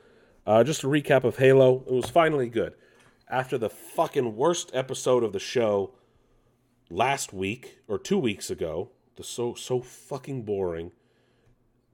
uh, 0.49 0.65
just 0.65 0.83
a 0.83 0.87
recap 0.87 1.25
of 1.25 1.37
Halo. 1.37 1.85
It 1.87 1.93
was 1.93 2.09
finally 2.09 2.49
good. 2.49 2.73
After 3.29 3.59
the 3.59 3.69
fucking 3.69 4.35
worst 4.35 4.71
episode 4.73 5.23
of 5.23 5.35
the 5.35 5.39
show 5.39 5.93
last 6.89 7.35
week 7.35 7.81
or 7.87 7.99
two 7.99 8.17
weeks 8.17 8.49
ago, 8.49 8.91
the 9.17 9.25
so 9.25 9.53
so 9.53 9.83
fucking 9.83 10.45
boring. 10.45 10.93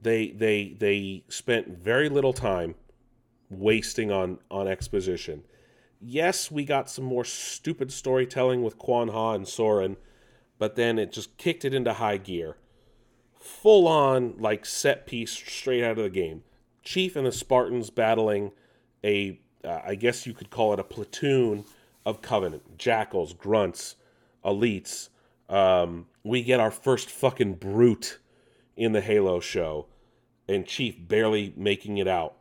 They 0.01 0.29
they 0.29 0.73
they 0.79 1.25
spent 1.27 1.77
very 1.77 2.07
little 2.07 2.31
time 2.31 2.75
wasting 3.49 4.09
on 4.09 4.39
on 4.49 4.69
exposition. 4.69 5.43
Yes, 5.99 6.49
we 6.49 6.63
got 6.63 6.89
some 6.89 7.03
more 7.03 7.25
stupid 7.25 7.91
storytelling 7.91 8.63
with 8.63 8.77
Kwan 8.77 9.09
Ha 9.09 9.33
and 9.33 9.45
Soren, 9.45 9.97
but 10.57 10.77
then 10.77 10.97
it 10.97 11.11
just 11.11 11.35
kicked 11.35 11.65
it 11.65 11.73
into 11.73 11.91
high 11.91 12.17
gear 12.17 12.55
full 13.37 13.85
on 13.87 14.35
like 14.39 14.65
set 14.65 15.05
piece 15.05 15.31
straight 15.31 15.83
out 15.83 15.97
of 15.97 16.03
the 16.05 16.09
game. 16.09 16.43
Chief 16.85 17.15
and 17.15 17.25
the 17.25 17.31
Spartans 17.31 17.89
battling 17.89 18.51
a 19.03 19.39
uh, 19.65 19.81
I 19.83 19.95
guess 19.95 20.25
you 20.25 20.33
could 20.33 20.51
call 20.51 20.73
it 20.73 20.79
a 20.79 20.83
platoon 20.83 21.65
of 22.05 22.21
Covenant, 22.21 22.77
Jackals, 22.77 23.33
Grunts, 23.33 23.95
Elites. 24.45 25.09
Um, 25.49 26.05
we 26.23 26.43
get 26.43 26.59
our 26.59 26.71
first 26.71 27.09
fucking 27.09 27.55
brute 27.55 28.19
in 28.77 28.91
the 28.91 29.01
Halo 29.01 29.39
show, 29.39 29.87
and 30.47 30.65
Chief 30.65 30.95
barely 30.99 31.53
making 31.57 31.97
it 31.97 32.07
out 32.07 32.35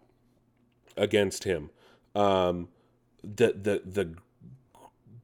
against 0.96 1.44
him. 1.44 1.70
Um, 2.14 2.68
the 3.22 3.52
the 3.52 3.82
the 3.84 4.14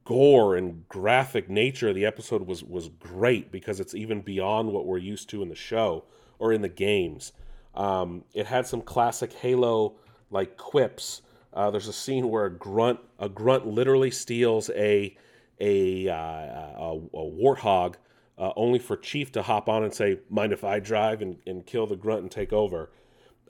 gore 0.03 0.55
and 0.55 0.87
graphic 0.89 1.49
nature 1.49 1.89
of 1.89 1.95
the 1.95 2.05
episode 2.05 2.47
was 2.47 2.63
was 2.63 2.89
great 2.89 3.51
because 3.51 3.79
it's 3.79 3.93
even 3.93 4.21
beyond 4.21 4.71
what 4.71 4.85
we're 4.85 4.97
used 4.97 5.29
to 5.29 5.43
in 5.43 5.49
the 5.49 5.55
show 5.55 6.05
or 6.39 6.51
in 6.51 6.61
the 6.61 6.69
games. 6.69 7.31
Um, 7.75 8.23
it 8.33 8.45
had 8.45 8.67
some 8.67 8.81
classic 8.81 9.33
Halo 9.33 9.95
like 10.29 10.57
quips. 10.57 11.21
Uh, 11.53 11.71
there's 11.71 11.87
a 11.87 11.93
scene 11.93 12.29
where 12.29 12.45
a 12.45 12.51
grunt 12.51 12.99
a 13.19 13.29
grunt 13.29 13.67
literally 13.67 14.11
steals 14.11 14.69
a 14.71 15.15
a 15.59 16.07
uh, 16.07 16.15
a, 16.15 16.99
a 17.13 17.31
warthog 17.31 17.95
uh, 18.37 18.51
only 18.55 18.79
for 18.79 18.97
Chief 18.97 19.31
to 19.33 19.43
hop 19.43 19.69
on 19.69 19.83
and 19.83 19.93
say, 19.93 20.19
"Mind 20.29 20.51
if 20.51 20.63
I 20.63 20.79
drive?" 20.79 21.21
and, 21.21 21.37
and 21.45 21.65
kill 21.65 21.87
the 21.87 21.95
grunt 21.95 22.23
and 22.23 22.31
take 22.31 22.51
over. 22.51 22.91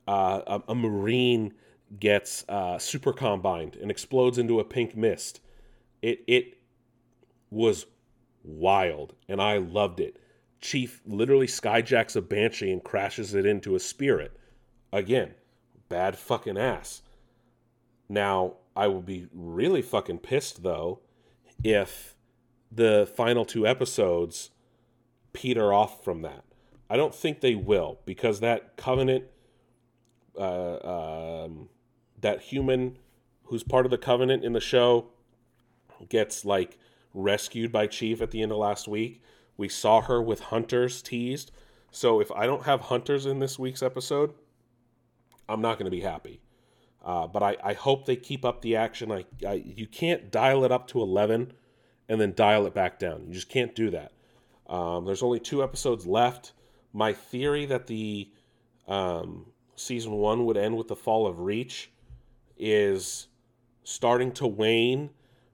Uh, 0.08 0.42
a, 0.48 0.72
a, 0.72 0.76
Marine 0.76 1.54
gets 2.00 2.44
uh, 2.50 2.78
super 2.78 3.14
combined 3.14 3.78
and 3.78 3.92
explodes 3.92 4.38
into 4.38 4.60
a 4.60 4.64
pink 4.64 4.96
mist. 4.96 5.40
It 6.02 6.24
it 6.28 6.58
was 7.50 7.86
wild, 8.44 9.16
and 9.30 9.42
I 9.42 9.58
loved 9.58 10.00
it. 10.00 10.18
Chief 10.62 11.02
literally 11.06 11.48
skyjacks 11.48 12.16
a 12.16 12.22
banshee 12.22 12.72
and 12.72 12.84
crashes 12.84 13.34
it 13.34 13.46
into 13.46 13.76
a 13.76 13.80
spirit. 13.80 14.38
Again, 14.94 15.34
bad 15.90 16.18
fucking 16.18 16.58
ass. 16.58 17.02
Now, 18.08 18.56
I 18.76 18.88
will 18.88 19.02
be 19.02 19.28
really 19.34 19.82
fucking 19.82 20.20
pissed 20.20 20.64
though 20.64 21.00
if 21.64 22.16
the 22.72 23.12
final 23.16 23.44
two 23.44 23.68
episodes 23.68 24.52
peter 25.34 25.74
off 25.74 26.04
from 26.04 26.22
that. 26.22 26.44
I 26.90 26.98
don't 26.98 27.16
think 27.16 27.42
they 27.42 27.56
will 27.56 28.00
because 28.06 28.40
that 28.42 28.76
covenant, 28.76 29.26
uh, 30.38 31.46
um, 31.46 31.70
that 32.20 32.42
human 32.42 32.98
who's 33.46 33.64
part 33.64 33.86
of 33.86 33.92
the 33.92 33.98
covenant 33.98 34.44
in 34.44 34.54
the 34.54 34.60
show 34.60 35.08
gets 36.10 36.46
like 36.46 36.78
rescued 37.14 37.72
by 37.72 37.88
Chief 37.88 38.22
at 38.22 38.32
the 38.32 38.42
end 38.42 38.52
of 38.52 38.58
last 38.58 38.88
week. 38.88 39.22
We 39.62 39.70
saw 39.70 40.02
her 40.02 40.20
with 40.20 40.40
hunters 40.40 41.04
teased. 41.04 41.52
So 41.92 42.20
if 42.20 42.32
I 42.32 42.48
don't 42.48 42.66
have 42.66 42.82
hunters 42.82 43.28
in 43.28 43.38
this 43.38 43.60
week's 43.60 43.84
episode, 43.84 44.34
I'm 45.48 45.62
not 45.62 45.78
going 45.78 45.86
to 45.86 45.92
be 45.92 46.02
happy. 46.02 46.42
Uh, 47.06 47.28
but 47.28 47.44
I, 47.44 47.58
I 47.64 47.74
hope 47.74 48.08
they 48.08 48.16
keep 48.16 48.44
up 48.44 48.64
the 48.64 48.76
action. 48.76 49.12
I, 49.12 49.24
I 49.48 49.62
you 49.64 49.86
can't 49.86 50.32
dial 50.32 50.66
it 50.66 50.72
up 50.72 50.88
to 50.88 51.02
11 51.04 51.54
and 52.10 52.20
then 52.20 52.34
dial 52.34 52.66
it 52.66 52.74
back 52.74 52.98
down. 52.98 53.26
You 53.28 53.36
just 53.36 53.50
can't 53.50 53.76
do 53.76 53.92
that. 53.92 54.14
Um, 54.66 55.06
there's 55.06 55.22
only 55.22 55.40
two 55.40 55.62
episodes 55.62 56.08
left. 56.08 56.54
My 56.92 57.14
theory 57.14 57.68
that 57.68 57.86
the 57.86 58.32
um, 58.88 59.46
season 59.76 60.14
one 60.14 60.48
would 60.48 60.58
end 60.58 60.76
with 60.76 60.88
the 60.88 60.96
fall 60.96 61.28
of 61.28 61.40
Reach 61.40 61.92
is 62.58 63.28
starting 63.84 64.32
to 64.32 64.48
wane. 64.48 65.12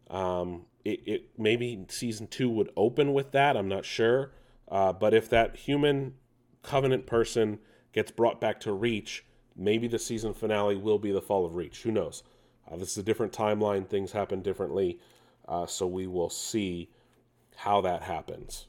Um, 0.09 0.65
it, 0.87 1.01
it, 1.05 1.29
maybe 1.37 1.85
season 1.89 2.27
two 2.27 2.49
would 2.49 2.71
open 2.77 3.13
with 3.13 3.31
that. 3.33 3.57
I'm 3.57 3.67
not 3.67 3.83
sure, 3.83 4.31
uh, 4.69 4.93
but 4.93 5.13
if 5.13 5.29
that 5.29 5.57
human 5.57 6.13
covenant 6.63 7.05
person 7.05 7.59
gets 7.91 8.09
brought 8.09 8.39
back 8.39 8.61
to 8.61 8.71
Reach, 8.71 9.25
maybe 9.55 9.89
the 9.89 9.99
season 9.99 10.33
finale 10.33 10.77
will 10.77 10.97
be 10.97 11.11
the 11.11 11.21
fall 11.21 11.45
of 11.45 11.55
Reach. 11.55 11.81
Who 11.81 11.91
knows? 11.91 12.23
Uh, 12.69 12.77
this 12.77 12.91
is 12.91 12.97
a 12.97 13.03
different 13.03 13.33
timeline. 13.33 13.87
Things 13.87 14.13
happen 14.13 14.41
differently, 14.41 14.99
uh, 15.47 15.65
so 15.65 15.85
we 15.85 16.07
will 16.07 16.29
see 16.29 16.89
how 17.57 17.81
that 17.81 18.03
happens. 18.03 18.67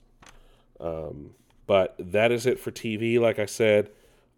Um, 0.80 1.34
but 1.66 1.94
that 2.00 2.32
is 2.32 2.46
it 2.46 2.58
for 2.58 2.72
TV. 2.72 3.20
Like 3.20 3.38
I 3.38 3.46
said, 3.46 3.90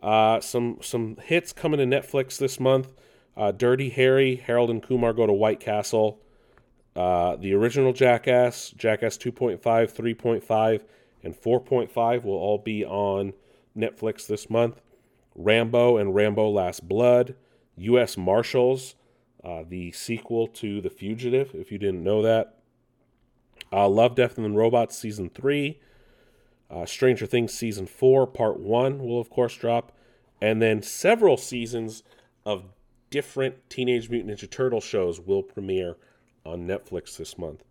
uh, 0.03 0.41
some 0.41 0.79
some 0.83 1.17
hits 1.17 1.53
coming 1.53 1.79
to 1.79 1.87
Netflix 1.87 2.37
this 2.37 2.61
month. 2.61 2.93
Uh, 3.37 3.53
Dirty 3.53 3.89
Harry, 3.89 4.37
Harold 4.37 4.69
and 4.69 4.83
Kumar 4.83 5.15
go 5.15 5.27
to 5.27 5.33
White 5.33 5.61
Castle. 5.61 6.21
Uh, 6.97 7.37
the 7.37 7.55
original 7.55 7.93
Jackass, 7.93 8.71
Jackass 8.71 9.17
2.5, 9.17 9.61
3.5, 9.61 10.83
and 11.23 11.35
4.5 11.35 12.25
will 12.25 12.33
all 12.33 12.59
be 12.59 12.85
on 12.85 13.33
Netflix 13.77 14.27
this 14.27 14.51
month. 14.51 14.81
Rambo 15.35 15.97
and 15.97 16.15
Rambo 16.15 16.49
Last 16.51 16.89
Blood, 16.89 17.35
U.S. 17.77 18.17
Marshals, 18.17 18.97
uh, 19.45 19.63
the 19.67 19.93
sequel 19.93 20.47
to 20.49 20.81
The 20.81 20.91
Fugitive, 20.91 21.55
if 21.55 21.71
you 21.71 21.79
didn't 21.79 22.03
know 22.03 22.23
that. 22.23 22.57
Uh, 23.73 23.89
Love, 23.89 24.17
Death, 24.17 24.37
and 24.37 24.57
Robots 24.57 24.99
Season 24.99 25.31
3. 25.31 25.79
Uh, 26.71 26.87
Stranger 26.87 27.27
Things 27.27 27.53
Season 27.53 27.87
4, 27.87 28.27
Part 28.27 28.61
1 28.61 28.99
will, 28.99 29.21
of 29.21 29.31
course, 29.31 29.57
drop. 29.57 29.93
And 30.43 30.61
then 30.61 30.83
several 30.83 31.37
seasons 31.37 32.03
of 32.45 32.65
different 33.11 33.69
Teenage 33.69 34.09
Mutant 34.09 34.39
Ninja 34.39 34.51
Turtle 34.51 34.81
shows 34.81 35.21
will 35.21 35.43
premiere 35.43 35.97
on 36.45 36.67
Netflix 36.67 37.17
this 37.17 37.39
month. 37.39 37.65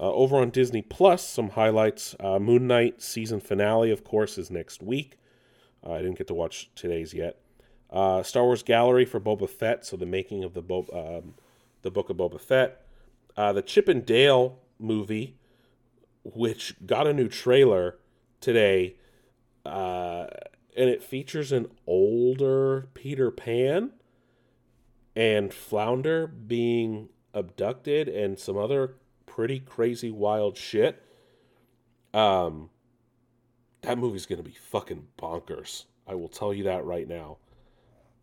Uh, 0.00 0.12
over 0.12 0.36
on 0.36 0.50
Disney 0.50 0.82
Plus, 0.82 1.26
some 1.26 1.50
highlights. 1.50 2.14
Uh, 2.20 2.38
Moon 2.38 2.66
Knight 2.66 3.02
season 3.02 3.40
finale, 3.40 3.90
of 3.90 4.04
course, 4.04 4.38
is 4.38 4.50
next 4.50 4.82
week. 4.82 5.18
Uh, 5.84 5.92
I 5.92 5.98
didn't 5.98 6.18
get 6.18 6.28
to 6.28 6.34
watch 6.34 6.70
today's 6.74 7.14
yet. 7.14 7.40
Uh, 7.90 8.22
Star 8.22 8.44
Wars 8.44 8.62
Gallery 8.62 9.04
for 9.04 9.18
Boba 9.18 9.48
Fett, 9.48 9.84
so 9.84 9.96
the 9.96 10.06
making 10.06 10.44
of 10.44 10.54
the 10.54 10.62
Bo- 10.62 11.22
um, 11.24 11.34
the 11.82 11.90
book 11.90 12.10
of 12.10 12.16
Boba 12.16 12.40
Fett. 12.40 12.84
Uh, 13.36 13.52
the 13.52 13.62
Chip 13.62 13.88
and 13.88 14.04
Dale 14.04 14.58
movie, 14.78 15.36
which 16.22 16.74
got 16.86 17.06
a 17.06 17.12
new 17.12 17.28
trailer 17.28 17.98
today, 18.40 18.96
uh, 19.64 20.26
and 20.76 20.90
it 20.90 21.02
features 21.02 21.50
an 21.50 21.66
older 21.86 22.88
Peter 22.94 23.30
Pan 23.30 23.92
and 25.16 25.52
Flounder 25.52 26.26
being 26.26 27.08
abducted 27.38 28.08
and 28.08 28.38
some 28.38 28.56
other 28.56 28.94
pretty 29.26 29.60
crazy 29.60 30.10
wild 30.10 30.56
shit. 30.56 31.02
Um, 32.12 32.70
that 33.82 33.98
movie's 33.98 34.26
gonna 34.26 34.42
be 34.42 34.56
fucking 34.70 35.06
bonkers. 35.18 35.84
I 36.06 36.14
will 36.14 36.28
tell 36.28 36.52
you 36.52 36.64
that 36.64 36.84
right 36.84 37.06
now. 37.06 37.38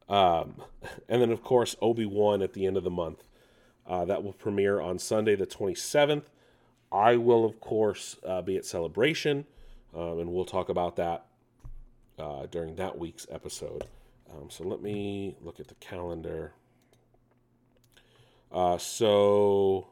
Um, 0.09 0.61
and 1.09 1.21
then 1.21 1.31
of 1.31 1.43
course 1.43 1.75
Obi 1.81 2.05
Wan 2.05 2.41
at 2.41 2.53
the 2.53 2.65
end 2.65 2.77
of 2.77 2.83
the 2.83 2.89
month. 2.89 3.23
Uh, 3.87 4.03
that 4.03 4.23
will 4.23 4.33
premiere 4.33 4.81
on 4.81 4.97
Sunday 4.97 5.35
the 5.35 5.45
27th. 5.45 6.23
I 6.91 7.17
will 7.17 7.45
of 7.45 7.59
course 7.59 8.17
uh, 8.25 8.41
be 8.41 8.57
at 8.57 8.65
Celebration, 8.65 9.45
um, 9.93 10.19
and 10.19 10.31
we'll 10.31 10.45
talk 10.45 10.69
about 10.69 10.95
that 10.95 11.25
uh, 12.17 12.47
during 12.47 12.75
that 12.75 12.97
week's 12.97 13.27
episode. 13.29 13.85
Um, 14.31 14.49
so 14.49 14.63
let 14.63 14.81
me 14.81 15.35
look 15.41 15.59
at 15.59 15.67
the 15.67 15.75
calendar. 15.75 16.53
Uh, 18.55 18.77
so, 18.77 19.85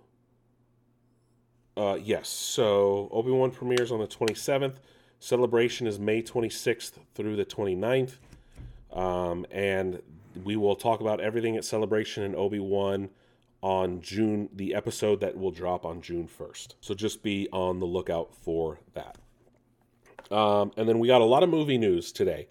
uh, 1.75 1.99
yes, 2.01 2.29
so 2.29 3.09
Obi 3.11 3.29
Wan 3.29 3.51
premieres 3.51 3.91
on 3.91 3.99
the 3.99 4.07
27th. 4.07 4.75
Celebration 5.19 5.85
is 5.85 5.99
May 5.99 6.21
26th 6.21 6.93
through 7.13 7.35
the 7.35 7.43
29th. 7.43 8.13
Um, 8.93 9.45
and 9.51 10.01
we 10.45 10.55
will 10.55 10.77
talk 10.77 11.01
about 11.01 11.19
everything 11.19 11.57
at 11.57 11.65
Celebration 11.65 12.23
and 12.23 12.37
Obi 12.37 12.59
Wan 12.59 13.09
on 13.61 13.99
June, 13.99 14.47
the 14.53 14.73
episode 14.73 15.19
that 15.19 15.37
will 15.37 15.51
drop 15.51 15.85
on 15.85 16.01
June 16.01 16.27
1st. 16.27 16.75
So 16.79 16.93
just 16.93 17.21
be 17.21 17.49
on 17.51 17.79
the 17.79 17.85
lookout 17.85 18.33
for 18.33 18.79
that. 18.93 19.17
Um, 20.33 20.71
and 20.77 20.87
then 20.87 20.99
we 20.99 21.09
got 21.09 21.19
a 21.19 21.25
lot 21.25 21.43
of 21.43 21.49
movie 21.49 21.77
news 21.77 22.13
today. 22.13 22.47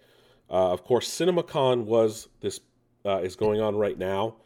Uh, 0.51 0.73
of 0.73 0.85
course, 0.85 1.09
CinemaCon 1.09 1.85
was 1.85 2.29
this 2.41 2.61
uh, 3.07 3.19
is 3.19 3.35
going 3.35 3.63
on 3.63 3.77
right 3.77 3.97
now. 3.97 4.37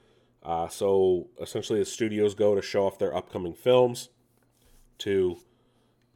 Uh, 0.46 0.68
so 0.68 1.26
essentially, 1.40 1.80
the 1.80 1.84
studios 1.84 2.36
go 2.36 2.54
to 2.54 2.62
show 2.62 2.86
off 2.86 3.00
their 3.00 3.14
upcoming 3.14 3.52
films 3.52 4.10
to, 4.98 5.38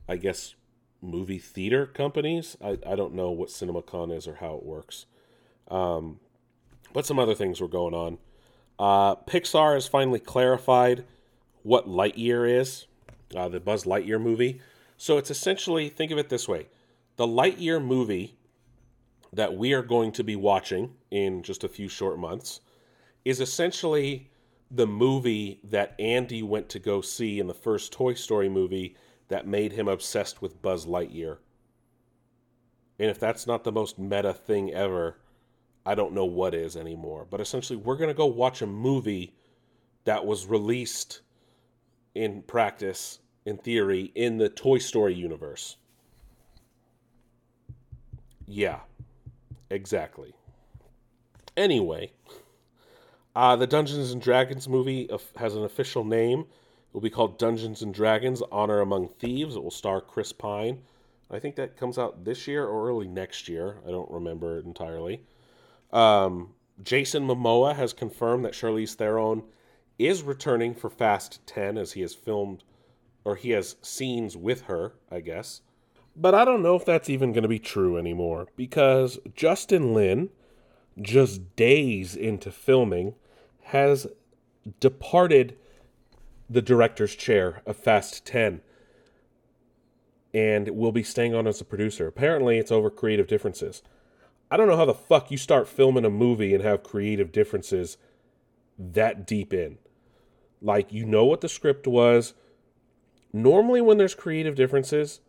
I 0.08 0.16
guess, 0.16 0.54
movie 1.02 1.38
theater 1.38 1.84
companies. 1.84 2.56
I, 2.62 2.78
I 2.86 2.94
don't 2.94 3.14
know 3.14 3.32
what 3.32 3.48
CinemaCon 3.48 4.16
is 4.16 4.28
or 4.28 4.36
how 4.36 4.54
it 4.54 4.62
works. 4.62 5.06
Um, 5.68 6.20
but 6.92 7.06
some 7.06 7.18
other 7.18 7.34
things 7.34 7.60
were 7.60 7.66
going 7.66 7.92
on. 7.92 8.18
Uh, 8.78 9.16
Pixar 9.16 9.74
has 9.74 9.88
finally 9.88 10.20
clarified 10.20 11.04
what 11.64 11.88
Lightyear 11.88 12.48
is, 12.48 12.86
uh, 13.34 13.48
the 13.48 13.58
Buzz 13.58 13.84
Lightyear 13.84 14.22
movie. 14.22 14.60
So 14.96 15.18
it's 15.18 15.30
essentially, 15.30 15.88
think 15.88 16.12
of 16.12 16.18
it 16.18 16.28
this 16.28 16.46
way 16.46 16.68
the 17.16 17.26
Lightyear 17.26 17.84
movie 17.84 18.36
that 19.32 19.54
we 19.54 19.72
are 19.72 19.82
going 19.82 20.12
to 20.12 20.24
be 20.24 20.36
watching 20.36 20.94
in 21.10 21.42
just 21.42 21.64
a 21.64 21.68
few 21.68 21.88
short 21.88 22.18
months 22.18 22.60
is 23.24 23.40
essentially 23.40 24.30
the 24.70 24.86
movie 24.86 25.60
that 25.64 25.94
Andy 25.98 26.42
went 26.42 26.68
to 26.70 26.78
go 26.78 27.00
see 27.00 27.40
in 27.40 27.46
the 27.46 27.54
first 27.54 27.92
Toy 27.92 28.14
Story 28.14 28.48
movie 28.48 28.96
that 29.28 29.46
made 29.46 29.72
him 29.72 29.88
obsessed 29.88 30.40
with 30.40 30.62
Buzz 30.62 30.86
Lightyear. 30.86 31.38
And 32.98 33.10
if 33.10 33.18
that's 33.18 33.46
not 33.46 33.64
the 33.64 33.72
most 33.72 33.98
meta 33.98 34.34
thing 34.34 34.72
ever, 34.72 35.16
I 35.86 35.94
don't 35.94 36.12
know 36.12 36.26
what 36.26 36.54
is 36.54 36.76
anymore. 36.76 37.26
But 37.28 37.40
essentially, 37.40 37.76
we're 37.76 37.96
going 37.96 38.08
to 38.08 38.14
go 38.14 38.26
watch 38.26 38.62
a 38.62 38.66
movie 38.66 39.34
that 40.04 40.24
was 40.24 40.46
released 40.46 41.22
in 42.14 42.42
practice, 42.42 43.20
in 43.46 43.56
theory, 43.56 44.12
in 44.14 44.36
the 44.36 44.48
Toy 44.48 44.78
Story 44.78 45.14
universe. 45.14 45.76
Yeah, 48.46 48.80
exactly. 49.70 50.34
Anyway, 51.56 52.12
uh, 53.34 53.56
the 53.56 53.66
Dungeons 53.66 54.12
and 54.12 54.20
Dragons 54.20 54.68
movie 54.68 55.08
has 55.36 55.54
an 55.54 55.64
official 55.64 56.04
name. 56.04 56.40
It 56.40 56.94
will 56.94 57.00
be 57.00 57.10
called 57.10 57.38
Dungeons 57.38 57.82
and 57.82 57.94
Dragons: 57.94 58.42
Honor 58.50 58.80
Among 58.80 59.08
Thieves. 59.08 59.56
It 59.56 59.62
will 59.62 59.70
star 59.70 60.00
Chris 60.00 60.32
Pine. 60.32 60.82
I 61.30 61.38
think 61.38 61.54
that 61.56 61.76
comes 61.76 61.96
out 61.96 62.24
this 62.24 62.48
year 62.48 62.66
or 62.66 62.88
early 62.88 63.06
next 63.06 63.48
year. 63.48 63.78
I 63.86 63.90
don't 63.90 64.10
remember 64.10 64.58
it 64.58 64.64
entirely. 64.64 65.22
Um, 65.92 66.54
Jason 66.82 67.26
Momoa 67.26 67.76
has 67.76 67.92
confirmed 67.92 68.44
that 68.44 68.52
Charlize 68.52 68.94
Theron 68.94 69.44
is 69.98 70.22
returning 70.22 70.74
for 70.74 70.90
Fast 70.90 71.46
10 71.46 71.76
as 71.78 71.92
he 71.92 72.00
has 72.00 72.14
filmed 72.14 72.64
or 73.24 73.36
he 73.36 73.50
has 73.50 73.76
scenes 73.82 74.36
with 74.36 74.62
her, 74.62 74.94
I 75.10 75.20
guess. 75.20 75.60
But 76.16 76.34
I 76.34 76.44
don't 76.44 76.62
know 76.62 76.74
if 76.74 76.84
that's 76.84 77.10
even 77.10 77.32
going 77.32 77.42
to 77.42 77.48
be 77.48 77.58
true 77.58 77.96
anymore 77.96 78.48
because 78.56 79.18
Justin 79.34 79.94
Lin, 79.94 80.30
just 81.00 81.54
days 81.54 82.16
into 82.16 82.50
filming, 82.50 83.14
has 83.70 84.08
departed 84.80 85.56
the 86.48 86.60
director's 86.60 87.14
chair 87.14 87.62
of 87.64 87.76
Fast 87.76 88.26
10 88.26 88.62
and 90.34 90.68
will 90.70 90.90
be 90.90 91.04
staying 91.04 91.36
on 91.36 91.46
as 91.46 91.60
a 91.60 91.64
producer. 91.64 92.08
Apparently, 92.08 92.58
it's 92.58 92.72
over 92.72 92.90
creative 92.90 93.28
differences. 93.28 93.82
I 94.50 94.56
don't 94.56 94.66
know 94.66 94.76
how 94.76 94.86
the 94.86 94.94
fuck 94.94 95.30
you 95.30 95.36
start 95.36 95.68
filming 95.68 96.04
a 96.04 96.10
movie 96.10 96.52
and 96.52 96.64
have 96.64 96.82
creative 96.82 97.30
differences 97.30 97.96
that 98.76 99.24
deep 99.24 99.54
in. 99.54 99.78
Like, 100.60 100.92
you 100.92 101.06
know 101.06 101.24
what 101.24 101.40
the 101.40 101.48
script 101.48 101.86
was. 101.86 102.34
Normally, 103.32 103.80
when 103.80 103.98
there's 103.98 104.16
creative 104.16 104.56
differences, 104.56 105.20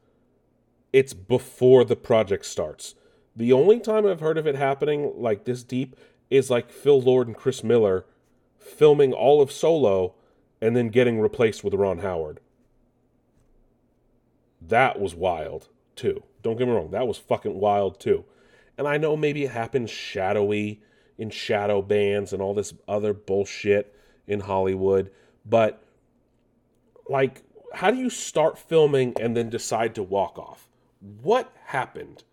it's 0.91 1.13
before 1.13 1.85
the 1.85 1.95
project 1.95 2.47
starts. 2.47 2.95
The 3.35 3.53
only 3.53 3.79
time 3.79 4.07
I've 4.07 4.19
heard 4.19 4.39
of 4.39 4.47
it 4.47 4.55
happening 4.55 5.13
like 5.15 5.45
this 5.45 5.63
deep 5.63 5.95
is 6.31 6.49
like 6.49 6.71
Phil 6.71 6.99
Lord 6.99 7.27
and 7.27 7.37
Chris 7.37 7.63
Miller 7.63 8.05
filming 8.61 9.13
all 9.13 9.41
of 9.41 9.51
Solo 9.51 10.15
and 10.61 10.75
then 10.75 10.89
getting 10.89 11.19
replaced 11.19 11.63
with 11.63 11.73
Ron 11.73 11.99
Howard. 11.99 12.39
That 14.61 14.99
was 14.99 15.15
wild, 15.15 15.69
too. 15.95 16.23
Don't 16.43 16.57
get 16.57 16.67
me 16.67 16.73
wrong, 16.73 16.91
that 16.91 17.07
was 17.07 17.17
fucking 17.17 17.59
wild, 17.59 17.99
too. 17.99 18.25
And 18.77 18.87
I 18.87 18.97
know 18.97 19.17
maybe 19.17 19.43
it 19.43 19.51
happens 19.51 19.89
shadowy 19.89 20.81
in 21.17 21.29
shadow 21.29 21.81
bands 21.81 22.33
and 22.33 22.41
all 22.41 22.53
this 22.53 22.73
other 22.87 23.13
bullshit 23.13 23.95
in 24.27 24.41
Hollywood, 24.41 25.11
but 25.45 25.83
like, 27.07 27.43
how 27.73 27.91
do 27.91 27.97
you 27.97 28.09
start 28.09 28.57
filming 28.57 29.13
and 29.19 29.35
then 29.35 29.49
decide 29.49 29.95
to 29.95 30.03
walk 30.03 30.37
off? 30.37 30.67
What 30.99 31.51
happened? 31.65 32.23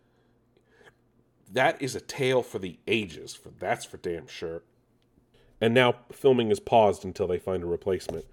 That 1.51 1.81
is 1.81 1.95
a 1.95 2.01
tale 2.01 2.43
for 2.43 2.59
the 2.59 2.79
ages, 2.87 3.35
for 3.35 3.51
that's 3.51 3.85
for 3.85 3.97
damn 3.97 4.27
sure. 4.27 4.63
And 5.61 5.75
now 5.75 5.95
filming 6.13 6.51
is 6.51 6.61
paused 6.61 7.05
until 7.05 7.27
they 7.27 7.39
find 7.39 7.63
a 7.63 7.67
replacement. 7.67 8.27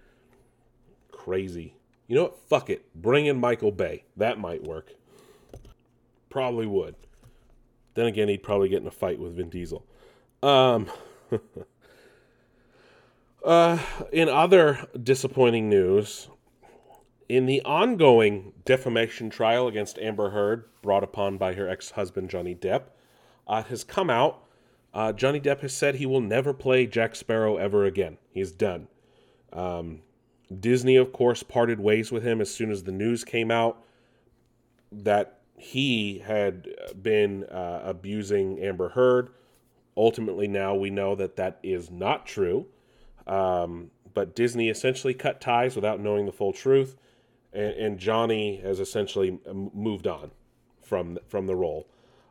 Crazy. 1.11 1.75
You 2.07 2.15
know 2.15 2.23
what? 2.23 2.37
Fuck 2.37 2.69
it. 2.69 2.85
Bring 2.93 3.25
in 3.25 3.39
Michael 3.39 3.71
Bay. 3.71 4.03
That 4.15 4.39
might 4.39 4.63
work. 4.63 4.93
Probably 6.29 6.67
would. 6.67 6.95
Then 7.95 8.05
again, 8.05 8.27
he'd 8.27 8.43
probably 8.43 8.69
get 8.69 8.81
in 8.81 8.87
a 8.87 8.91
fight 8.91 9.19
with 9.19 9.35
Vin 9.35 9.49
Diesel. 9.49 9.85
Um, 10.43 10.91
uh, 13.45 13.79
in 14.11 14.29
other 14.29 14.87
disappointing 15.01 15.69
news, 15.69 16.27
in 17.27 17.45
the 17.47 17.61
ongoing 17.63 18.53
defamation 18.65 19.29
trial 19.29 19.67
against 19.67 19.97
Amber 19.97 20.29
Heard, 20.29 20.65
brought 20.81 21.03
upon 21.03 21.37
by 21.37 21.53
her 21.53 21.67
ex 21.67 21.91
husband 21.91 22.29
Johnny 22.29 22.53
Depp, 22.53 22.83
uh, 23.47 23.63
has 23.63 23.83
come 23.83 24.09
out. 24.09 24.43
Uh, 24.95 25.11
Johnny 25.11 25.41
Depp 25.41 25.59
has 25.59 25.73
said 25.73 25.95
he 25.95 26.05
will 26.05 26.21
never 26.21 26.53
play 26.53 26.87
Jack 26.87 27.15
Sparrow 27.15 27.57
ever 27.57 27.83
again. 27.83 28.17
He's 28.31 28.53
done. 28.53 28.87
Um, 29.51 30.03
Disney, 30.57 30.95
of 30.95 31.11
course, 31.11 31.43
parted 31.43 31.81
ways 31.81 32.13
with 32.13 32.23
him 32.23 32.39
as 32.39 32.49
soon 32.49 32.71
as 32.71 32.83
the 32.83 32.93
news 32.93 33.25
came 33.25 33.51
out 33.51 33.83
that 34.93 35.41
he 35.57 36.19
had 36.19 36.69
been 37.01 37.43
uh, 37.45 37.81
abusing 37.83 38.63
Amber 38.63 38.89
Heard. 38.89 39.31
Ultimately, 39.97 40.47
now 40.47 40.75
we 40.75 40.89
know 40.89 41.13
that 41.15 41.35
that 41.35 41.59
is 41.61 41.91
not 41.91 42.25
true. 42.25 42.67
Um, 43.27 43.91
but 44.13 44.33
Disney 44.33 44.69
essentially 44.69 45.13
cut 45.13 45.41
ties 45.41 45.75
without 45.75 45.99
knowing 45.99 46.25
the 46.25 46.31
full 46.31 46.53
truth, 46.53 46.95
and, 47.51 47.73
and 47.73 47.99
Johnny 47.99 48.57
has 48.57 48.79
essentially 48.79 49.39
moved 49.51 50.07
on 50.07 50.31
from 50.81 51.17
from 51.27 51.47
the 51.47 51.55
role. 51.55 51.87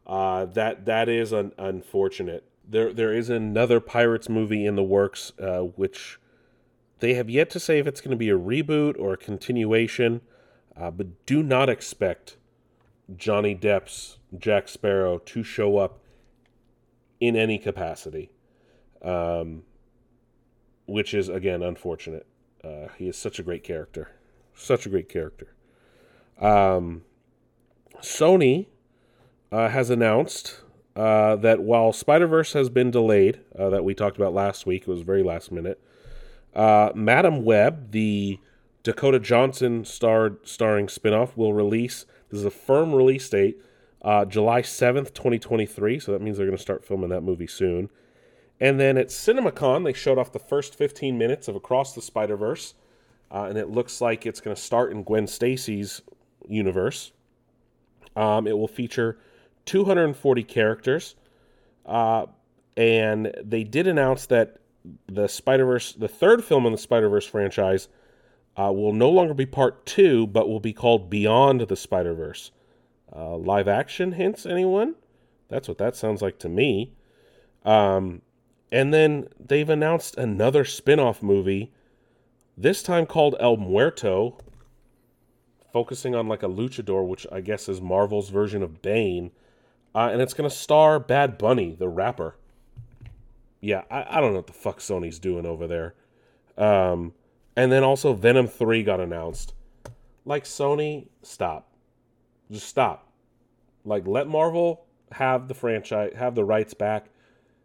Uh, 0.06 0.46
that 0.46 0.86
that 0.86 1.08
is 1.08 1.32
un- 1.32 1.52
unfortunate. 1.58 2.44
There 2.68 2.92
there 2.92 3.12
is 3.12 3.30
another 3.30 3.80
Pirates 3.80 4.28
movie 4.28 4.64
in 4.64 4.76
the 4.76 4.82
works, 4.82 5.32
uh, 5.38 5.60
which 5.60 6.18
they 7.00 7.14
have 7.14 7.28
yet 7.28 7.50
to 7.50 7.60
say 7.60 7.78
if 7.78 7.86
it's 7.86 8.00
going 8.00 8.12
to 8.12 8.16
be 8.16 8.30
a 8.30 8.38
reboot 8.38 8.98
or 8.98 9.12
a 9.12 9.16
continuation. 9.16 10.20
Uh, 10.76 10.90
but 10.90 11.26
do 11.26 11.42
not 11.42 11.68
expect 11.68 12.36
Johnny 13.16 13.54
Depp's 13.54 14.18
Jack 14.36 14.68
Sparrow 14.68 15.18
to 15.18 15.42
show 15.42 15.76
up 15.78 16.00
in 17.20 17.36
any 17.36 17.58
capacity, 17.58 18.30
um, 19.02 19.62
which 20.86 21.14
is 21.14 21.28
again 21.28 21.62
unfortunate. 21.62 22.26
Uh, 22.62 22.88
he 22.98 23.06
is 23.08 23.16
such 23.16 23.38
a 23.38 23.42
great 23.42 23.62
character, 23.62 24.10
such 24.54 24.86
a 24.86 24.88
great 24.88 25.08
character. 25.08 25.54
Um, 26.40 27.02
Sony 28.00 28.66
uh, 29.52 29.68
has 29.68 29.90
announced 29.90 30.60
uh, 30.96 31.36
that 31.36 31.60
while 31.60 31.92
Spider 31.92 32.26
Verse 32.26 32.52
has 32.52 32.68
been 32.68 32.90
delayed, 32.90 33.40
uh, 33.58 33.70
that 33.70 33.84
we 33.84 33.94
talked 33.94 34.16
about 34.16 34.32
last 34.32 34.66
week, 34.66 34.82
it 34.82 34.88
was 34.88 35.02
very 35.02 35.22
last 35.22 35.50
minute. 35.50 35.80
Uh, 36.54 36.90
Madame 36.94 37.44
Web, 37.44 37.90
the 37.90 38.38
Dakota 38.82 39.18
Johnson 39.18 39.84
starred 39.84 40.46
starring 40.46 40.86
spinoff, 40.86 41.36
will 41.36 41.52
release. 41.52 42.06
This 42.30 42.40
is 42.40 42.46
a 42.46 42.50
firm 42.50 42.94
release 42.94 43.28
date, 43.28 43.58
uh, 44.02 44.24
July 44.24 44.62
seventh, 44.62 45.14
twenty 45.14 45.38
twenty 45.38 45.66
three. 45.66 45.98
So 45.98 46.12
that 46.12 46.20
means 46.20 46.36
they're 46.36 46.46
going 46.46 46.56
to 46.56 46.62
start 46.62 46.84
filming 46.84 47.10
that 47.10 47.22
movie 47.22 47.46
soon. 47.46 47.90
And 48.60 48.78
then 48.78 48.96
at 48.96 49.08
CinemaCon, 49.08 49.84
they 49.84 49.92
showed 49.92 50.18
off 50.18 50.32
the 50.32 50.38
first 50.38 50.76
fifteen 50.76 51.18
minutes 51.18 51.48
of 51.48 51.56
Across 51.56 51.94
the 51.94 52.02
Spider 52.02 52.36
Verse, 52.36 52.74
uh, 53.32 53.44
and 53.44 53.58
it 53.58 53.68
looks 53.68 54.00
like 54.00 54.26
it's 54.26 54.40
going 54.40 54.54
to 54.54 54.62
start 54.62 54.92
in 54.92 55.02
Gwen 55.02 55.26
Stacy's 55.26 56.02
universe. 56.48 57.12
Um, 58.14 58.46
it 58.46 58.56
will 58.56 58.68
feature 58.68 59.18
240 59.66 60.42
characters, 60.44 61.14
uh, 61.86 62.26
and 62.76 63.32
they 63.42 63.64
did 63.64 63.86
announce 63.86 64.26
that 64.26 64.58
the 65.06 65.28
Spider 65.28 65.64
Verse, 65.64 65.92
the 65.92 66.08
third 66.08 66.44
film 66.44 66.66
in 66.66 66.72
the 66.72 66.78
Spider 66.78 67.08
Verse 67.08 67.26
franchise, 67.26 67.88
uh, 68.56 68.72
will 68.72 68.92
no 68.92 69.10
longer 69.10 69.34
be 69.34 69.46
part 69.46 69.86
two, 69.86 70.26
but 70.26 70.48
will 70.48 70.60
be 70.60 70.72
called 70.72 71.10
Beyond 71.10 71.62
the 71.62 71.76
Spider 71.76 72.14
Verse. 72.14 72.50
Uh, 73.14 73.36
live 73.36 73.68
action 73.68 74.12
hints, 74.12 74.44
anyone? 74.44 74.94
That's 75.48 75.68
what 75.68 75.78
that 75.78 75.96
sounds 75.96 76.20
like 76.22 76.38
to 76.40 76.48
me. 76.48 76.92
Um, 77.64 78.22
and 78.70 78.92
then 78.92 79.28
they've 79.38 79.68
announced 79.68 80.16
another 80.16 80.64
spin 80.64 80.98
off 80.98 81.22
movie, 81.22 81.72
this 82.56 82.82
time 82.82 83.06
called 83.06 83.36
El 83.38 83.56
Muerto, 83.56 84.36
focusing 85.72 86.14
on 86.14 86.28
like 86.28 86.42
a 86.42 86.48
luchador, 86.48 87.06
which 87.06 87.26
I 87.32 87.40
guess 87.40 87.68
is 87.68 87.80
Marvel's 87.80 88.30
version 88.30 88.62
of 88.62 88.82
Bane. 88.82 89.30
Uh, 89.94 90.10
and 90.12 90.20
it's 90.20 90.34
going 90.34 90.48
to 90.48 90.54
star 90.54 90.98
Bad 90.98 91.38
Bunny, 91.38 91.76
the 91.78 91.88
rapper 91.88 92.36
yeah, 93.64 93.84
I, 93.90 94.04
I 94.10 94.20
don't 94.20 94.32
know 94.32 94.36
what 94.36 94.46
the 94.46 94.52
fuck 94.52 94.78
Sony's 94.78 95.18
doing 95.18 95.46
over 95.46 95.66
there. 95.66 95.94
Um, 96.58 97.14
and 97.56 97.72
then 97.72 97.82
also 97.82 98.12
Venom 98.12 98.46
3 98.46 98.82
got 98.82 99.00
announced. 99.00 99.54
Like 100.26 100.44
Sony, 100.44 101.08
stop. 101.22 101.72
Just 102.50 102.68
stop. 102.68 103.10
Like 103.82 104.06
let 104.06 104.28
Marvel 104.28 104.84
have 105.12 105.48
the 105.48 105.54
franchise, 105.54 106.12
have 106.16 106.34
the 106.34 106.44
rights 106.44 106.74
back. 106.74 107.06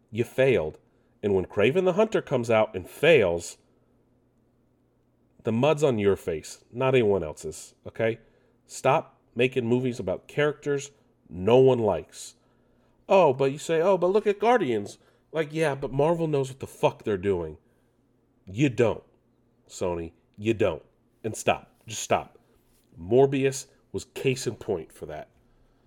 You 0.10 0.24
failed. 0.24 0.78
And 1.22 1.36
when 1.36 1.46
Kraven 1.46 1.84
the 1.84 1.94
Hunter 1.94 2.22
comes 2.22 2.50
out 2.50 2.74
and 2.76 2.90
fails, 2.90 3.58
the 5.44 5.52
mud's 5.52 5.84
on 5.84 6.00
your 6.00 6.16
face, 6.16 6.64
not 6.72 6.96
anyone 6.96 7.24
else's, 7.24 7.74
okay? 7.86 8.20
Stop 8.68 9.20
making 9.36 9.68
movies 9.68 10.00
about 10.00 10.30
characters 10.30 10.92
no 11.30 11.58
one 11.58 11.80
likes. 11.80 12.36
Oh, 13.08 13.34
but 13.34 13.52
you 13.52 13.58
say, 13.58 13.82
"Oh, 13.82 13.98
but 13.98 14.08
look 14.12 14.28
at 14.28 14.40
Guardians." 14.40 14.98
Like, 15.32 15.50
yeah, 15.54 15.76
but 15.76 15.92
Marvel 15.94 16.28
knows 16.28 16.50
what 16.50 16.60
the 16.60 16.68
fuck 16.68 17.04
they're 17.04 17.18
doing. 17.18 17.58
You 18.46 18.70
don't, 18.70 19.04
Sony. 19.70 20.12
You 20.38 20.54
don't. 20.54 20.84
And 21.24 21.36
stop. 21.36 21.72
Just 21.88 22.04
stop. 22.04 22.38
Morbius 23.00 23.68
was 23.92 24.06
case 24.14 24.48
in 24.48 24.56
point 24.56 24.92
for 24.92 25.06
that. 25.08 25.30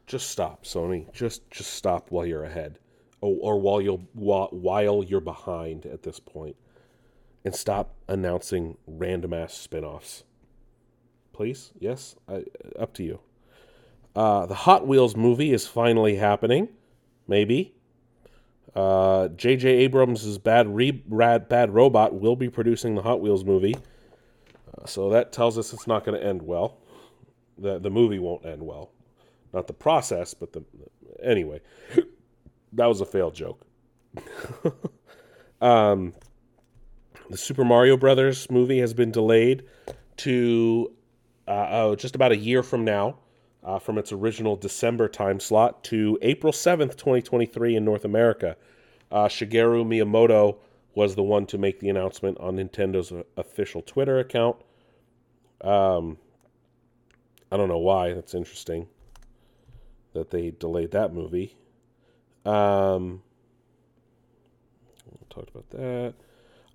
Just 0.07 0.30
stop, 0.30 0.64
Sony. 0.64 1.12
Just 1.12 1.51
just 1.51 1.74
stop 1.74 2.11
while 2.11 2.26
you're 2.26 2.45
ahead, 2.45 2.78
or, 3.20 3.36
or 3.40 3.61
while 3.61 3.80
you'll 3.80 4.07
while, 4.14 4.49
while 4.53 5.03
you're 5.05 5.20
behind 5.20 5.86
at 5.86 6.03
this 6.03 6.20
point. 6.20 6.57
and 7.45 7.55
stop 7.55 7.95
announcing 8.09 8.76
random 8.86 9.32
ass 9.32 9.55
spin 9.55 9.84
offs. 9.84 10.24
Please? 11.32 11.72
Yes? 11.78 12.16
I, 12.28 12.45
up 12.78 12.93
to 12.95 13.03
you. 13.05 13.20
Uh, 14.14 14.46
the 14.46 14.54
Hot 14.54 14.86
Wheels 14.86 15.16
movie 15.16 15.52
is 15.52 15.66
finally 15.66 16.16
happening. 16.16 16.68
Maybe. 17.26 17.74
Uh, 18.74 19.28
J.J. 19.28 19.68
Abrams' 19.68 20.38
bad, 20.38 20.74
Re- 20.74 21.02
Rad, 21.08 21.48
bad 21.48 21.72
Robot 21.72 22.14
will 22.14 22.36
be 22.36 22.48
producing 22.48 22.94
the 22.94 23.02
Hot 23.02 23.20
Wheels 23.20 23.44
movie. 23.44 23.74
Uh, 23.74 24.86
so 24.86 25.10
that 25.10 25.32
tells 25.32 25.58
us 25.58 25.72
it's 25.72 25.86
not 25.86 26.04
going 26.04 26.18
to 26.18 26.26
end 26.26 26.42
well. 26.42 26.78
The, 27.58 27.78
the 27.78 27.90
movie 27.90 28.18
won't 28.18 28.46
end 28.46 28.62
well. 28.62 28.90
Not 29.52 29.66
the 29.66 29.74
process, 29.74 30.34
but 30.34 30.52
the. 30.52 30.64
Anyway, 31.22 31.60
that 32.72 32.86
was 32.86 33.00
a 33.00 33.06
failed 33.06 33.34
joke. 33.34 33.66
um, 35.60 36.14
the 37.28 37.36
Super 37.36 37.64
Mario 37.64 37.96
Brothers 37.96 38.50
movie 38.50 38.78
has 38.78 38.94
been 38.94 39.10
delayed 39.10 39.64
to 40.18 40.92
uh, 41.46 41.66
oh, 41.70 41.94
just 41.96 42.14
about 42.14 42.32
a 42.32 42.36
year 42.36 42.62
from 42.62 42.84
now, 42.84 43.18
uh, 43.64 43.78
from 43.78 43.98
its 43.98 44.12
original 44.12 44.56
December 44.56 45.08
time 45.08 45.40
slot 45.40 45.84
to 45.84 46.18
April 46.22 46.52
7th, 46.52 46.96
2023 46.96 47.76
in 47.76 47.84
North 47.84 48.04
America. 48.04 48.56
Uh, 49.10 49.26
Shigeru 49.26 49.84
Miyamoto 49.84 50.56
was 50.94 51.14
the 51.14 51.22
one 51.22 51.46
to 51.46 51.58
make 51.58 51.80
the 51.80 51.88
announcement 51.88 52.38
on 52.38 52.56
Nintendo's 52.56 53.12
official 53.36 53.82
Twitter 53.82 54.18
account. 54.18 54.56
Um, 55.60 56.18
I 57.50 57.56
don't 57.56 57.68
know 57.68 57.78
why. 57.78 58.12
That's 58.12 58.34
interesting 58.34 58.88
that 60.12 60.30
they 60.30 60.50
delayed 60.50 60.90
that 60.90 61.14
movie. 61.14 61.56
Um, 62.44 63.22
we 65.06 65.26
talked 65.30 65.50
about 65.50 65.70
that. 65.70 66.14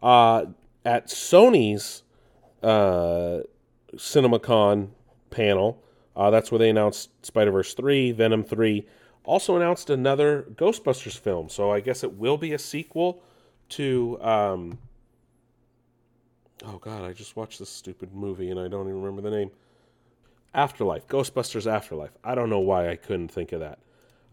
Uh, 0.01 0.45
at 0.85 1.07
Sony's 1.07 2.03
uh, 2.63 3.41
CinemaCon 3.95 4.89
panel, 5.29 5.83
uh, 6.17 6.31
that's 6.31 6.51
where 6.51 6.57
they 6.57 6.69
announced 6.69 7.11
Spider 7.23 7.51
Verse 7.51 7.75
3, 7.75 8.11
Venom 8.11 8.43
3. 8.43 8.85
Also 9.23 9.55
announced 9.55 9.91
another 9.91 10.47
Ghostbusters 10.55 11.17
film. 11.17 11.47
So 11.47 11.71
I 11.71 11.79
guess 11.79 12.03
it 12.03 12.13
will 12.13 12.37
be 12.37 12.53
a 12.53 12.59
sequel 12.59 13.21
to. 13.69 14.19
Um, 14.21 14.79
oh, 16.65 16.79
God, 16.79 17.03
I 17.03 17.13
just 17.13 17.35
watched 17.35 17.59
this 17.59 17.69
stupid 17.69 18.15
movie 18.15 18.49
and 18.49 18.59
I 18.59 18.67
don't 18.67 18.87
even 18.87 19.01
remember 19.01 19.29
the 19.29 19.35
name. 19.35 19.51
Afterlife, 20.55 21.07
Ghostbusters 21.07 21.71
Afterlife. 21.71 22.17
I 22.23 22.33
don't 22.33 22.49
know 22.49 22.59
why 22.59 22.89
I 22.89 22.95
couldn't 22.95 23.27
think 23.27 23.51
of 23.51 23.59
that. 23.59 23.77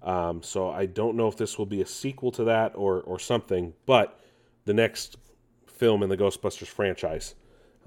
Um, 0.03 0.43
so 0.43 0.70
I 0.70 0.87
don't 0.87 1.16
know 1.16 1.28
if 1.28 1.37
this 1.37 1.59
will 1.59 1.66
be 1.66 1.82
a 1.82 1.87
sequel 1.87 2.30
to 2.32 2.45
that 2.45 2.72
or 2.74 3.03
or 3.03 3.18
something. 3.18 3.74
But 3.85 4.18
the 4.64 4.72
next 4.72 5.18
film 5.66 6.03
in 6.03 6.09
the 6.09 6.16
Ghostbusters 6.16 6.68
franchise 6.68 7.35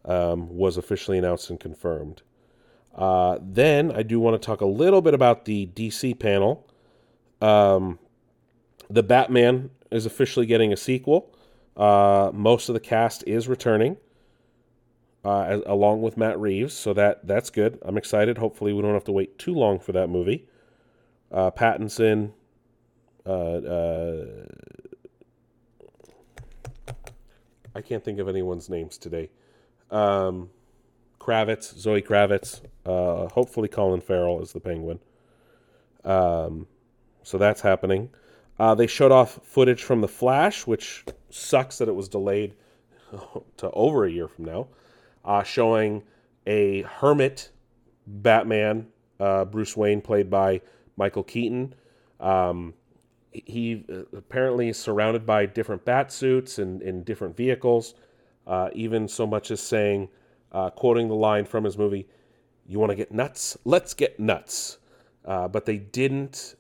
um, 0.06 0.56
was 0.56 0.78
officially 0.78 1.18
announced 1.18 1.50
and 1.50 1.60
confirmed. 1.60 2.22
Uh, 2.98 3.38
then 3.42 3.92
I 3.92 4.02
do 4.04 4.20
want 4.20 4.42
to 4.42 4.46
talk 4.46 4.62
a 4.62 4.66
little 4.66 5.02
bit 5.02 5.14
about 5.14 5.46
the 5.46 5.68
DC 5.68 6.18
panel. 6.20 6.68
Um, 7.42 8.00
the 8.90 9.04
Batman 9.04 9.70
is 9.92 10.06
officially 10.06 10.46
getting 10.46 10.74
a 10.74 10.78
sequel. 10.78 11.34
Uh, 11.76 12.32
most 12.34 12.70
of 12.70 12.74
the 12.74 12.80
cast 12.80 13.24
is 13.28 13.48
returning, 13.48 13.98
uh, 15.24 15.42
as, 15.42 15.62
along 15.68 16.02
with 16.02 16.18
Matt 16.18 16.40
Reeves, 16.40 16.74
so 16.74 16.92
that 16.94 17.28
that's 17.28 17.52
good. 17.52 17.78
I'm 17.84 17.98
excited. 17.98 18.40
Hopefully, 18.40 18.74
we 18.74 18.82
don't 18.82 18.94
have 18.94 19.04
to 19.04 19.12
wait 19.12 19.38
too 19.38 19.54
long 19.54 19.80
for 19.80 19.92
that 19.92 20.10
movie. 20.10 20.48
Uh, 21.32 21.52
Pattinson, 21.52 22.32
uh, 23.28 23.30
uh, 23.30 24.26
I 27.76 27.82
can't 27.82 28.04
think 28.04 28.18
of 28.18 28.28
anyone's 28.28 28.70
names 28.70 28.98
today. 28.98 29.30
Um, 29.92 30.50
Kravitz, 31.28 31.78
Zoe 31.78 32.02
Kravitz. 32.02 32.62
Uh, 32.86 33.28
hopefully, 33.28 33.68
Colin 33.68 34.00
Farrell 34.00 34.42
is 34.42 34.54
the 34.54 34.60
Penguin. 34.60 35.00
Um, 36.06 36.68
so 37.24 37.38
that's 37.38 37.60
happening. 37.60 38.10
Uh, 38.58 38.74
they 38.76 38.88
showed 38.88 39.12
off 39.12 39.40
footage 39.44 39.84
from 39.84 40.02
The 40.02 40.08
Flash, 40.08 40.66
which 40.66 41.04
sucks 41.30 41.80
that 41.80 41.90
it 41.90 41.96
was 41.96 42.08
delayed 42.08 42.56
to 43.58 43.70
over 43.72 44.06
a 44.06 44.12
year 44.12 44.28
from 44.28 44.46
now, 44.46 44.68
uh, 45.26 45.44
showing 45.44 46.04
a 46.48 46.84
hermit 46.84 47.52
Batman, 48.08 48.88
uh, 49.20 49.44
Bruce 49.46 49.76
Wayne, 49.76 50.02
played 50.02 50.30
by 50.30 50.62
Michael 50.96 51.24
Keaton. 51.24 51.76
Um, 52.22 52.74
he 53.32 53.86
uh, 53.92 54.18
apparently 54.18 54.70
is 54.70 54.78
surrounded 54.78 55.26
by 55.26 55.46
different 55.46 55.84
bat 55.84 56.12
suits 56.12 56.58
and 56.58 56.82
in 56.82 57.04
different 57.04 57.36
vehicles, 57.36 57.96
uh, 58.48 58.70
even 58.74 59.10
so 59.10 59.28
much 59.28 59.52
as 59.52 59.60
saying, 59.60 60.08
uh, 60.58 60.72
quoting 60.72 61.08
the 61.08 61.16
line 61.16 61.46
from 61.46 61.64
his 61.64 61.78
movie, 61.78 62.08
You 62.66 62.80
want 62.80 62.90
to 62.90 62.96
get 62.96 63.12
nuts? 63.12 63.58
Let's 63.64 63.94
get 63.94 64.20
nuts. 64.20 64.80
Uh, 65.24 65.48
but 65.48 65.66
they 65.66 65.78
didn't 65.78 66.56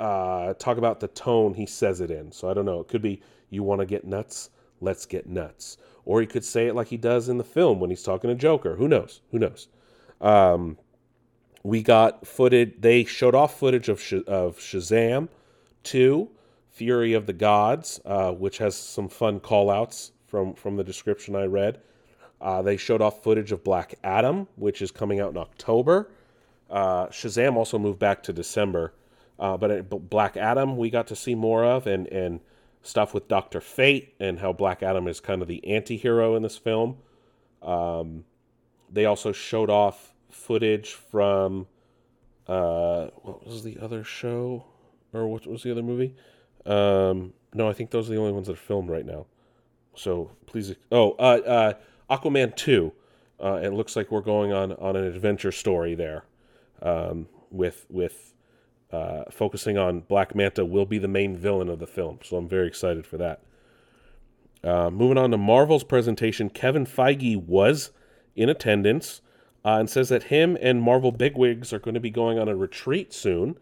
uh, 0.00 0.54
talk 0.54 0.78
about 0.78 0.98
the 0.98 1.06
tone 1.06 1.54
he 1.54 1.64
says 1.64 2.00
it 2.00 2.10
in. 2.10 2.32
So 2.32 2.50
I 2.50 2.54
don't 2.54 2.64
know. 2.64 2.80
It 2.80 2.88
could 2.88 3.02
be, 3.02 3.22
You 3.50 3.62
want 3.62 3.80
to 3.80 3.86
get 3.86 4.04
nuts? 4.04 4.50
Let's 4.80 5.06
get 5.06 5.28
nuts. 5.28 5.76
Or 6.04 6.20
he 6.20 6.26
could 6.26 6.44
say 6.44 6.66
it 6.66 6.74
like 6.74 6.88
he 6.88 6.96
does 6.96 7.28
in 7.28 7.38
the 7.38 7.44
film 7.44 7.78
when 7.78 7.88
he's 7.88 8.02
talking 8.02 8.28
to 8.28 8.34
Joker. 8.34 8.74
Who 8.74 8.88
knows? 8.88 9.20
Who 9.30 9.38
knows? 9.38 9.68
Um, 10.20 10.76
we 11.62 11.84
got 11.84 12.26
footage. 12.26 12.74
They 12.80 13.04
showed 13.04 13.36
off 13.36 13.56
footage 13.56 13.88
of 13.88 14.00
Sh- 14.00 14.26
of 14.26 14.58
Shazam, 14.58 15.28
two, 15.84 16.30
Fury 16.68 17.12
of 17.12 17.26
the 17.26 17.32
Gods, 17.32 18.00
uh, 18.04 18.32
which 18.32 18.58
has 18.58 18.74
some 18.74 19.08
fun 19.08 19.38
callouts 19.38 20.10
from 20.26 20.54
from 20.54 20.76
the 20.76 20.82
description 20.82 21.36
I 21.36 21.44
read. 21.44 21.80
Uh, 22.42 22.60
they 22.60 22.76
showed 22.76 23.00
off 23.00 23.22
footage 23.22 23.52
of 23.52 23.62
Black 23.62 23.94
Adam, 24.02 24.48
which 24.56 24.82
is 24.82 24.90
coming 24.90 25.20
out 25.20 25.30
in 25.30 25.36
October. 25.36 26.10
Uh, 26.68 27.06
Shazam 27.06 27.54
also 27.54 27.78
moved 27.78 28.00
back 28.00 28.22
to 28.24 28.32
December, 28.32 28.92
uh, 29.38 29.56
but 29.56 29.88
Black 30.10 30.36
Adam 30.36 30.76
we 30.76 30.90
got 30.90 31.06
to 31.06 31.16
see 31.16 31.34
more 31.34 31.64
of, 31.64 31.86
and 31.86 32.08
and 32.08 32.40
stuff 32.82 33.14
with 33.14 33.28
Doctor 33.28 33.60
Fate 33.60 34.14
and 34.18 34.40
how 34.40 34.52
Black 34.52 34.82
Adam 34.82 35.06
is 35.06 35.20
kind 35.20 35.40
of 35.40 35.48
the 35.48 35.64
anti-hero 35.66 36.34
in 36.34 36.42
this 36.42 36.58
film. 36.58 36.96
Um, 37.62 38.24
they 38.90 39.04
also 39.04 39.30
showed 39.30 39.70
off 39.70 40.12
footage 40.28 40.92
from 40.92 41.68
uh, 42.48 43.06
what 43.22 43.46
was 43.46 43.62
the 43.62 43.78
other 43.80 44.02
show 44.02 44.64
or 45.12 45.28
what 45.28 45.46
was 45.46 45.62
the 45.62 45.70
other 45.70 45.82
movie? 45.82 46.16
Um, 46.66 47.34
no, 47.54 47.68
I 47.68 47.72
think 47.72 47.90
those 47.90 48.08
are 48.08 48.14
the 48.14 48.18
only 48.18 48.32
ones 48.32 48.48
that 48.48 48.54
are 48.54 48.56
filmed 48.56 48.90
right 48.90 49.06
now. 49.06 49.26
So 49.94 50.30
please, 50.46 50.74
oh, 50.90 51.12
uh, 51.12 51.40
uh, 51.46 51.72
Aquaman 52.12 52.54
two. 52.54 52.92
Uh, 53.42 53.60
it 53.62 53.72
looks 53.72 53.96
like 53.96 54.10
we're 54.10 54.20
going 54.20 54.52
on 54.52 54.72
on 54.74 54.96
an 54.96 55.04
adventure 55.04 55.52
story 55.52 55.94
there, 55.94 56.24
um, 56.80 57.28
with 57.50 57.86
with 57.88 58.34
uh, 58.92 59.24
focusing 59.30 59.78
on 59.78 60.00
Black 60.00 60.34
Manta 60.34 60.64
will 60.64 60.84
be 60.84 60.98
the 60.98 61.08
main 61.08 61.36
villain 61.36 61.68
of 61.68 61.78
the 61.78 61.86
film. 61.86 62.18
So 62.22 62.36
I'm 62.36 62.48
very 62.48 62.66
excited 62.66 63.06
for 63.06 63.16
that. 63.16 63.40
Uh, 64.62 64.90
moving 64.90 65.18
on 65.18 65.30
to 65.30 65.38
Marvel's 65.38 65.82
presentation, 65.82 66.50
Kevin 66.50 66.86
Feige 66.86 67.36
was 67.36 67.90
in 68.36 68.48
attendance 68.48 69.20
uh, 69.64 69.76
and 69.78 69.90
says 69.90 70.08
that 70.10 70.24
him 70.24 70.56
and 70.60 70.82
Marvel 70.82 71.10
bigwigs 71.10 71.72
are 71.72 71.78
going 71.78 71.94
to 71.94 72.00
be 72.00 72.10
going 72.10 72.38
on 72.38 72.48
a 72.48 72.54
retreat 72.54 73.12
soon 73.12 73.58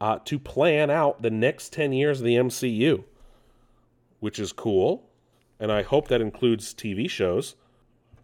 uh, 0.00 0.18
to 0.24 0.38
plan 0.38 0.90
out 0.90 1.22
the 1.22 1.30
next 1.30 1.72
10 1.72 1.92
years 1.92 2.20
of 2.20 2.26
the 2.26 2.34
MCU, 2.34 3.04
which 4.20 4.38
is 4.38 4.52
cool. 4.52 5.08
And 5.58 5.72
I 5.72 5.82
hope 5.82 6.08
that 6.08 6.20
includes 6.20 6.74
TV 6.74 7.08
shows. 7.08 7.54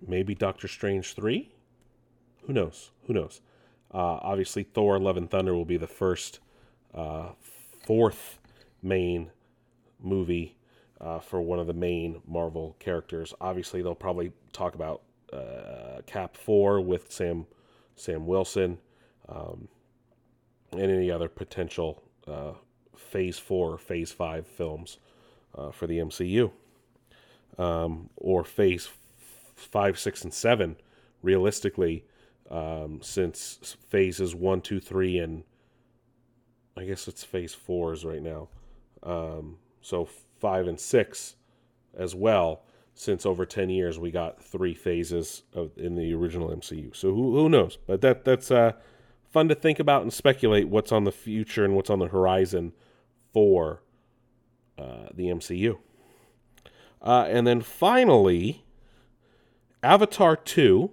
Maybe 0.07 0.35
Doctor 0.35 0.69
Strange 0.69 1.15
3? 1.15 1.51
Who 2.47 2.53
knows? 2.53 2.91
Who 3.07 3.13
knows? 3.13 3.41
Uh, 3.93 4.19
obviously, 4.23 4.63
Thor 4.63 4.99
Love 4.99 5.17
and 5.17 5.31
Thunder 5.31 5.55
will 5.55 5.65
be 5.65 5.77
the 5.77 5.87
first, 5.87 6.41
uh, 6.95 7.31
fourth 7.85 8.39
main 8.83 9.31
movie 10.01 10.57
uh, 11.01 11.19
for 11.19 11.41
one 11.41 11.59
of 11.59 11.67
the 11.67 11.73
main 11.73 12.23
Marvel 12.27 12.77
characters. 12.79 13.35
Obviously, 13.41 13.83
they'll 13.83 13.95
probably 13.95 14.33
talk 14.53 14.75
about 14.75 15.03
uh, 15.33 16.01
Cap 16.07 16.37
Four 16.37 16.81
with 16.81 17.11
Sam 17.11 17.47
Sam 17.97 18.27
Wilson, 18.27 18.79
um, 19.29 19.69
and 20.73 20.91
any 20.91 21.11
other 21.11 21.29
potential 21.29 22.03
uh, 22.27 22.53
Phase 22.97 23.39
Four, 23.39 23.75
or 23.75 23.79
Phase 23.79 24.13
Five 24.13 24.47
films 24.47 24.99
uh, 25.55 25.71
for 25.71 25.87
the 25.87 25.99
MCU, 25.99 26.51
um, 27.59 28.09
or 28.17 28.45
Phase 28.45 28.89
Five, 29.63 29.99
Six, 29.99 30.23
and 30.23 30.33
Seven. 30.33 30.77
Realistically, 31.23 32.05
um, 32.51 33.01
since 33.01 33.77
phases 33.89 34.35
one, 34.35 34.61
two, 34.61 34.81
three, 34.81 35.19
and 35.19 35.45
I 36.77 36.85
guess 36.85 37.07
it's 37.07 37.23
Phase 37.23 37.55
Fours 37.55 38.05
right 38.05 38.23
now. 38.23 38.49
Um, 39.03 39.59
so 39.81 40.09
five 40.41 40.67
and 40.67 40.79
six 40.79 41.37
as 41.97 42.15
well 42.15 42.63
since 42.95 43.25
over 43.25 43.47
10 43.47 43.71
years 43.71 43.99
we 43.99 44.11
got 44.11 44.43
three 44.43 44.75
phases 44.75 45.43
of 45.55 45.71
in 45.77 45.95
the 45.95 46.13
original 46.15 46.49
MCU. 46.49 46.95
So 46.95 47.15
who 47.15 47.37
who 47.37 47.49
knows? 47.49 47.79
But 47.87 48.01
that 48.03 48.25
that's 48.25 48.51
uh, 48.51 48.73
fun 49.31 49.49
to 49.49 49.55
think 49.55 49.79
about 49.79 50.03
and 50.03 50.13
speculate 50.13 50.69
what's 50.69 50.93
on 50.93 51.05
the 51.05 51.13
future 51.13 51.65
and 51.65 51.75
what's 51.75 51.91
on 51.91 51.99
the 51.99 52.09
horizon 52.09 52.73
for 53.33 53.83
uh, 54.79 55.09
the 55.15 55.27
MCU. 55.27 55.79
Uh, 57.01 57.27
and 57.29 57.47
then 57.47 57.61
finally, 57.61 58.65
Avatar 59.83 60.37
2, 60.37 60.91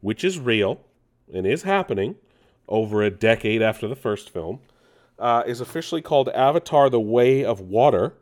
which 0.00 0.24
is 0.24 0.38
real 0.38 0.80
and 1.32 1.46
is 1.46 1.62
happening 1.62 2.16
over 2.68 3.02
a 3.02 3.10
decade 3.10 3.62
after 3.62 3.86
the 3.86 3.96
first 3.96 4.30
film, 4.30 4.60
uh, 5.18 5.42
is 5.46 5.60
officially 5.60 6.02
called 6.02 6.28
Avatar 6.30 6.90
The 6.90 7.00
Way 7.00 7.44
of 7.44 7.60
Water. 7.60 8.14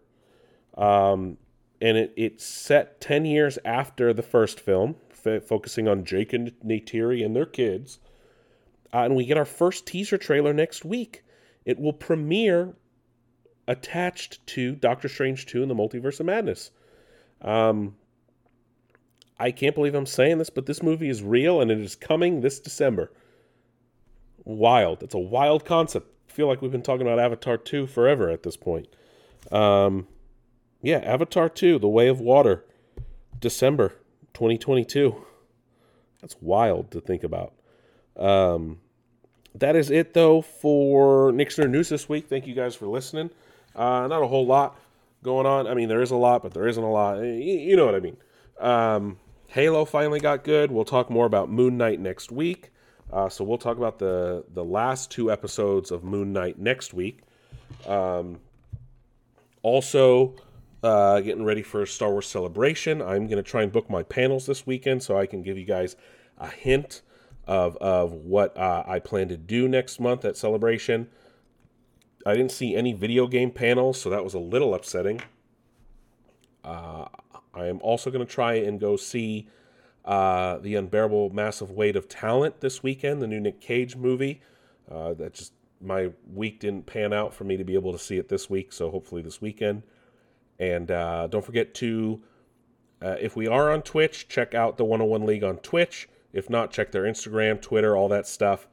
Um, 0.77 1.39
and 1.81 1.97
it, 1.97 2.13
it's 2.17 2.45
set 2.45 3.01
10 3.01 3.25
years 3.25 3.59
after 3.65 4.13
the 4.13 4.23
first 4.23 4.61
film, 4.61 4.97
f- 5.25 5.45
focusing 5.45 5.89
on 5.89 6.05
Jake 6.05 6.33
and 6.33 6.53
Neytiri 6.65 7.25
and 7.25 7.35
their 7.35 7.47
kids. 7.47 7.99
Uh, 8.93 8.99
and 8.99 9.17
we 9.17 9.25
get 9.25 9.39
our 9.39 9.45
first 9.45 9.87
teaser 9.87 10.19
trailer 10.19 10.53
next 10.53 10.85
week. 10.85 11.25
It 11.65 11.79
will 11.79 11.93
premiere 11.93 12.75
attached 13.67 14.47
to 14.49 14.75
Doctor 14.75 15.09
Strange 15.09 15.47
2 15.47 15.63
and 15.63 15.71
the 15.71 15.75
Multiverse 15.75 16.21
of 16.21 16.27
Madness. 16.27 16.71
Um, 17.41 17.97
I 19.43 19.51
can't 19.51 19.75
believe 19.75 19.97
I'm 19.97 20.07
saying 20.07 20.39
this, 20.39 20.51
but 20.51 20.67
this 20.67 20.85
movie 20.85 21.09
is 21.09 21.21
real 21.21 21.61
and 21.61 21.69
it 21.69 21.81
is 21.81 21.97
coming 21.97 22.43
this 22.43 22.61
December. 22.61 23.11
Wild. 24.45 25.03
It's 25.03 25.15
a 25.15 25.19
wild 25.19 25.65
concept. 25.65 26.07
I 26.29 26.33
feel 26.33 26.47
like 26.47 26.63
we've 26.63 26.71
been 26.71 26.81
talking 26.81 27.05
about 27.05 27.19
Avatar 27.19 27.57
2 27.57 27.89
forever 27.89 28.31
at 28.31 28.45
this 28.45 28.57
point. 28.57 28.87
Um, 29.51 30.07
yeah, 30.81 30.99
Avatar 30.99 31.49
2, 31.49 31.81
The 31.81 31.89
Way 31.89 32.07
of 32.07 32.21
Water, 32.21 32.65
December 33.41 33.97
2022. 34.33 35.27
That's 36.21 36.37
wild 36.41 36.93
to 36.93 37.01
think 37.01 37.25
about. 37.25 37.53
Um, 38.17 38.79
that 39.57 39.75
is 39.75 39.91
it, 39.91 40.15
though, 40.15 40.41
for 40.41 41.33
Nick's 41.33 41.57
Nerd 41.57 41.71
News 41.71 41.89
this 41.89 42.09
week. 42.09 42.29
Thank 42.29 42.47
you 42.47 42.55
guys 42.55 42.77
for 42.77 42.87
listening. 42.87 43.31
Uh, 43.75 44.07
not 44.07 44.23
a 44.23 44.29
whole 44.29 44.47
lot 44.47 44.79
going 45.25 45.47
on. 45.47 45.67
I 45.67 45.75
mean, 45.75 45.89
there 45.89 46.01
is 46.01 46.13
a 46.13 46.17
lot, 46.17 46.45
but 46.45 46.55
there 46.55 46.69
isn't 46.69 46.83
a 46.83 46.91
lot. 46.91 47.19
You, 47.19 47.33
you 47.33 47.77
know 47.77 47.87
what 47.87 47.97
I 47.97 48.01
mean. 48.01 48.17
Um, 48.61 49.17
Halo 49.53 49.85
finally 49.85 50.19
got 50.19 50.45
good. 50.45 50.73
We'll 50.73 50.87
talk 50.87 51.11
more 51.11 51.27
about 51.27 51.51
Moon 51.51 51.77
Knight 51.77 52.01
next 52.01 52.33
week. 52.33 52.71
Uh, 53.13 53.29
so 53.29 53.45
we'll 53.45 53.59
talk 53.59 53.77
about 53.77 53.99
the 53.99 54.47
the 54.55 54.65
last 54.65 55.11
two 55.11 55.31
episodes 55.31 55.91
of 55.91 56.03
Moon 56.03 56.33
Knight 56.33 56.59
next 56.59 56.95
week. 56.95 57.21
Um, 57.87 58.41
also, 59.61 60.37
uh, 60.83 61.21
getting 61.21 61.45
ready 61.45 61.61
for 61.61 61.85
Star 61.85 62.11
Wars 62.11 62.27
Celebration. 62.27 63.03
I'm 63.03 63.27
going 63.27 63.37
to 63.37 63.43
try 63.43 63.63
and 63.63 63.71
book 63.71 63.91
my 63.91 64.03
panels 64.03 64.47
this 64.47 64.67
weekend 64.67 65.03
so 65.03 65.19
I 65.19 65.27
can 65.27 65.43
give 65.43 65.59
you 65.59 65.67
guys 65.67 65.97
a 66.39 66.49
hint 66.49 67.03
of 67.47 67.77
of 67.77 68.13
what 68.13 68.57
uh, 68.57 68.85
I 68.87 69.01
plan 69.01 69.29
to 69.29 69.37
do 69.37 69.69
next 69.69 70.01
month 70.01 70.25
at 70.25 70.39
Celebration. 70.39 71.09
I 72.25 72.33
didn't 72.33 72.53
see 72.53 72.75
any 72.75 72.95
video 72.95 73.27
game 73.27 73.51
panels, 73.51 74.01
so 74.01 74.09
that 74.09 74.25
was 74.25 74.33
a 74.33 74.39
little 74.39 74.75
upsetting. 74.75 75.21
Uh, 76.65 77.05
I 77.55 77.67
am 77.67 77.79
also 77.83 78.11
going 78.11 78.25
to 78.25 78.33
try 78.33 78.55
and 78.55 78.81
go 78.81 78.97
see 78.97 79.49
uh, 80.05 80.59
the 80.59 80.75
unbearable 80.75 81.31
massive 81.31 81.71
weight 81.71 81.97
of 81.97 82.09
talent 82.09 82.61
this 82.61 82.83
weekend, 82.83 83.23
the 83.23 83.27
new 83.27 83.41
Nick 83.41 83.61
Cage 83.61 83.97
movie. 83.97 84.41
Uh, 84.91 85.15
that 85.15 85.35
just 85.35 85.53
my 85.81 86.11
week 86.33 86.61
didn't 86.61 86.87
pan 86.87 87.13
out 87.13 87.35
for 87.35 87.45
me 87.45 87.57
to 87.57 87.65
be 87.65 87.75
able 87.75 87.93
to 87.93 87.99
see 87.99 88.19
it 88.19 88.29
this 88.29 88.49
week, 88.49 88.73
so 88.73 88.91
hopefully 88.91 89.23
this 89.23 89.41
weekend. 89.41 89.83
And 90.59 90.91
uh, 90.91 91.27
don't 91.27 91.45
forget 91.45 91.75
to, 91.77 92.23
uh, 93.01 93.17
if 93.21 93.37
we 93.37 93.47
are 93.47 93.71
on 93.71 93.83
Twitch, 93.83 94.29
check 94.29 94.55
out 94.55 94.77
the 94.77 94.85
101 94.85 95.27
League 95.27 95.45
on 95.45 95.59
Twitch. 95.59 96.09
If 96.33 96.49
not, 96.49 96.71
check 96.71 96.93
their 96.93 97.03
Instagram, 97.03 97.61
Twitter, 97.61 97.97
all 97.97 98.09
that 98.09 98.27
stuff. 98.27 98.69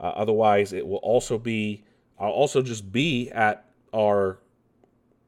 Uh, 0.00 0.12
otherwise, 0.16 0.72
it 0.72 0.86
will 0.86 0.96
also 0.96 1.38
be. 1.38 1.84
I'll 2.18 2.30
also 2.30 2.62
just 2.62 2.92
be 2.92 3.30
at 3.30 3.64
our 3.92 4.38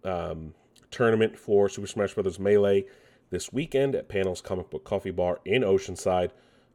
um, 0.05 0.55
tournament 0.97 1.39
for 1.39 1.69
Super 1.69 1.87
Smash 1.87 2.15
Bros. 2.15 2.39
Melee 2.39 2.87
this 3.29 3.53
weekend 3.53 3.95
at 3.95 4.09
Panels 4.09 4.41
Comic 4.41 4.71
Book 4.71 4.85
Coffee 4.85 5.11
Bar 5.11 5.41
in 5.45 5.61
Oceanside 5.61 6.31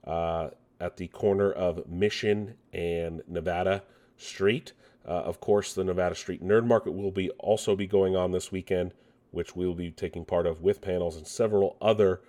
uh, 0.05 0.49
at 0.79 0.97
the 0.97 1.07
corner 1.07 1.51
of 1.51 1.87
Mission 1.89 2.53
and 2.71 3.23
Nevada 3.27 3.81
Street. 4.17 4.73
Uh, 5.07 5.13
of 5.13 5.41
course, 5.41 5.73
the 5.73 5.83
Nevada 5.83 6.13
Street 6.13 6.43
Nerd 6.43 6.67
Market 6.67 6.91
will 6.91 7.09
be 7.09 7.31
also 7.39 7.75
be 7.75 7.87
going 7.87 8.15
on 8.15 8.31
this 8.31 8.51
weekend, 8.51 8.93
which 9.31 9.55
we 9.55 9.65
will 9.65 9.73
be 9.73 9.89
taking 9.89 10.23
part 10.23 10.45
of 10.45 10.61
with 10.61 10.81
panels 10.81 11.17
and 11.17 11.25
several 11.25 11.75
other 11.81 12.21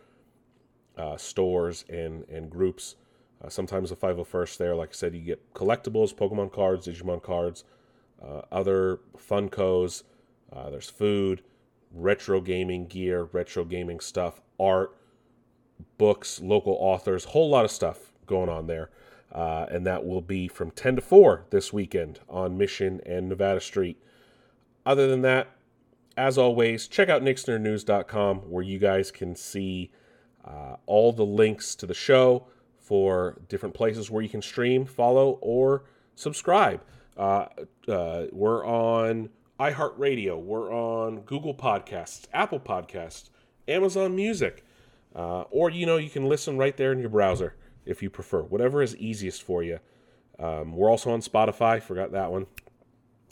uh, 0.96 1.18
stores 1.18 1.84
and 1.90 2.26
and 2.30 2.48
groups. 2.48 2.96
Uh, 3.44 3.50
sometimes 3.50 3.90
the 3.90 3.96
501st 3.96 4.56
there, 4.56 4.74
like 4.74 4.90
I 4.90 4.92
said, 4.92 5.14
you 5.14 5.20
get 5.20 5.52
collectibles, 5.52 6.14
Pokemon 6.14 6.52
cards, 6.52 6.86
Digimon 6.86 7.22
cards, 7.22 7.64
uh, 8.24 8.40
other 8.50 9.00
Funkos. 9.18 10.04
Uh, 10.50 10.70
there's 10.70 10.88
food 10.88 11.42
retro 11.92 12.40
gaming 12.40 12.86
gear, 12.86 13.28
retro 13.32 13.64
gaming 13.64 14.00
stuff, 14.00 14.40
art, 14.58 14.96
books, 15.98 16.40
local 16.40 16.76
authors, 16.80 17.24
whole 17.26 17.50
lot 17.50 17.64
of 17.64 17.70
stuff 17.70 18.12
going 18.26 18.48
on 18.48 18.66
there. 18.66 18.90
Uh, 19.30 19.66
and 19.70 19.86
that 19.86 20.04
will 20.04 20.20
be 20.20 20.46
from 20.46 20.70
10 20.70 20.96
to 20.96 21.02
4 21.02 21.46
this 21.50 21.72
weekend 21.72 22.20
on 22.28 22.58
Mission 22.58 23.00
and 23.06 23.28
Nevada 23.28 23.60
Street. 23.60 23.96
Other 24.84 25.08
than 25.08 25.22
that, 25.22 25.48
as 26.16 26.36
always, 26.36 26.86
check 26.86 27.08
out 27.08 27.22
nixnernews.com 27.22 28.38
where 28.50 28.62
you 28.62 28.78
guys 28.78 29.10
can 29.10 29.34
see 29.34 29.90
uh, 30.44 30.76
all 30.86 31.12
the 31.12 31.24
links 31.24 31.74
to 31.76 31.86
the 31.86 31.94
show 31.94 32.46
for 32.78 33.40
different 33.48 33.74
places 33.74 34.10
where 34.10 34.22
you 34.22 34.28
can 34.28 34.42
stream, 34.42 34.84
follow, 34.84 35.38
or 35.40 35.84
subscribe. 36.14 36.82
Uh, 37.16 37.46
uh, 37.88 38.24
we're 38.32 38.66
on 38.66 39.30
iHeartRadio. 39.60 40.40
We're 40.40 40.72
on 40.72 41.20
Google 41.20 41.54
Podcasts, 41.54 42.26
Apple 42.32 42.60
Podcasts, 42.60 43.30
Amazon 43.68 44.16
Music, 44.16 44.64
uh, 45.14 45.42
or 45.50 45.70
you 45.70 45.86
know 45.86 45.96
you 45.96 46.10
can 46.10 46.28
listen 46.28 46.58
right 46.58 46.76
there 46.76 46.92
in 46.92 46.98
your 46.98 47.10
browser 47.10 47.54
if 47.84 48.02
you 48.02 48.10
prefer. 48.10 48.42
Whatever 48.42 48.82
is 48.82 48.96
easiest 48.96 49.42
for 49.42 49.62
you. 49.62 49.78
Um, 50.38 50.76
we're 50.76 50.90
also 50.90 51.10
on 51.10 51.20
Spotify. 51.20 51.82
Forgot 51.82 52.12
that 52.12 52.32
one. 52.32 52.46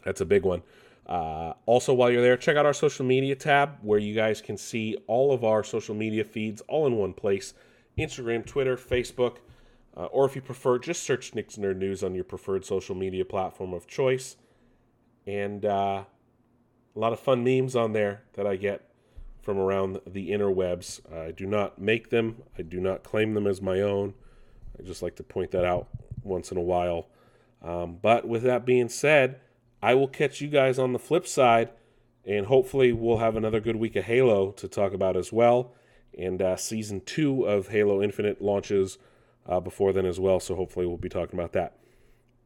That's 0.05 0.21
a 0.21 0.27
big 0.27 0.45
one. 0.45 0.63
Uh, 1.07 1.55
also, 1.67 1.93
while 1.93 2.11
you're 2.11 2.23
there, 2.23 2.37
check 2.37 2.57
out 2.57 2.67
our 2.67 2.73
social 2.73 3.05
media 3.05 3.35
tab 3.35 3.79
where 3.83 3.99
you 3.99 4.15
guys 4.15 4.41
can 4.41 4.57
see 4.57 4.97
all 5.07 5.33
of 5.33 5.43
our 5.43 5.65
social 5.65 5.95
media 5.95 6.23
feeds 6.23 6.61
all 6.69 6.87
in 6.87 6.97
one 6.97 7.13
place 7.13 7.55
Instagram, 7.99 8.47
Twitter, 8.47 8.77
Facebook, 8.77 9.39
uh, 9.97 10.05
or 10.07 10.25
if 10.25 10.37
you 10.37 10.41
prefer, 10.41 10.79
just 10.79 11.03
search 11.03 11.35
Nick's 11.35 11.57
Nerd 11.57 11.77
News 11.77 12.05
on 12.05 12.15
your 12.15 12.25
preferred 12.25 12.65
social 12.65 12.95
media 12.95 13.25
platform 13.25 13.75
of 13.75 13.87
choice. 13.87 14.37
And 15.27 15.65
uh, 15.65 16.05
a 16.95 16.99
lot 16.99 17.13
of 17.13 17.21
fun 17.21 17.45
memes 17.45 17.77
on 17.77 17.93
there 17.93 18.23
that 18.35 18.47
I 18.47 18.57
get 18.57 18.91
from 19.43 19.59
around 19.59 20.01
the 20.07 20.31
interwebs. 20.31 21.01
I 21.13 21.31
do 21.31 21.47
not 21.47 21.81
make 21.81 22.11
them, 22.11 22.43
I 22.59 22.63
do 22.63 22.81
not 22.81 23.03
claim 23.03 23.35
them 23.35 23.47
as 23.47 23.63
my 23.63 23.81
own. 23.81 24.15
I 24.79 24.83
just 24.83 25.03
like 25.03 25.17
to 25.17 25.23
point 25.23 25.51
that 25.53 25.65
out 25.65 25.89
once 26.23 26.51
in 26.51 26.59
a 26.59 26.63
while. 26.63 27.09
Um, 27.63 27.99
but 28.01 28.27
with 28.27 28.43
that 28.43 28.65
being 28.65 28.89
said, 28.89 29.41
I 29.83 29.95
will 29.95 30.09
catch 30.09 30.41
you 30.41 30.49
guys 30.49 30.79
on 30.79 30.93
the 30.93 30.99
flip 30.99 31.27
side, 31.27 31.71
and 32.25 32.47
hopefully, 32.47 32.93
we'll 32.93 33.19
have 33.19 33.37
another 33.37 33.61
good 33.61 33.77
week 33.77 33.97
of 33.97 34.05
Halo 34.05 34.53
to 34.53 34.69
talk 34.69 34.93
about 34.93 35.17
as 35.17 35.33
well. 35.33 35.73
And 36.19 36.43
uh, 36.43 36.57
season 36.57 37.01
two 37.01 37.45
of 37.45 37.69
Halo 37.69 38.03
Infinite 38.03 38.43
launches 38.43 38.99
uh, 39.47 39.61
before 39.61 39.93
then 39.93 40.05
as 40.05 40.21
well, 40.21 40.39
so 40.39 40.55
hopefully, 40.55 40.87
we'll 40.87 40.99
be 40.99 41.09
talking 41.09 41.39
about 41.39 41.53
that. 41.53 41.79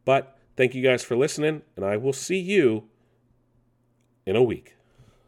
But 0.04 0.38
thank 0.56 0.74
you 0.74 0.82
guys 0.82 1.02
for 1.02 1.16
listening, 1.16 1.62
and 1.76 1.84
I 1.84 1.96
will 1.96 2.12
see 2.12 2.38
you 2.38 2.84
in 4.26 4.36
a 4.36 4.42
week. 4.42 4.76